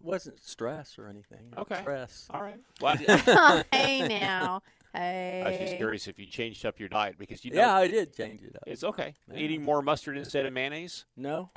It's- 0.00 0.06
wasn't 0.06 0.42
stress 0.44 0.98
or 0.98 1.08
anything. 1.08 1.52
Okay. 1.56 1.80
Stress. 1.80 2.26
All 2.30 2.42
right. 2.42 2.60
Well, 2.80 2.96
hey 3.72 4.06
now. 4.08 4.62
Hey. 4.94 5.42
I 5.44 5.50
was 5.50 5.58
just 5.58 5.76
curious 5.76 6.08
if 6.08 6.18
you 6.18 6.26
changed 6.26 6.64
up 6.64 6.78
your 6.80 6.88
diet 6.88 7.16
because 7.18 7.44
you 7.44 7.50
know 7.50 7.58
Yeah, 7.60 7.74
I 7.74 7.86
did 7.86 8.16
change 8.16 8.42
it 8.42 8.56
up. 8.56 8.62
it's 8.66 8.82
okay. 8.84 9.14
Yeah. 9.30 9.38
Eating 9.38 9.62
more 9.62 9.82
mustard 9.82 10.16
instead 10.16 10.46
of 10.46 10.52
mayonnaise? 10.54 11.04
No, 11.16 11.50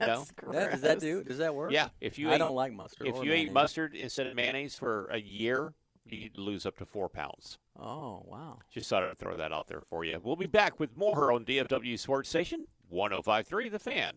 no. 0.00 0.24
that, 0.50 0.70
does 0.70 0.80
that 0.80 1.00
do? 1.00 1.22
Does 1.22 1.38
that 1.38 1.54
work? 1.54 1.70
Yeah, 1.70 1.88
if 2.00 2.18
you 2.18 2.30
I 2.30 2.34
ate, 2.34 2.38
don't 2.38 2.54
like 2.54 2.72
mustard. 2.72 3.06
if 3.08 3.16
or 3.16 3.24
you 3.26 3.32
ate 3.34 3.52
mustard 3.52 3.94
instead 3.94 4.26
of 4.26 4.34
mayonnaise 4.34 4.74
for 4.76 5.06
a 5.12 5.18
year, 5.20 5.74
you 6.06 6.30
could 6.30 6.38
lose 6.38 6.64
up 6.64 6.78
to 6.78 6.86
four 6.86 7.08
pounds. 7.10 7.58
Oh 7.78 8.22
wow. 8.26 8.58
Just 8.72 8.88
thought 8.88 9.02
I'd 9.02 9.18
throw 9.18 9.36
that 9.36 9.52
out 9.52 9.68
there 9.68 9.82
for 9.90 10.04
you. 10.06 10.18
We'll 10.22 10.36
be 10.36 10.46
back 10.46 10.80
with 10.80 10.96
more 10.96 11.32
on 11.32 11.44
DFW 11.44 11.98
Sports 11.98 12.30
Station 12.30 12.64
1053 12.88 13.68
The 13.68 13.78
Fan. 13.78 14.12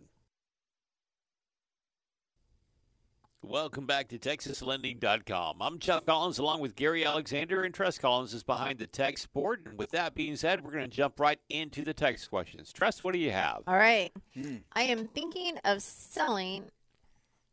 Welcome 3.46 3.86
back 3.86 4.08
to 4.08 4.18
TexasLending.com. 4.18 5.62
I'm 5.62 5.78
Chuck 5.78 6.06
Collins 6.06 6.39
along 6.39 6.62
with 6.62 6.78
Gary 6.78 7.04
Alexander, 7.04 7.64
and 7.64 7.74
Tress 7.74 7.98
Collins 7.98 8.34
is 8.34 8.41
behind 8.41 8.80
the 8.80 8.88
text 8.88 9.34
board. 9.34 9.64
And 9.66 9.78
with 9.78 9.91
that 9.91 10.16
being 10.16 10.38
said, 10.38 10.64
we're 10.64 10.72
going 10.72 10.89
to 10.89 10.96
jump 10.96 11.20
right 11.20 11.39
into 11.50 11.84
the 11.84 11.94
text 11.94 12.30
questions. 12.30 12.72
Tress, 12.72 13.04
what 13.04 13.14
do 13.14 13.20
you 13.20 13.32
have? 13.32 13.64
All 13.68 13.76
right. 13.76 14.14
Hmm. 14.34 14.56
I 14.72 14.84
am 14.84 15.08
thinking 15.10 15.58
of 15.66 15.82
selling. 15.82 16.72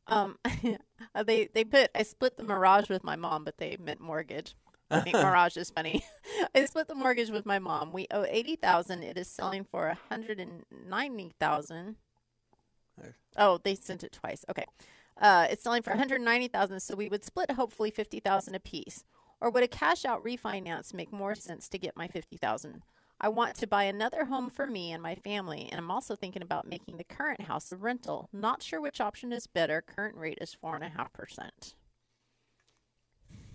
Um, 0.07 0.39
they 1.25 1.49
they 1.53 1.65
put 1.65 1.91
I 1.93 2.05
split 2.05 2.37
the 2.37 2.45
Mirage 2.45 2.89
with 2.89 3.03
my 3.03 3.17
mom, 3.17 3.43
but 3.43 3.59
they 3.59 3.77
meant 3.79 4.01
mortgage. 4.01 4.55
I 4.93 5.01
think 5.01 5.17
Mirage 5.17 5.57
is 5.57 5.71
funny. 5.71 6.05
I 6.55 6.67
split 6.67 6.87
the 6.87 6.95
mortgage 6.95 7.31
with 7.31 7.45
my 7.47 7.59
mom. 7.59 7.93
We 7.93 8.07
owe 8.13 8.25
eighty 8.29 8.55
thousand. 8.55 9.03
It 9.03 9.19
is 9.19 9.27
selling 9.27 9.65
for 9.65 9.89
a 9.89 9.99
hundred 10.09 10.39
and 10.39 10.65
ninety 10.89 11.33
thousand. 11.41 11.97
Nice. 12.97 13.13
Oh, 13.37 13.59
they 13.63 13.75
sent 13.75 14.05
it 14.05 14.13
twice. 14.13 14.45
Okay, 14.49 14.67
uh, 15.21 15.47
it's 15.51 15.63
selling 15.63 15.83
for 15.83 15.91
one 15.91 15.99
hundred 15.99 16.21
ninety 16.21 16.49
thousand. 16.49 16.81
So 16.81 16.97
we 16.97 17.09
would 17.09 17.25
split 17.25 17.53
hopefully 17.53 17.91
fifty 17.91 18.21
thousand 18.21 18.55
apiece. 18.55 19.05
Or 19.41 19.51
would 19.51 19.63
a 19.63 19.69
cash 19.69 20.05
out 20.05 20.23
refinance 20.25 20.93
make 20.93 21.13
more 21.13 21.35
sense 21.35 21.69
to 21.69 21.79
get 21.79 21.97
my 21.97 22.09
fifty 22.09 22.37
thousand? 22.37 22.83
I 23.23 23.29
want 23.29 23.55
to 23.57 23.67
buy 23.67 23.85
another 23.85 24.25
home 24.25 24.49
for 24.49 24.67
me 24.67 24.93
and 24.93 25.03
my 25.03 25.15
family, 25.15 25.69
and 25.71 25.79
I'm 25.79 25.91
also 25.91 26.17
thinking 26.17 26.41
about 26.43 26.67
making 26.67 26.97
the 26.97 27.05
current 27.05 27.43
house 27.43 27.71
a 27.71 27.77
rental. 27.77 28.31
Not 28.33 28.63
sure 28.63 28.81
which 28.81 29.01
option 29.01 29.31
is 29.33 29.47
better. 29.47 29.83
Current 29.83 30.17
rate 30.17 30.39
is 30.41 30.55
four 30.55 30.75
and 30.75 30.85
a 30.85 30.89
half 30.89 31.13
percent. 31.13 31.75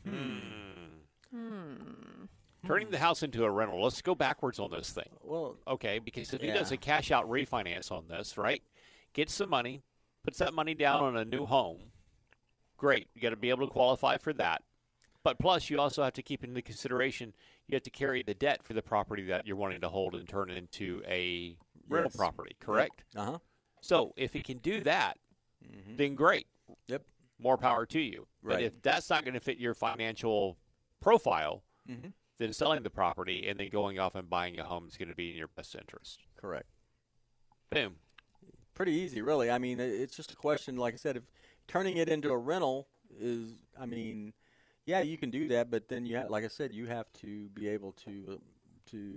Hmm. 0.08 0.38
Hmm. 1.32 2.26
Turning 2.66 2.90
the 2.90 3.00
house 3.00 3.24
into 3.24 3.44
a 3.44 3.50
rental. 3.50 3.84
Let's 3.84 4.02
go 4.02 4.16
backwards 4.16 4.60
on 4.60 4.72
this 4.72 4.92
thing. 4.92 5.10
Well, 5.24 5.58
Okay, 5.68 6.00
because 6.00 6.34
if 6.34 6.42
he 6.42 6.48
does 6.48 6.72
a 6.72 6.78
cash 6.78 7.12
out 7.12 7.30
refinance 7.30 7.92
on 7.92 8.06
this, 8.08 8.38
right? 8.38 8.62
Gets 9.14 9.34
some 9.34 9.50
money, 9.50 9.82
puts 10.26 10.40
that 10.40 10.54
money 10.54 10.74
down 10.74 11.02
on 11.04 11.16
a 11.16 11.24
new 11.24 11.46
home. 11.46 11.92
Great. 12.78 13.08
You 13.14 13.22
got 13.22 13.30
to 13.30 13.36
be 13.36 13.50
able 13.52 13.66
to 13.68 13.72
qualify 13.72 14.18
for 14.18 14.34
that. 14.34 14.64
But 15.24 15.40
plus, 15.40 15.70
you 15.70 15.80
also 15.80 16.04
have 16.04 16.14
to 16.14 16.22
keep 16.22 16.44
into 16.44 16.62
consideration 16.62 17.34
you 17.68 17.76
have 17.76 17.84
to 17.84 17.90
carry 17.90 18.22
the 18.22 18.34
debt 18.36 18.62
for 18.64 18.74
the 18.74 18.82
property 18.84 19.24
that 19.26 19.48
you're 19.48 19.56
wanting 19.56 19.82
to 19.82 19.90
hold 19.90 20.14
and 20.14 20.28
turn 20.28 20.50
into 20.52 21.02
a 21.08 21.58
rental 21.90 22.12
Yes. 22.12 22.16
property, 22.16 22.56
correct? 22.60 23.04
uh 23.16 23.26
huh. 23.26 23.40
So 23.82 24.14
if 24.18 24.34
he 24.34 24.42
can 24.42 24.58
do 24.60 24.82
that, 24.82 25.18
then 25.98 26.14
great. 26.16 26.48
Yep. 26.88 27.04
More 27.40 27.58
power 27.58 27.86
to 27.88 28.00
you. 28.00 28.28
But 28.44 28.56
Right. 28.56 28.64
if 28.66 28.82
that's 28.84 29.10
not 29.10 29.24
going 29.24 29.34
to 29.34 29.40
fit 29.40 29.58
your 29.58 29.74
financial 29.74 30.58
profile, 31.02 31.64
Mhm. 31.90 32.14
then 32.38 32.54
selling 32.54 32.84
the 32.84 32.90
property 32.92 33.48
and 33.48 33.60
then 33.60 33.70
going 33.70 33.98
off 34.00 34.14
and 34.16 34.30
buying 34.30 34.60
a 34.60 34.64
home 34.64 34.88
is 34.88 34.96
going 34.98 35.10
to 35.10 35.16
be 35.16 35.32
in 35.32 35.38
your 35.38 35.48
best 35.48 35.74
interest. 35.76 36.22
Correct. 36.36 36.70
Boom. 37.72 38.00
Pretty 38.76 38.92
easy, 38.92 39.22
really. 39.22 39.50
I 39.50 39.58
mean, 39.58 39.80
it's 39.80 40.16
just 40.16 40.32
a 40.34 40.36
question. 40.36 40.76
Like 40.76 40.94
I 40.94 40.98
said, 40.98 41.16
if 41.18 41.24
turning 41.68 41.96
it 41.98 42.10
into 42.10 42.30
a 42.32 42.38
rental 42.38 42.88
is, 43.20 43.54
I 43.80 43.86
mean, 43.86 44.34
yeah, 44.86 45.00
you 45.02 45.18
can 45.18 45.30
do 45.32 45.48
that, 45.48 45.72
but 45.72 45.88
then 45.88 46.06
you 46.06 46.18
have, 46.18 46.30
like 46.30 46.44
I 46.44 46.50
said, 46.50 46.74
you 46.74 46.86
have 46.88 47.12
to 47.22 47.48
be 47.50 47.70
able 47.70 47.94
to 48.06 48.40
to 48.92 49.14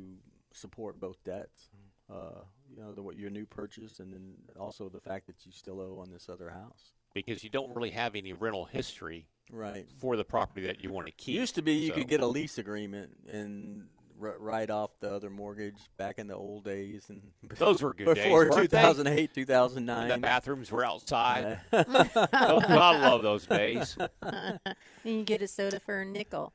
support 0.52 0.98
both 0.98 1.22
debts. 1.24 1.68
Uh, 2.10 2.40
you 2.70 2.80
know, 2.80 2.92
the, 2.92 3.02
what 3.02 3.18
your 3.18 3.28
new 3.30 3.44
purchase, 3.44 3.98
and 4.00 4.12
then 4.14 4.32
also 4.58 4.88
the 4.88 5.00
fact 5.00 5.26
that 5.26 5.44
you 5.44 5.52
still 5.52 5.78
owe 5.80 5.98
on 6.00 6.10
this 6.10 6.28
other 6.30 6.48
house. 6.50 6.92
because 7.12 7.42
you 7.44 7.50
don't 7.50 7.74
really 7.74 7.90
have 7.90 8.14
any 8.14 8.32
rental 8.32 8.64
history 8.64 9.26
Right. 9.50 9.86
for 9.98 10.16
the 10.16 10.24
property 10.24 10.66
that 10.66 10.82
you 10.84 10.90
want 10.92 11.06
to 11.06 11.12
keep. 11.12 11.34
Used 11.34 11.54
to 11.56 11.62
be 11.62 11.72
you 11.74 11.88
So- 11.88 11.94
could 11.94 12.08
get 12.08 12.20
a 12.20 12.26
lease 12.26 12.56
agreement 12.58 13.10
and 13.30 13.88
r- 14.20 14.36
write 14.38 14.70
off 14.70 14.90
the 15.00 15.10
other 15.12 15.30
mortgage 15.30 15.76
back 15.96 16.18
in 16.18 16.26
the 16.26 16.34
old 16.34 16.64
days 16.64 17.06
and 17.08 17.22
Those 17.58 17.82
were 17.82 17.94
good 17.94 18.14
days, 18.14 18.24
before 18.24 18.40
weren't 18.50 18.54
they? 18.70 18.78
2008, 18.78 19.34
the 19.34 19.40
2009. 19.42 20.20
bathrooms 20.20 20.70
were 20.70 20.84
outside. 20.84 21.60
Uh, 21.72 21.84
I 22.32 22.98
love 22.98 23.22
those 23.22 23.46
days. 23.46 23.96
And 24.22 24.58
you 25.04 25.22
get 25.24 25.40
a 25.42 25.48
soda 25.48 25.80
for 25.80 26.00
a 26.00 26.04
nickel. 26.04 26.52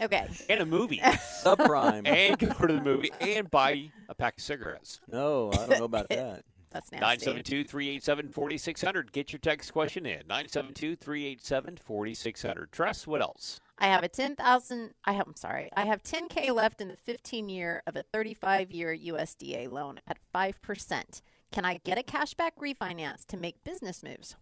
Okay. 0.00 0.26
And 0.48 0.60
a 0.60 0.66
movie. 0.66 0.98
subprime. 0.98 2.06
and 2.06 2.38
go 2.38 2.66
to 2.66 2.72
the 2.74 2.80
movie 2.82 3.10
and 3.20 3.50
buy 3.50 3.90
a 4.08 4.14
pack 4.14 4.36
of 4.38 4.42
cigarettes. 4.44 5.00
no, 5.10 5.50
I 5.52 5.56
don't 5.66 5.78
know 5.78 5.84
about 5.84 6.08
that. 6.10 6.44
That's 6.70 6.92
nasty. 6.92 7.00
972 7.26 7.64
387 7.64 8.28
4600. 8.32 9.12
Get 9.12 9.32
your 9.32 9.38
text 9.40 9.72
question 9.72 10.04
in. 10.04 10.26
972 10.28 10.96
387 10.96 11.78
4600. 11.78 12.70
Tress, 12.72 13.06
what 13.06 13.22
else? 13.22 13.60
I 13.78 13.88
have 13.88 14.02
a 14.02 14.08
10,000 14.08 14.94
I 15.04 15.12
have, 15.12 15.26
I'm 15.26 15.36
sorry. 15.36 15.70
I 15.76 15.84
have 15.84 16.02
10k 16.02 16.50
left 16.54 16.80
in 16.80 16.88
the 16.88 16.96
15 16.96 17.48
year 17.48 17.82
of 17.86 17.94
a 17.96 18.02
35 18.02 18.70
year 18.70 18.96
USDA 18.96 19.70
loan 19.70 20.00
at 20.06 20.18
5%. 20.34 21.22
Can 21.52 21.64
I 21.64 21.78
get 21.84 21.98
a 21.98 22.02
cashback 22.02 22.52
refinance 22.60 23.24
to 23.26 23.36
make 23.36 23.62
business 23.64 24.02
moves? 24.02 24.36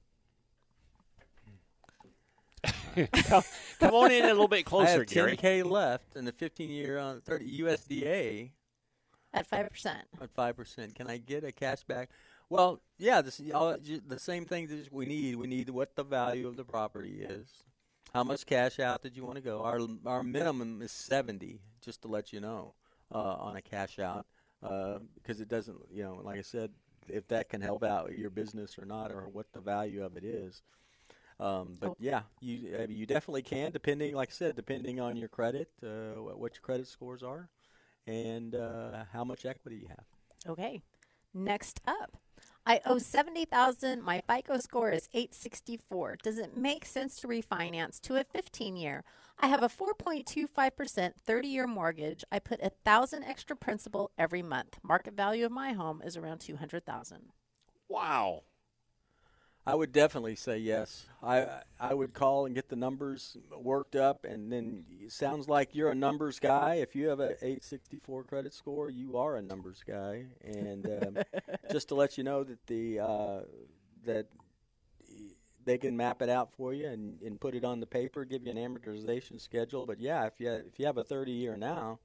come, 3.27 3.43
come 3.81 3.95
on 3.95 4.13
in 4.13 4.25
a 4.25 4.29
little 4.29 4.49
bit 4.49 4.59
I 4.67 4.71
closer, 4.71 4.99
have 4.99 5.07
Gary. 5.07 5.37
10k 5.37 5.65
left 5.69 6.17
in 6.17 6.25
the 6.25 6.33
15 6.33 6.71
year 6.71 6.99
on 6.99 7.21
30 7.21 7.61
USDA 7.61 8.51
At 9.33 9.51
5%. 9.51 9.87
at 10.21 10.31
five 10.35 10.57
percent. 10.57 10.95
Can 10.95 11.09
I 11.09 11.19
get 11.19 11.43
a 11.45 11.49
cashback? 11.49 12.07
Well, 12.49 12.81
yeah, 12.99 13.21
this, 13.21 13.41
all, 13.53 13.77
the 14.07 14.19
same 14.19 14.45
things 14.45 14.71
that 14.71 14.93
we 14.93 15.07
need. 15.07 15.35
We 15.37 15.49
need 15.49 15.71
what 15.71 15.97
the 15.97 16.05
value 16.05 16.47
of 16.47 16.57
the 16.57 16.65
property 16.65 17.23
is. 17.29 17.49
How 18.15 18.23
much 18.23 18.47
cash 18.47 18.79
out 18.79 19.03
did 19.03 19.17
you 19.17 19.25
want 19.25 19.37
to 19.37 19.43
go? 19.43 19.63
Our 19.63 19.81
our 20.07 20.23
minimum 20.23 20.81
is 20.83 20.93
70, 20.93 21.61
just 21.81 22.03
to 22.03 22.09
let 22.09 22.33
you 22.33 22.41
know, 22.41 22.75
uh, 23.13 23.19
on 23.19 23.57
a 23.57 23.61
cash 23.61 23.99
out, 23.99 24.25
uh, 24.63 25.01
because 25.17 25.41
it 25.41 25.49
doesn't, 25.49 25.77
you 25.93 26.05
know, 26.05 26.21
like 26.23 26.39
I 26.39 26.43
said, 26.43 26.71
if 27.09 27.27
that 27.29 27.49
can 27.49 27.61
help 27.61 27.83
out 27.83 28.17
your 28.17 28.31
business 28.31 28.79
or 28.79 28.87
not, 28.87 29.11
or 29.11 29.29
what 29.29 29.53
the 29.53 29.61
value 29.61 30.05
of 30.05 30.17
it 30.17 30.25
is. 30.25 30.63
Um, 31.41 31.77
but 31.81 31.97
yeah, 31.99 32.23
you 32.41 32.77
I 32.81 32.87
mean, 32.87 32.97
you 32.97 33.05
definitely 33.05 33.43
can, 33.43 33.73
depending, 33.73 34.15
like 34.15 34.29
I 34.31 34.33
said, 34.33 34.55
depending 34.55 35.01
on 35.01 35.17
your 35.17 35.29
credit, 35.29 35.69
uh, 35.83 36.23
what 36.23 36.39
what 36.39 36.55
your 36.55 36.63
credit 36.63 36.87
scores 36.87 37.25
are, 37.25 37.49
and 38.07 38.55
uh, 38.55 39.07
how 39.13 39.25
much 39.25 39.45
equity 39.45 39.79
you 39.79 39.89
have. 39.89 40.07
Okay. 40.53 40.83
Next 41.35 41.81
up. 41.85 42.17
I 42.67 42.81
owe 42.87 42.99
70,000. 42.99 44.03
My 44.03 44.23
FICO 44.27 44.59
score 44.59 44.91
is 44.91 45.09
864. 45.13 46.17
Does 46.23 46.39
it 46.39 46.57
make 46.57 46.87
sense 46.87 47.17
to 47.17 47.29
refinance 47.29 48.01
to 48.03 48.17
a 48.17 48.25
15 48.25 48.77
year? 48.77 49.05
I 49.39 49.49
have 49.49 49.63
a 49.63 49.69
4.25% 49.69 51.13
30 51.17 51.49
year 51.49 51.67
mortgage. 51.67 52.25
I 52.33 52.39
put 52.39 52.61
a 52.61 52.73
1000 52.85 53.25
extra 53.25 53.57
principal 53.57 54.13
every 54.17 54.43
month. 54.43 54.79
Market 54.83 55.15
value 55.15 55.45
of 55.45 55.53
my 55.53 55.73
home 55.73 56.01
is 56.05 56.17
around 56.17 56.39
200,000. 56.39 57.33
Wow. 57.89 58.45
I 59.67 59.75
would 59.75 59.93
definitely 59.93 60.37
say 60.37 60.59
yes. 60.59 61.07
I 61.23 61.47
I 61.81 61.95
would 61.95 62.13
call 62.13 62.45
and 62.45 62.55
get 62.55 62.69
the 62.69 62.77
numbers 62.77 63.37
worked 63.57 63.97
up, 63.97 64.25
and 64.25 64.53
then 64.53 64.85
it 65.01 65.13
sounds 65.13 65.49
like 65.49 65.75
you're 65.75 65.91
a 65.91 65.95
numbers 65.95 66.39
guy. 66.39 66.75
If 66.75 66.95
you 66.95 67.09
have 67.09 67.21
a 67.21 67.33
864 67.43 68.25
credit 68.25 68.53
score, 68.53 68.91
you 68.91 69.17
are 69.17 69.37
a 69.37 69.43
numbers 69.43 69.83
guy. 69.87 70.27
And 70.45 70.87
um, 70.87 71.19
just 71.73 71.89
to 71.89 71.95
let 71.95 72.19
you 72.19 72.25
know 72.25 72.45
that 72.45 72.67
the 72.67 73.01
uh, 73.01 73.41
that 74.05 74.27
they 75.65 75.79
can 75.79 75.97
map 75.97 76.21
it 76.21 76.29
out 76.29 76.53
for 76.53 76.75
you 76.75 76.87
and, 76.87 77.21
and 77.23 77.41
put 77.41 77.55
it 77.55 77.65
on 77.65 77.81
the 77.81 77.87
paper, 77.87 78.27
give 78.27 78.45
you 78.45 78.51
an 78.53 78.59
amortization 78.59 79.41
schedule. 79.41 79.87
But 79.87 79.99
yeah, 79.99 80.27
if 80.27 80.35
you 80.39 80.51
if 80.53 80.79
you 80.79 80.85
have 80.85 80.99
a 80.99 81.05
30 81.05 81.33
year 81.33 81.57
now, 81.57 82.01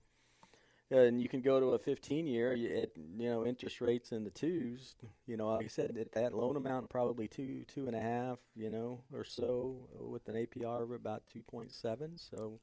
and 0.92 1.22
you 1.22 1.30
can 1.30 1.42
go 1.42 1.60
to 1.60 1.68
a 1.68 1.80
15 1.80 2.26
year 2.28 2.52
at 2.52 2.90
you 3.18 3.30
know 3.30 3.46
interest 3.46 3.80
rates 3.82 4.12
in 4.12 4.24
the 4.24 4.30
twos 4.30 4.96
you 5.28 5.38
know 5.38 5.50
like 5.50 5.66
i 5.66 5.68
said 5.68 5.96
at 6.00 6.12
that 6.14 6.34
loan 6.34 6.56
amount 6.56 6.90
probably 6.90 7.28
two 7.28 7.64
two 7.68 7.88
and 7.88 7.96
a 7.96 8.00
half 8.02 8.40
you 8.56 8.70
know 8.70 9.02
or 9.14 9.24
so 9.24 9.76
with 10.00 10.28
an 10.28 10.36
apr 10.36 10.82
of 10.84 10.92
about 10.92 11.24
2.7 11.36 12.10
so 12.16 12.60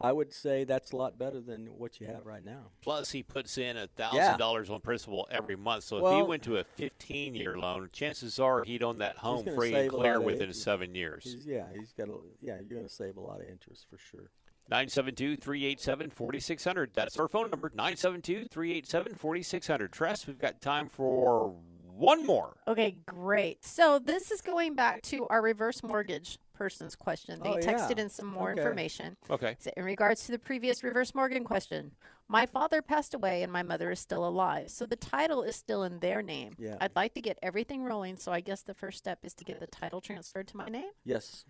i 0.00 0.12
would 0.12 0.32
say 0.32 0.62
that's 0.64 0.92
a 0.92 0.96
lot 0.96 1.18
better 1.18 1.40
than 1.40 1.66
what 1.78 2.00
you 2.00 2.06
have 2.06 2.24
right 2.24 2.44
now 2.44 2.66
Plus, 2.82 3.10
he 3.10 3.22
puts 3.22 3.58
in 3.58 3.76
a 3.76 3.80
Yeah. 3.98 4.10
thousand 4.10 4.38
dollars 4.38 4.70
on 4.70 4.80
principal 4.80 5.26
every 5.30 5.56
month. 5.56 5.82
So 5.84 5.98
if 5.98 6.14
he 6.14 6.22
went 6.22 6.44
to 6.44 6.58
a 6.58 6.64
fifteen-year 6.64 7.58
loan, 7.58 7.88
chances 7.92 8.38
are 8.38 8.62
he'd 8.62 8.82
own 8.84 8.98
that 8.98 9.16
home 9.16 9.44
free 9.44 9.74
and 9.74 9.90
clear 9.90 10.20
within 10.20 10.52
seven 10.52 10.94
years. 10.94 11.24
he's, 11.24 11.44
yeah 11.46 11.64
he's 11.74 11.92
got 11.92 12.08
a 12.08 12.14
yeah 12.40 12.56
you're 12.60 12.78
going 12.78 12.86
to 12.86 12.94
save 12.94 13.16
a 13.16 13.20
lot 13.20 13.40
of 13.40 13.48
interest 13.48 13.86
for 13.90 13.98
sure 13.98 14.30
972 14.68 15.36
387 15.36 16.10
4600. 16.10 16.90
That's 16.94 17.18
our 17.18 17.28
phone 17.28 17.50
number, 17.50 17.70
972 17.74 18.46
387 18.50 19.14
4600. 19.14 19.92
Tress, 19.92 20.26
we've 20.26 20.38
got 20.38 20.60
time 20.60 20.88
for 20.88 21.54
one 21.84 22.26
more. 22.26 22.56
Okay, 22.68 22.98
great. 23.06 23.64
So 23.64 23.98
this 23.98 24.30
is 24.30 24.40
going 24.42 24.74
back 24.74 25.02
to 25.02 25.26
our 25.28 25.40
reverse 25.40 25.82
mortgage 25.82 26.38
person's 26.52 26.94
question. 26.96 27.40
They 27.42 27.50
Oh, 27.50 27.56
texted 27.56 27.96
yeah. 27.96 28.04
in 28.04 28.10
some 28.10 28.26
more 28.26 28.50
Okay. 28.52 28.60
information. 28.60 29.16
Okay. 29.30 29.56
So 29.58 29.70
in 29.76 29.84
regards 29.84 30.24
to 30.26 30.32
the 30.32 30.38
previous 30.38 30.82
reverse 30.82 31.14
mortgage 31.14 31.44
question, 31.44 31.92
my 32.28 32.44
father 32.46 32.82
passed 32.82 33.14
away 33.14 33.42
and 33.42 33.52
my 33.52 33.62
mother 33.62 33.90
is 33.90 34.00
still 34.00 34.26
alive. 34.26 34.70
So 34.70 34.84
the 34.84 34.96
title 34.96 35.42
is 35.42 35.54
still 35.56 35.84
in 35.84 36.00
their 36.00 36.22
name. 36.22 36.54
Yeah. 36.58 36.76
I'd 36.80 36.96
like 36.96 37.14
to 37.14 37.20
get 37.22 37.38
everything 37.42 37.82
rolling. 37.84 38.16
So 38.16 38.32
I 38.32 38.40
guess 38.40 38.62
the 38.62 38.74
first 38.74 38.98
step 38.98 39.20
is 39.22 39.32
to 39.34 39.44
get 39.44 39.60
the 39.60 39.66
title 39.66 40.00
transferred 40.00 40.48
to 40.48 40.56
my 40.56 40.66
name. 40.68 40.90
yes 41.04 41.44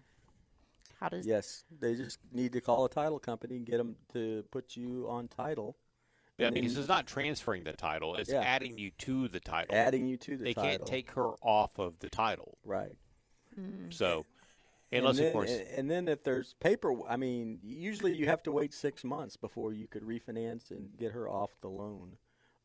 How 1.00 1.08
does 1.08 1.26
yes 1.26 1.64
they 1.80 1.94
just 1.94 2.18
need 2.32 2.52
to 2.52 2.60
call 2.60 2.84
a 2.84 2.88
title 2.90 3.18
company 3.18 3.56
and 3.56 3.66
get 3.66 3.78
them 3.78 3.96
to 4.12 4.44
put 4.50 4.76
you 4.76 5.06
on 5.08 5.28
title 5.28 5.76
Yeah, 6.38 6.46
And 6.46 6.54
because 6.54 6.74
then 6.74 6.80
it's 6.82 6.88
not 6.88 7.06
transferring 7.06 7.64
the 7.64 7.72
title, 7.72 8.16
it's 8.16 8.30
Yeah. 8.30 8.40
adding 8.40 8.76
you 8.78 8.90
to 8.98 9.28
the 9.28 9.40
title. 9.40 9.74
adding 9.74 10.06
you 10.06 10.16
to 10.18 10.36
the 10.36 10.44
title. 10.44 10.44
they 10.44 10.54
title 10.54 10.68
can't 10.78 10.86
take 10.86 11.10
her 11.12 11.30
off 11.42 11.78
of 11.78 11.98
the 12.00 12.08
title. 12.10 12.58
right 12.64 12.96
So, 13.90 14.26
And 14.92 15.00
unless, 15.00 15.16
then, 15.16 15.26
of 15.26 15.32
course, 15.32 15.50
and, 15.50 15.68
and 15.78 15.90
then 15.90 16.08
if 16.08 16.22
there's 16.22 16.54
paper, 16.60 16.94
I 17.08 17.16
mean, 17.16 17.58
usually 17.62 18.14
you 18.14 18.26
have 18.26 18.42
to 18.44 18.52
wait 18.52 18.72
six 18.74 19.02
months 19.02 19.36
before 19.36 19.72
you 19.72 19.86
could 19.88 20.02
refinance 20.02 20.70
and 20.70 20.96
get 20.96 21.12
her 21.12 21.28
off 21.28 21.50
the 21.60 21.68
loan. 21.70 22.16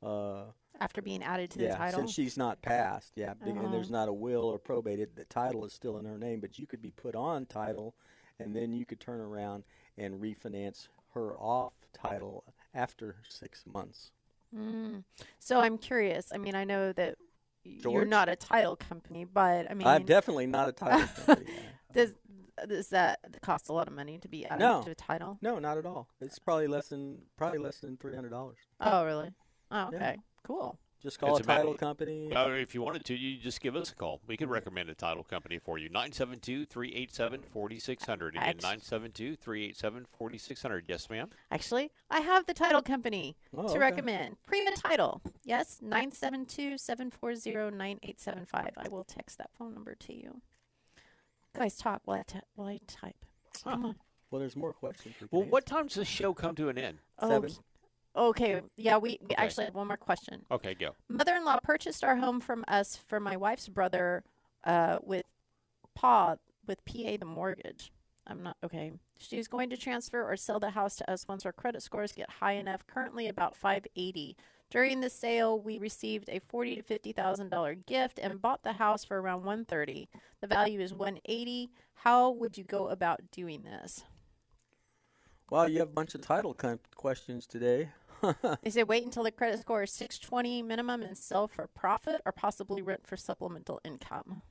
Uh, 0.03 0.51
after 0.79 1.01
being 1.01 1.23
added 1.23 1.49
to 1.51 1.59
yeah, 1.59 1.69
the 1.69 1.75
title? 1.75 1.99
since 2.01 2.11
she's 2.13 2.38
not 2.38 2.61
passed, 2.61 3.13
yeah, 3.15 3.34
big- 3.36 3.55
and 3.55 3.73
there's 3.73 3.88
Uh-huh. 3.89 3.99
not 3.99 4.09
a 4.09 4.13
will 4.13 4.43
or 4.45 4.59
probated, 4.59 5.15
the 5.15 5.25
title 5.25 5.63
is 5.65 5.73
still 5.73 5.97
in 5.97 6.05
her 6.05 6.17
name, 6.17 6.39
but 6.41 6.57
you 6.59 6.67
could 6.67 6.82
be 6.82 6.91
put 6.91 7.15
on 7.15 7.45
title, 7.45 7.95
and 8.41 8.55
then 8.55 8.73
you 8.73 8.85
could 8.85 8.99
turn 8.99 9.19
around 9.19 9.63
and 9.97 10.21
refinance 10.21 10.87
her 11.13 11.35
off 11.37 11.73
title 11.93 12.43
after 12.73 13.17
six 13.27 13.63
months. 13.71 14.11
Mm. 14.55 15.03
So 15.39 15.59
I'm 15.59 15.77
curious. 15.77 16.31
I 16.33 16.37
mean, 16.37 16.55
I 16.55 16.63
know 16.63 16.91
that 16.93 17.15
y- 17.65 17.79
you're 17.83 18.05
not 18.05 18.29
a 18.29 18.35
title 18.35 18.75
company, 18.75 19.25
but 19.25 19.69
I 19.69 19.73
mean, 19.73 19.87
I'm 19.87 20.03
definitely 20.03 20.47
not 20.47 20.69
a 20.69 20.71
title 20.71 21.07
company. 21.25 21.47
does 21.93 22.11
does 22.67 22.89
that 22.89 23.19
cost 23.41 23.69
a 23.69 23.73
lot 23.73 23.87
of 23.87 23.93
money 23.93 24.17
to 24.19 24.27
be 24.27 24.45
added 24.45 24.59
No. 24.59 24.83
to 24.83 24.91
a 24.91 24.95
title? 24.95 25.37
No, 25.41 25.57
not 25.57 25.77
at 25.77 25.85
all. 25.85 26.07
It's 26.19 26.37
probably 26.37 26.67
less 26.67 26.89
than 26.89 27.17
probably 27.37 27.59
less 27.59 27.79
than 27.79 27.97
three 27.97 28.13
hundred 28.15 28.29
dollars. 28.29 28.57
Oh, 28.79 29.05
really? 29.05 29.31
Oh, 29.71 29.89
Yeah. 29.91 29.97
okay. 29.97 30.17
Cool. 30.43 30.77
Just 31.01 31.19
call 31.19 31.31
It's 31.31 31.39
a 31.39 31.43
about- 31.43 31.57
title 31.57 31.73
company. 31.73 32.31
uh, 32.31 32.49
if 32.49 32.75
you 32.75 32.81
wanted 32.83 33.03
to, 33.05 33.15
you 33.15 33.37
just 33.37 33.59
give 33.59 33.75
us 33.75 33.91
a 33.91 33.95
call. 33.95 34.21
We 34.27 34.37
could 34.37 34.49
recommend 34.51 34.87
a 34.89 34.93
title 34.93 35.23
company 35.23 35.57
for 35.57 35.79
you. 35.79 35.89
972 35.89 36.65
387 36.65 37.41
4600. 37.51 38.35
Again, 38.35 38.43
Act- 38.47 38.61
972 38.61 39.35
387 39.35 40.05
4600. 40.05 40.85
Yes, 40.87 41.09
ma'am? 41.09 41.29
Actually, 41.49 41.91
I 42.11 42.19
have 42.19 42.45
the 42.45 42.53
title 42.53 42.83
company 42.83 43.35
Oh, 43.55 43.63
to 43.63 43.69
okay. 43.69 43.79
recommend. 43.79 44.37
Prima 44.45 44.71
Title. 44.75 45.21
Yes, 45.43 45.79
972-740-9875. 45.83 48.71
I 48.77 48.87
will 48.89 49.03
text 49.03 49.37
that 49.39 49.49
phone 49.57 49.73
number 49.73 49.95
to 49.95 50.13
you. 50.13 50.41
Guys, 51.55 51.75
talk 51.77 52.01
while 52.05 52.19
I, 52.19 52.23
t- 52.23 52.39
while 52.55 52.67
I 52.69 52.79
type. 52.87 53.25
Come 53.63 53.85
on. 53.85 53.95
Well, 54.29 54.39
there's 54.39 54.55
more 54.55 54.71
questions. 54.71 55.15
we 55.19 55.27
can 55.27 55.37
Well, 55.37 55.47
what 55.49 55.65
time 55.65 55.87
does 55.87 55.95
the 55.95 56.05
show 56.05 56.33
come 56.33 56.55
to 56.55 56.69
an 56.69 56.77
end? 56.77 56.99
Seven. 57.19 57.51
Okay. 58.16 58.55
Okay. 58.55 58.66
Yeah, 58.76 58.97
we, 58.97 59.20
we 59.22 59.36
actually 59.36 59.66
have 59.66 59.76
one 59.76 59.88
more 59.88 59.97
question. 59.97 60.45
Okay, 60.51 60.74
go. 60.74 60.95
Mother-in-law 61.09 61.59
purchased 61.64 62.03
our 62.03 62.18
home 62.18 62.39
from 62.41 62.66
us 62.68 62.97
for 63.07 63.20
my 63.20 63.38
wife's 63.38 63.70
brother 63.70 64.24
uh, 64.66 64.97
with 65.01 65.26
Pa 65.95 66.36
with 66.68 66.84
PA 66.86 67.18
the 67.20 67.26
mortgage. 67.26 67.91
I'm 68.28 68.43
not 68.43 68.57
okay. 68.64 68.91
She's 69.18 69.47
going 69.47 69.70
to 69.72 69.78
transfer 69.78 70.24
or 70.24 70.36
sell 70.38 70.59
the 70.59 70.70
house 70.70 70.95
to 70.97 71.12
us 71.12 71.28
once 71.28 71.45
our 71.45 71.51
credit 71.51 71.82
scores 71.82 72.12
get 72.12 72.30
high 72.30 72.53
enough. 72.53 72.86
Currently 72.86 73.28
about 73.28 73.55
580. 73.55 74.36
During 74.70 75.01
the 75.01 75.09
sale, 75.09 75.59
we 75.59 75.80
received 75.80 76.30
a 76.30 76.39
forty 76.39 76.76
to 76.76 76.82
fifty 76.82 77.12
thousand 77.12 77.49
dollar 77.49 77.76
gift 77.76 78.20
and 78.20 78.41
bought 78.41 78.64
the 78.64 78.74
house 78.74 79.03
for 79.03 79.20
around 79.22 79.39
130. 79.39 80.07
The 80.39 80.47
value 80.47 80.80
is 80.80 80.93
180. 80.93 81.72
How 81.95 82.30
would 82.30 82.57
you 82.57 82.64
go 82.64 82.88
about 82.88 83.20
doing 83.32 83.64
this? 83.64 84.05
Well, 85.49 85.68
you 85.68 85.80
have 85.80 85.89
a 85.89 85.93
bunch 85.93 86.16
of 86.16 86.22
title 86.22 86.53
com- 86.53 86.80
questions 86.95 87.45
today. 87.45 87.89
They 88.63 88.69
say 88.69 88.84
wait 88.84 89.03
until 89.03 89.24
the 89.24 89.32
credit 89.32 89.59
score 89.59 89.84
is 89.84 89.91
620 89.91 90.61
minimum 90.63 91.01
and 91.01 91.17
sell 91.17 91.47
for 91.47 91.67
profit 91.67 92.22
or 92.26 92.32
possibly 92.32 92.82
rent 92.82 93.05
for 93.05 93.17
supplemental 93.17 93.80
income. 93.84 94.41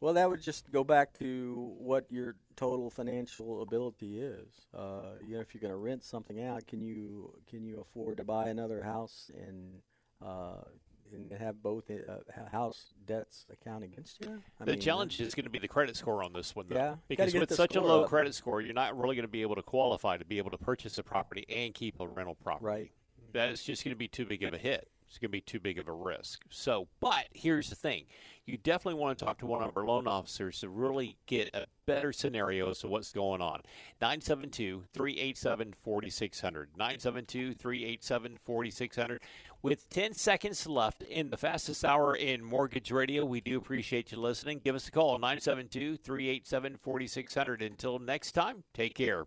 Well, 0.00 0.14
that 0.14 0.28
would 0.28 0.42
just 0.42 0.70
go 0.70 0.84
back 0.84 1.14
to 1.20 1.74
what 1.78 2.04
your 2.10 2.36
total 2.54 2.90
financial 2.90 3.62
ability 3.62 4.20
is. 4.20 4.66
Uh, 4.74 5.14
you 5.26 5.34
know, 5.34 5.40
if 5.40 5.54
you're 5.54 5.60
going 5.60 5.72
to 5.72 5.78
rent 5.78 6.04
something 6.04 6.42
out, 6.42 6.66
can 6.66 6.82
you 6.82 7.32
can 7.48 7.64
you 7.64 7.80
afford 7.80 8.18
to 8.18 8.24
buy 8.24 8.48
another 8.48 8.82
house 8.82 9.30
and 9.34 9.80
uh, 10.24 10.62
and 11.12 11.30
have 11.40 11.62
both 11.62 11.90
uh, 11.90 12.48
house 12.50 12.94
debts 13.06 13.46
account 13.52 13.84
against 13.84 14.20
you? 14.20 14.42
I 14.60 14.64
the 14.64 14.72
mean, 14.72 14.80
challenge 14.80 15.20
is 15.20 15.34
going 15.34 15.44
to 15.44 15.50
be 15.50 15.58
the 15.58 15.68
credit 15.68 15.96
score 15.96 16.22
on 16.22 16.32
this 16.32 16.54
one, 16.54 16.66
though. 16.68 16.76
Yeah, 16.76 16.94
because 17.08 17.34
with 17.34 17.52
such 17.54 17.76
a 17.76 17.80
low 17.80 18.02
up. 18.02 18.08
credit 18.08 18.34
score, 18.34 18.60
you're 18.60 18.74
not 18.74 18.98
really 18.98 19.16
going 19.16 19.24
to 19.24 19.32
be 19.32 19.42
able 19.42 19.56
to 19.56 19.62
qualify 19.62 20.16
to 20.16 20.24
be 20.24 20.38
able 20.38 20.50
to 20.50 20.58
purchase 20.58 20.98
a 20.98 21.02
property 21.02 21.44
and 21.48 21.74
keep 21.74 22.00
a 22.00 22.06
rental 22.06 22.34
property. 22.34 22.66
Right. 22.66 22.90
That's 23.32 23.62
just 23.62 23.84
going 23.84 23.94
to 23.94 23.98
be 23.98 24.08
too 24.08 24.24
big 24.24 24.42
of 24.42 24.54
a 24.54 24.58
hit 24.58 24.88
it's 25.08 25.18
going 25.18 25.28
to 25.28 25.32
be 25.32 25.40
too 25.40 25.60
big 25.60 25.78
of 25.78 25.88
a 25.88 25.92
risk. 25.92 26.42
So, 26.50 26.88
but 27.00 27.26
here's 27.32 27.70
the 27.70 27.76
thing 27.76 28.04
you 28.46 28.56
definitely 28.56 29.00
want 29.00 29.18
to 29.18 29.24
talk 29.24 29.38
to 29.38 29.46
one 29.46 29.62
of 29.62 29.76
our 29.76 29.84
loan 29.84 30.06
officers 30.06 30.60
to 30.60 30.68
really 30.68 31.16
get 31.26 31.50
a 31.54 31.66
better 31.84 32.12
scenario 32.12 32.70
as 32.70 32.78
to 32.78 32.88
what's 32.88 33.12
going 33.12 33.40
on. 33.40 33.62
972 34.00 34.84
387 34.92 35.74
4600. 35.82 36.68
972 36.76 37.54
387 37.54 38.38
4600. 38.44 39.20
With 39.62 39.88
10 39.90 40.14
seconds 40.14 40.66
left 40.66 41.02
in 41.02 41.30
the 41.30 41.36
fastest 41.36 41.84
hour 41.84 42.14
in 42.14 42.44
mortgage 42.44 42.92
radio, 42.92 43.24
we 43.24 43.40
do 43.40 43.58
appreciate 43.58 44.12
you 44.12 44.18
listening. 44.18 44.60
Give 44.64 44.76
us 44.76 44.86
a 44.86 44.92
call 44.92 45.18
972 45.18 45.96
387 45.96 46.76
4600. 46.76 47.62
Until 47.62 47.98
next 47.98 48.32
time, 48.32 48.62
take 48.74 48.94
care. 48.94 49.26